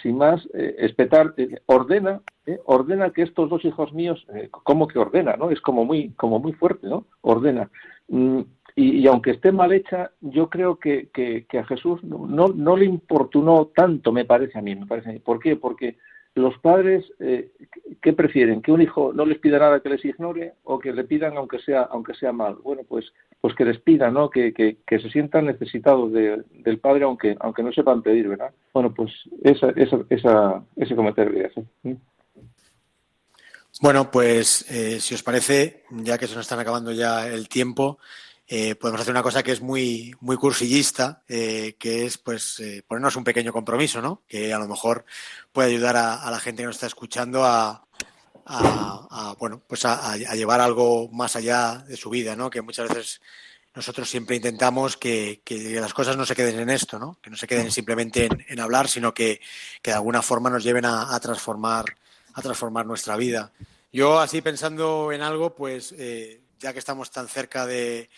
sin 0.02 0.18
más, 0.18 0.44
espetar, 0.52 1.34
ordena, 1.66 2.22
ordena 2.64 3.10
que 3.10 3.22
estos 3.22 3.48
dos 3.48 3.64
hijos 3.64 3.92
míos, 3.92 4.26
¿cómo 4.50 4.88
que 4.88 4.98
ordena, 4.98 5.36
no? 5.36 5.50
Es 5.50 5.60
como 5.60 5.84
muy, 5.84 6.10
como 6.14 6.40
muy 6.40 6.52
fuerte, 6.54 6.88
¿no? 6.88 7.06
Ordena. 7.20 7.70
Mm, 8.08 8.40
y, 8.76 9.06
aunque 9.06 9.30
esté 9.30 9.52
mal 9.52 9.72
hecha, 9.72 10.10
yo 10.20 10.50
creo 10.50 10.80
que, 10.80 11.08
que, 11.12 11.58
a 11.58 11.64
Jesús 11.64 12.02
no, 12.02 12.48
no, 12.48 12.76
le 12.76 12.84
importunó 12.84 13.66
tanto, 13.66 14.10
me 14.10 14.24
parece 14.24 14.58
a 14.58 14.62
mí. 14.62 14.74
Me 14.74 14.86
parece 14.86 15.10
a 15.10 15.12
mí. 15.12 15.20
¿Por 15.20 15.38
qué? 15.38 15.54
Porque 15.54 15.96
los 16.34 16.58
padres, 16.58 17.04
eh, 17.20 17.52
¿qué 18.02 18.12
prefieren? 18.12 18.62
¿Que 18.62 18.72
un 18.72 18.82
hijo 18.82 19.12
no 19.14 19.26
les 19.26 19.38
pida 19.38 19.60
nada 19.60 19.78
que 19.78 19.90
les 19.90 20.04
ignore 20.04 20.54
o 20.64 20.80
que 20.80 20.92
le 20.92 21.04
pidan 21.04 21.36
aunque 21.36 21.60
sea, 21.60 21.82
aunque 21.82 22.14
sea 22.14 22.32
mal? 22.32 22.56
Bueno, 22.64 22.82
pues, 22.88 23.12
pues 23.40 23.54
que 23.54 23.64
les 23.64 23.78
pidan, 23.78 24.14
¿no? 24.14 24.28
Que, 24.28 24.52
que, 24.52 24.78
que 24.84 24.98
se 24.98 25.08
sientan 25.10 25.46
necesitados 25.46 26.12
del 26.12 26.78
padre 26.80 27.04
aunque, 27.04 27.36
aunque 27.38 27.62
no 27.62 27.72
sepan 27.72 28.02
pedir, 28.02 28.26
¿verdad? 28.26 28.50
Bueno, 28.72 28.92
pues 28.92 29.12
esa, 29.44 29.70
esa, 29.76 29.98
esa, 30.10 30.64
ese 30.74 30.96
comentario 30.96 31.48
¿sí? 31.84 31.96
Bueno, 33.80 34.10
pues 34.10 34.66
eh, 34.68 34.98
si 34.98 35.14
os 35.14 35.22
parece, 35.22 35.84
ya 35.90 36.18
que 36.18 36.26
se 36.26 36.34
nos 36.34 36.44
están 36.44 36.58
acabando 36.58 36.90
ya 36.90 37.28
el 37.28 37.48
tiempo, 37.48 37.98
eh, 38.46 38.74
podemos 38.74 39.00
hacer 39.00 39.12
una 39.12 39.22
cosa 39.22 39.42
que 39.42 39.52
es 39.52 39.62
muy, 39.62 40.14
muy 40.20 40.36
cursillista, 40.36 41.22
eh, 41.28 41.76
que 41.78 42.04
es 42.04 42.18
pues 42.18 42.60
eh, 42.60 42.82
ponernos 42.86 43.16
un 43.16 43.24
pequeño 43.24 43.52
compromiso, 43.52 44.02
¿no? 44.02 44.22
Que 44.28 44.52
a 44.52 44.58
lo 44.58 44.68
mejor 44.68 45.06
puede 45.50 45.70
ayudar 45.70 45.96
a, 45.96 46.30
la 46.30 46.38
gente 46.40 46.62
que 46.62 46.66
nos 46.66 46.76
está 46.76 46.86
escuchando 46.86 47.44
a, 47.44 47.86
bueno, 49.38 49.62
pues 49.66 49.86
a, 49.86 50.16
llevar 50.16 50.60
algo 50.60 51.08
más 51.08 51.36
allá 51.36 51.84
de 51.88 51.96
su 51.96 52.10
vida, 52.10 52.36
¿no? 52.36 52.50
Que 52.50 52.60
muchas 52.60 52.88
veces 52.88 53.22
nosotros 53.74 54.10
siempre 54.10 54.36
intentamos 54.36 54.98
que, 54.98 55.40
las 55.80 55.94
cosas 55.94 56.18
no 56.18 56.26
se 56.26 56.36
queden 56.36 56.60
en 56.60 56.68
esto, 56.68 56.98
¿no? 56.98 57.18
Que 57.22 57.30
no 57.30 57.36
se 57.36 57.46
queden 57.46 57.72
simplemente 57.72 58.28
en, 58.46 58.60
hablar, 58.60 58.88
sino 58.88 59.14
que, 59.14 59.40
de 59.82 59.92
alguna 59.92 60.20
forma 60.20 60.50
nos 60.50 60.62
lleven 60.62 60.84
a, 60.84 61.18
transformar, 61.18 61.96
a 62.34 62.42
transformar 62.42 62.84
nuestra 62.84 63.16
vida. 63.16 63.52
Yo 63.90 64.20
así 64.20 64.42
pensando 64.42 65.12
en 65.12 65.22
algo, 65.22 65.54
pues 65.54 65.94
ya 66.58 66.72
que 66.72 66.78
estamos 66.78 67.10
tan 67.10 67.28
cerca 67.28 67.66
de, 67.66 68.10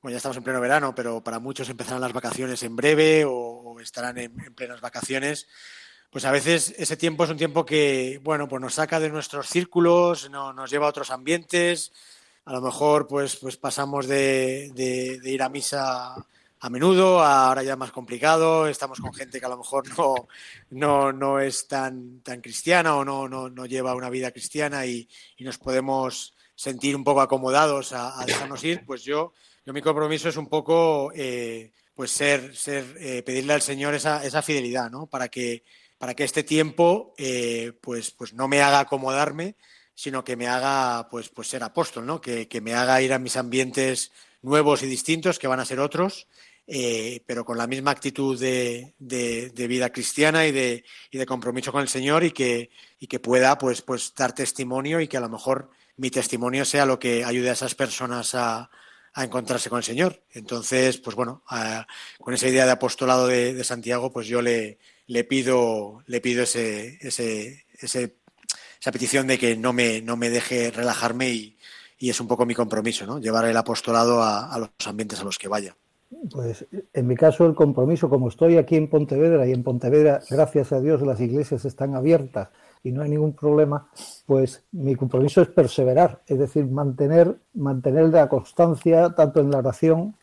bueno, 0.00 0.12
ya 0.12 0.18
estamos 0.18 0.36
en 0.36 0.44
pleno 0.44 0.60
verano, 0.60 0.94
pero 0.94 1.22
para 1.22 1.40
muchos 1.40 1.68
empezarán 1.68 2.00
las 2.00 2.12
vacaciones 2.12 2.62
en 2.62 2.76
breve 2.76 3.24
o, 3.26 3.76
estarán 3.80 4.18
en, 4.18 4.32
plenas 4.54 4.80
vacaciones. 4.80 5.48
Pues 6.10 6.24
a 6.24 6.30
veces 6.30 6.74
ese 6.78 6.96
tiempo 6.96 7.24
es 7.24 7.30
un 7.30 7.36
tiempo 7.36 7.66
que, 7.66 8.20
bueno, 8.22 8.48
pues 8.48 8.62
nos 8.62 8.74
saca 8.74 9.00
de 9.00 9.10
nuestros 9.10 9.48
círculos, 9.48 10.30
no, 10.30 10.52
nos 10.52 10.70
lleva 10.70 10.86
a 10.86 10.90
otros 10.90 11.10
ambientes. 11.10 11.92
A 12.44 12.52
lo 12.52 12.60
mejor, 12.60 13.06
pues, 13.08 13.36
pues 13.36 13.56
pasamos 13.56 14.06
de, 14.06 14.72
ir 15.24 15.42
a 15.42 15.48
misa 15.48 16.14
a 16.60 16.70
menudo, 16.70 17.20
ahora 17.22 17.62
ya 17.62 17.76
más 17.76 17.90
complicado. 17.90 18.68
Estamos 18.68 19.00
con 19.00 19.12
gente 19.12 19.40
que 19.40 19.46
a 19.46 19.50
lo 19.50 19.58
mejor 19.58 19.84
no, 19.98 20.28
no, 20.70 21.12
no 21.12 21.40
es 21.40 21.66
tan, 21.66 22.20
tan 22.20 22.40
cristiana 22.40 22.96
o 22.96 23.04
no, 23.04 23.28
no, 23.28 23.50
no 23.50 23.66
lleva 23.66 23.94
una 23.94 24.10
vida 24.10 24.30
cristiana 24.30 24.86
y, 24.86 25.08
nos 25.40 25.58
podemos 25.58 26.34
sentir 26.54 26.96
un 26.96 27.04
poco 27.04 27.20
acomodados 27.20 27.92
a, 27.92 28.20
a 28.20 28.24
dejarnos 28.24 28.62
ir. 28.64 28.84
Pues 28.86 29.02
yo 29.02 29.32
yo 29.68 29.74
mi 29.74 29.82
compromiso 29.82 30.30
es 30.30 30.38
un 30.38 30.46
poco 30.46 31.12
eh, 31.14 31.72
pues 31.94 32.10
ser, 32.10 32.56
ser 32.56 32.86
eh, 33.00 33.22
pedirle 33.22 33.52
al 33.52 33.60
Señor 33.60 33.94
esa, 33.94 34.24
esa 34.24 34.40
fidelidad, 34.40 34.90
¿no? 34.90 35.08
Para 35.08 35.28
que, 35.28 35.62
para 35.98 36.14
que 36.14 36.24
este 36.24 36.42
tiempo 36.42 37.12
eh, 37.18 37.74
pues, 37.82 38.10
pues 38.12 38.32
no 38.32 38.48
me 38.48 38.62
haga 38.62 38.80
acomodarme, 38.80 39.56
sino 39.94 40.24
que 40.24 40.36
me 40.36 40.48
haga 40.48 41.10
pues, 41.10 41.28
pues 41.28 41.48
ser 41.48 41.62
apóstol, 41.62 42.06
¿no? 42.06 42.18
Que, 42.18 42.48
me 42.62 42.72
haga 42.72 43.02
ir 43.02 43.12
a 43.12 43.18
mis 43.18 43.36
ambientes 43.36 44.10
nuevos 44.40 44.82
y 44.82 44.86
distintos, 44.86 45.38
que 45.38 45.48
van 45.48 45.60
a 45.60 45.66
ser 45.66 45.80
otros, 45.80 46.28
pero 47.26 47.44
con 47.44 47.58
la 47.58 47.66
misma 47.66 47.90
actitud 47.90 48.40
de, 48.40 48.94
de, 48.98 49.66
vida 49.68 49.92
cristiana 49.92 50.46
y 50.46 50.52
de, 50.52 50.82
y 51.10 51.18
de, 51.18 51.26
compromiso 51.26 51.72
con 51.72 51.82
el 51.82 51.88
Señor 51.88 52.24
y 52.24 52.30
que, 52.30 52.70
y 52.98 53.06
que 53.06 53.20
pueda 53.20 53.58
pues, 53.58 53.82
pues 53.82 54.14
dar 54.16 54.32
testimonio 54.34 54.98
y 55.02 55.08
que 55.08 55.18
a 55.18 55.20
lo 55.20 55.28
mejor 55.28 55.68
mi 55.98 56.08
testimonio 56.08 56.64
sea 56.64 56.86
lo 56.86 56.98
que 56.98 57.22
ayude 57.22 57.50
a 57.50 57.52
esas 57.52 57.74
personas 57.74 58.34
a, 58.34 58.70
a 59.14 59.24
encontrarse 59.24 59.70
con 59.70 59.78
el 59.78 59.84
Señor. 59.84 60.22
Entonces, 60.32 60.98
pues 60.98 61.16
bueno, 61.16 61.42
con 62.20 62.34
esa 62.34 62.48
idea 62.48 62.66
de 62.66 62.72
apostolado 62.72 63.26
de, 63.26 63.62
Santiago, 63.64 64.12
pues 64.12 64.26
yo 64.26 64.42
le, 64.42 64.78
le 65.06 65.24
pido, 65.24 66.02
le 66.06 66.20
pido 66.20 66.42
ese, 66.42 66.98
ese, 67.00 67.64
esa 67.80 68.92
petición 68.92 69.26
de 69.26 69.38
que 69.38 69.56
no 69.56 69.72
me, 69.72 70.00
no 70.02 70.16
me 70.16 70.30
deje 70.30 70.70
relajarme 70.70 71.30
y, 71.30 71.54
es 72.00 72.20
un 72.20 72.28
poco 72.28 72.46
mi 72.46 72.54
compromiso, 72.54 73.06
¿no? 73.06 73.18
Llevar 73.18 73.44
el 73.46 73.56
apostolado 73.56 74.22
a, 74.22 74.54
a, 74.54 74.58
los 74.60 74.70
ambientes 74.86 75.20
a 75.20 75.24
los 75.24 75.36
que 75.36 75.48
vaya. 75.48 75.76
Pues 76.30 76.64
en 76.94 77.06
mi 77.06 77.16
caso 77.16 77.44
el 77.44 77.56
compromiso, 77.56 78.08
como 78.08 78.28
estoy 78.28 78.56
aquí 78.56 78.76
en 78.76 78.88
Pontevedra 78.88 79.46
y 79.46 79.52
en 79.52 79.64
Pontevedra, 79.64 80.20
gracias 80.30 80.72
a 80.72 80.80
Dios, 80.80 81.02
las 81.02 81.20
iglesias 81.20 81.64
están 81.64 81.96
abiertas 81.96 82.50
y 82.82 82.92
no 82.92 83.02
hay 83.02 83.10
ningún 83.10 83.32
problema, 83.32 83.88
pues 84.26 84.64
mi 84.72 84.94
compromiso 84.94 85.42
es 85.42 85.48
perseverar, 85.48 86.22
es 86.26 86.38
decir, 86.38 86.66
mantener, 86.66 87.38
mantener 87.54 88.08
la 88.08 88.28
constancia 88.28 89.10
tanto 89.10 89.40
en 89.40 89.50
la 89.50 89.58
oración 89.58 90.14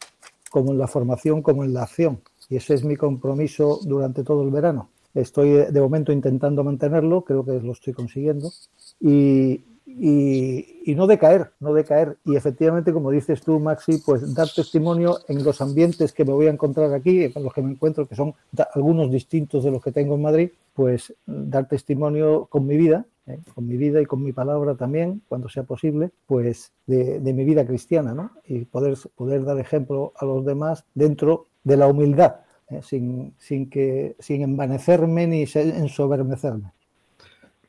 como 0.49 0.71
en 0.71 0.77
la 0.77 0.87
formación 0.87 1.41
como 1.41 1.63
en 1.63 1.73
la 1.73 1.83
acción. 1.83 2.21
Y 2.49 2.57
ese 2.57 2.75
es 2.75 2.83
mi 2.83 2.95
compromiso 2.95 3.79
durante 3.83 4.23
todo 4.23 4.43
el 4.43 4.51
verano. 4.51 4.89
Estoy 5.13 5.49
de 5.49 5.81
momento 5.81 6.11
intentando 6.11 6.63
mantenerlo, 6.63 7.23
creo 7.23 7.43
que 7.43 7.59
lo 7.59 7.71
estoy 7.71 7.93
consiguiendo. 7.93 8.51
Y, 8.99 9.63
y, 9.97 10.93
no 10.95 11.07
decaer, 11.07 11.51
no 11.59 11.73
decaer. 11.73 12.17
Y 12.25 12.35
efectivamente, 12.35 12.93
como 12.93 13.11
dices 13.11 13.41
tú, 13.41 13.59
Maxi, 13.59 13.99
pues 13.99 14.33
dar 14.33 14.47
testimonio 14.53 15.19
en 15.27 15.43
los 15.43 15.61
ambientes 15.61 16.13
que 16.13 16.25
me 16.25 16.33
voy 16.33 16.47
a 16.47 16.51
encontrar 16.51 16.93
aquí, 16.93 17.31
con 17.31 17.43
los 17.43 17.53
que 17.53 17.61
me 17.61 17.71
encuentro, 17.71 18.07
que 18.07 18.15
son 18.15 18.33
algunos 18.73 19.11
distintos 19.11 19.63
de 19.63 19.71
los 19.71 19.81
que 19.81 19.91
tengo 19.91 20.15
en 20.15 20.21
Madrid, 20.21 20.49
pues 20.73 21.13
dar 21.25 21.67
testimonio 21.67 22.45
con 22.45 22.67
mi 22.67 22.75
vida, 22.75 23.05
¿eh? 23.27 23.39
con 23.53 23.67
mi 23.67 23.77
vida 23.77 24.01
y 24.01 24.05
con 24.05 24.21
mi 24.23 24.33
palabra 24.33 24.75
también, 24.75 25.21
cuando 25.27 25.49
sea 25.49 25.63
posible, 25.63 26.11
pues 26.27 26.71
de, 26.85 27.19
mi 27.33 27.45
vida 27.45 27.65
cristiana, 27.65 28.13
¿no? 28.13 28.31
Y 28.45 28.65
poder, 28.65 28.97
poder 29.15 29.45
dar 29.45 29.59
ejemplo 29.59 30.13
a 30.17 30.25
los 30.25 30.45
demás 30.45 30.83
dentro 30.93 31.45
de 31.63 31.77
la 31.77 31.87
humildad, 31.87 32.37
¿eh? 32.69 32.81
sin, 32.83 33.33
sin, 33.37 33.69
que, 33.69 34.15
sin 34.19 34.41
envanecerme 34.41 35.27
ni 35.27 35.45
ensobermecerme. 35.53 36.73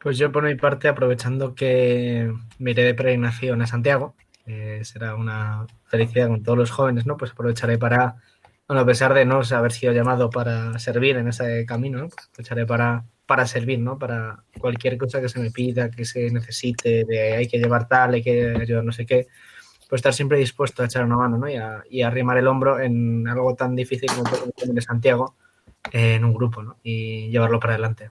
Pues 0.07 0.18
yo 0.18 0.30
por 0.30 0.44
mi 0.44 0.54
parte, 0.54 0.86
aprovechando 0.86 1.57
que 1.57 2.32
me 2.61 2.70
iré 2.70 2.84
de 2.84 2.94
peregrinación 2.94 3.61
a 3.61 3.66
Santiago, 3.66 4.14
será 4.82 5.16
una 5.16 5.66
felicidad 5.86 6.28
con 6.28 6.44
todos 6.44 6.57
los 6.57 6.70
jóvenes, 6.70 7.07
¿no? 7.07 7.16
Pues 7.16 7.32
aprovecharé 7.32 7.76
para, 7.76 8.14
bueno, 8.68 8.82
a 8.82 8.86
pesar 8.86 9.14
de 9.14 9.24
no 9.24 9.40
haber 9.50 9.72
sido 9.72 9.92
llamado 9.92 10.30
para 10.30 10.78
servir 10.78 11.16
en 11.16 11.26
ese 11.26 11.66
camino, 11.66 11.98
¿no? 11.98 12.09
Pues 12.09 12.28
aprovecharé 12.28 12.66
para, 12.66 13.04
para 13.26 13.48
servir, 13.48 13.80
¿no? 13.80 13.98
Para 13.98 14.44
cualquier 14.61 14.96
cosa 14.96 15.20
que 15.20 15.28
se 15.28 15.40
me 15.40 15.50
pida, 15.50 15.90
que 15.90 16.04
se 16.04 16.30
necesite, 16.30 17.04
de 17.04 17.32
hay 17.32 17.48
que 17.48 17.59
llevar 17.59 17.88
tal, 17.88 18.14
hay 18.14 18.22
que 18.22 18.54
ayudar 18.61 18.84
no 18.84 18.92
sé 18.92 19.07
qué, 19.07 19.26
pues 19.88 19.98
estar 19.98 20.14
siempre 20.14 20.38
dispuesto 20.38 20.84
a 20.84 20.86
echar 20.86 21.04
una 21.04 21.16
mano, 21.16 21.36
¿no? 21.36 21.48
Y 21.48 21.57
a, 21.57 21.82
y 21.90 22.02
arrimar 22.02 22.38
el 22.38 22.46
hombro 22.46 22.78
en 22.78 23.26
algo 23.26 23.57
tan 23.57 23.74
difícil 23.74 24.09
como 24.14 24.30
el 24.62 24.72
de 24.72 24.82
Santiago 24.82 25.34
en 25.90 26.24
un 26.24 26.32
grupo, 26.32 26.62
¿no? 26.62 26.76
Y 26.84 27.28
llevarlo 27.28 27.59
para 27.59 27.72
adelante. 27.72 28.11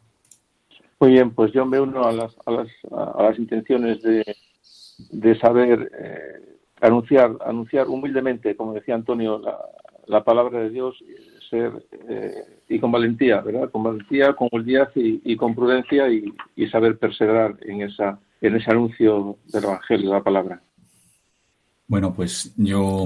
Muy 1.06 1.14
bien, 1.14 1.30
pues 1.36 1.54
yo 1.54 1.68
me 1.68 1.80
uno 1.80 2.04
a 2.04 2.12
las, 2.12 2.36
a 2.48 2.52
las, 2.52 2.68
a 2.92 3.22
las 3.22 3.38
intenciones 3.38 4.02
de, 4.02 4.26
de 5.12 5.40
saber 5.40 5.92
eh, 6.00 6.58
anunciar, 6.82 7.38
anunciar 7.46 7.88
humildemente, 7.90 8.56
como 8.56 8.74
decía 8.74 8.96
Antonio, 8.96 9.38
la, 9.38 9.56
la 10.08 10.24
palabra 10.24 10.62
de 10.62 10.72
Dios, 10.72 10.96
ser 11.48 11.74
eh, 12.10 12.34
y 12.68 12.80
con 12.80 12.92
valentía, 12.92 13.42
¿verdad? 13.42 13.70
Con 13.70 13.84
valentía, 13.84 14.34
con 14.34 14.50
humildad 14.52 14.90
y, 14.96 15.22
y 15.24 15.36
con 15.36 15.54
prudencia 15.54 16.10
y, 16.10 16.34
y, 16.56 16.68
saber 16.70 16.98
perseverar 16.98 17.56
en 17.62 17.84
esa 17.84 18.18
en 18.42 18.56
ese 18.56 18.72
anuncio 18.72 19.38
del 19.54 19.64
Evangelio, 19.64 20.10
de 20.10 20.16
la 20.16 20.24
palabra. 20.24 20.62
Bueno, 21.88 22.16
pues 22.16 22.52
yo 22.58 23.06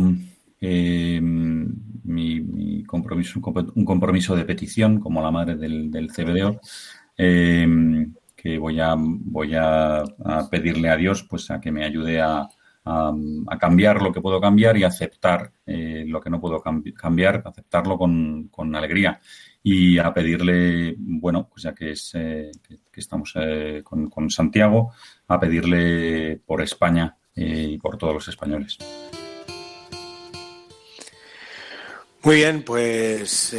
eh, 0.61 1.19
mi, 1.21 2.83
compromiso, 2.85 3.41
un 3.75 3.83
compromiso 3.83 4.37
de 4.37 4.45
petición 4.45 5.01
como 5.01 5.21
la 5.21 5.31
madre 5.31 5.57
del, 5.57 5.91
del 5.91 6.07
CBDO, 6.07 6.61
em, 7.19 8.13
que 8.33 8.57
voy 8.57 8.79
a, 8.79 8.95
voy 8.97 9.53
a, 9.53 10.03
pedirle 10.49 10.89
a 10.89 10.95
Dios 10.95 11.23
pues 11.23 11.51
a 11.51 11.59
que 11.59 11.71
me 11.71 11.83
ayude 11.83 12.21
a, 12.21 12.47
a, 12.85 13.57
cambiar 13.59 14.01
lo 14.01 14.13
que 14.13 14.21
puedo 14.21 14.39
cambiar 14.39 14.77
y 14.77 14.85
aceptar 14.85 15.51
eh, 15.65 16.05
lo 16.07 16.21
que 16.21 16.29
no 16.29 16.39
puedo 16.39 16.63
cambiar, 16.95 17.43
aceptarlo 17.45 17.97
con, 17.97 18.47
con, 18.47 18.73
alegría 18.73 19.19
y 19.61 19.97
a 19.97 20.13
pedirle, 20.13 20.95
bueno, 20.97 21.49
pues 21.49 21.63
ya 21.63 21.75
que, 21.75 21.91
es, 21.91 22.11
eh, 22.15 22.49
que, 22.65 22.99
estamos 22.99 23.33
eh, 23.35 23.81
con, 23.83 24.09
con, 24.09 24.29
Santiago, 24.29 24.93
a 25.27 25.37
pedirle 25.37 26.37
por 26.45 26.61
España 26.61 27.17
y 27.35 27.77
por 27.77 27.97
todos 27.97 28.13
los 28.13 28.27
españoles. 28.29 28.77
Muy 32.23 32.35
bien, 32.37 32.63
pues 32.63 33.53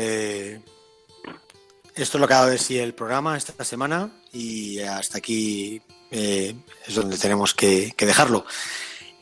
esto 2.03 2.19
es 2.19 2.21
lo 2.21 2.29
que 2.29 2.35
ha 2.35 2.39
dado 2.39 2.51
de 2.51 2.59
sí 2.59 2.79
el 2.79 2.95
programa 2.95 3.37
esta 3.37 3.65
semana 3.65 4.11
y 4.33 4.81
hasta 4.81 5.19
aquí 5.19 5.83
es 6.11 6.95
donde 6.95 7.19
tenemos 7.19 7.55
que, 7.55 7.93
que 7.97 8.07
dejarlo. 8.07 8.45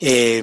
Eh, 0.00 0.42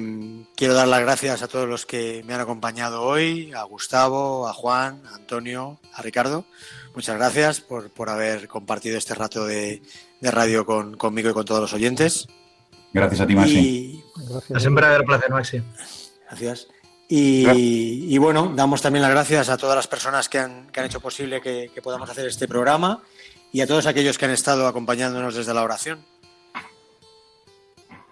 quiero 0.55 0.73
dar 0.73 0.87
las 0.87 1.01
gracias 1.01 1.41
a 1.41 1.47
todos 1.47 1.67
los 1.67 1.85
que 1.85 2.23
me 2.25 2.33
han 2.33 2.41
acompañado 2.41 3.03
hoy, 3.03 3.53
a 3.53 3.63
Gustavo, 3.63 4.47
a 4.47 4.53
Juan, 4.53 5.01
a 5.09 5.15
Antonio, 5.15 5.79
a 5.93 6.01
Ricardo. 6.01 6.45
Muchas 6.93 7.15
gracias 7.15 7.61
por, 7.61 7.89
por 7.89 8.09
haber 8.09 8.47
compartido 8.47 8.97
este 8.97 9.15
rato 9.15 9.45
de, 9.45 9.81
de 10.19 10.31
radio 10.31 10.65
con, 10.65 10.97
conmigo 10.97 11.29
y 11.29 11.33
con 11.33 11.45
todos 11.45 11.61
los 11.61 11.73
oyentes. 11.73 12.27
Gracias 12.93 13.21
a 13.21 13.27
ti, 13.27 13.35
Maxi. 13.35 14.03
Gracias. 14.29 14.61
Siempre 14.61 14.85
haber 14.85 15.03
placer, 15.03 15.29
Maxi. 15.29 15.61
Gracias. 16.27 16.67
Y, 17.07 18.13
y, 18.13 18.17
bueno, 18.17 18.51
damos 18.55 18.81
también 18.81 19.03
las 19.03 19.11
gracias 19.11 19.49
a 19.49 19.57
todas 19.57 19.75
las 19.75 19.87
personas 19.87 20.27
que 20.27 20.39
han, 20.39 20.67
que 20.71 20.79
han 20.79 20.87
hecho 20.87 20.99
posible 20.99 21.39
que, 21.39 21.69
que 21.73 21.81
podamos 21.81 22.09
hacer 22.09 22.25
este 22.25 22.47
programa 22.47 23.03
y 23.51 23.61
a 23.61 23.67
todos 23.67 23.85
aquellos 23.85 24.17
que 24.17 24.25
han 24.25 24.31
estado 24.31 24.67
acompañándonos 24.67 25.35
desde 25.35 25.53
la 25.53 25.63
oración. 25.63 26.03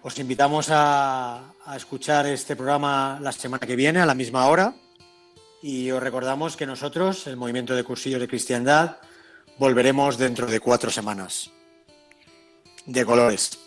Os 0.05 0.19
invitamos 0.19 0.67
a, 0.69 1.53
escuchar 1.77 2.27
este 2.27 2.57
programa 2.57 3.19
la 3.21 3.31
semana 3.31 3.65
que 3.65 3.77
viene 3.77 4.01
a 4.01 4.05
la 4.05 4.13
misma 4.13 4.47
hora 4.47 4.75
y 5.61 5.91
os 5.91 6.03
recordamos 6.03 6.57
que 6.57 6.65
nosotros, 6.65 7.25
el 7.25 7.37
Movimiento 7.37 7.73
de 7.73 7.85
Cursillos 7.85 8.19
de 8.19 8.27
Cristiandad, 8.27 8.97
volveremos 9.57 10.17
dentro 10.17 10.45
de 10.45 10.59
cuatro 10.59 10.91
semanas. 10.91 11.51
De 12.85 13.05
colores. 13.05 13.62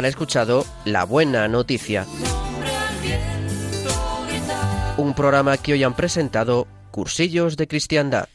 Han 0.00 0.06
escuchado 0.06 0.64
La 0.86 1.04
Buena 1.04 1.46
Noticia, 1.46 2.06
un 4.96 5.12
programa 5.12 5.58
que 5.58 5.74
hoy 5.74 5.84
han 5.84 5.94
presentado 5.94 6.66
Cursillos 6.90 7.58
de 7.58 7.68
Cristiandad. 7.68 8.26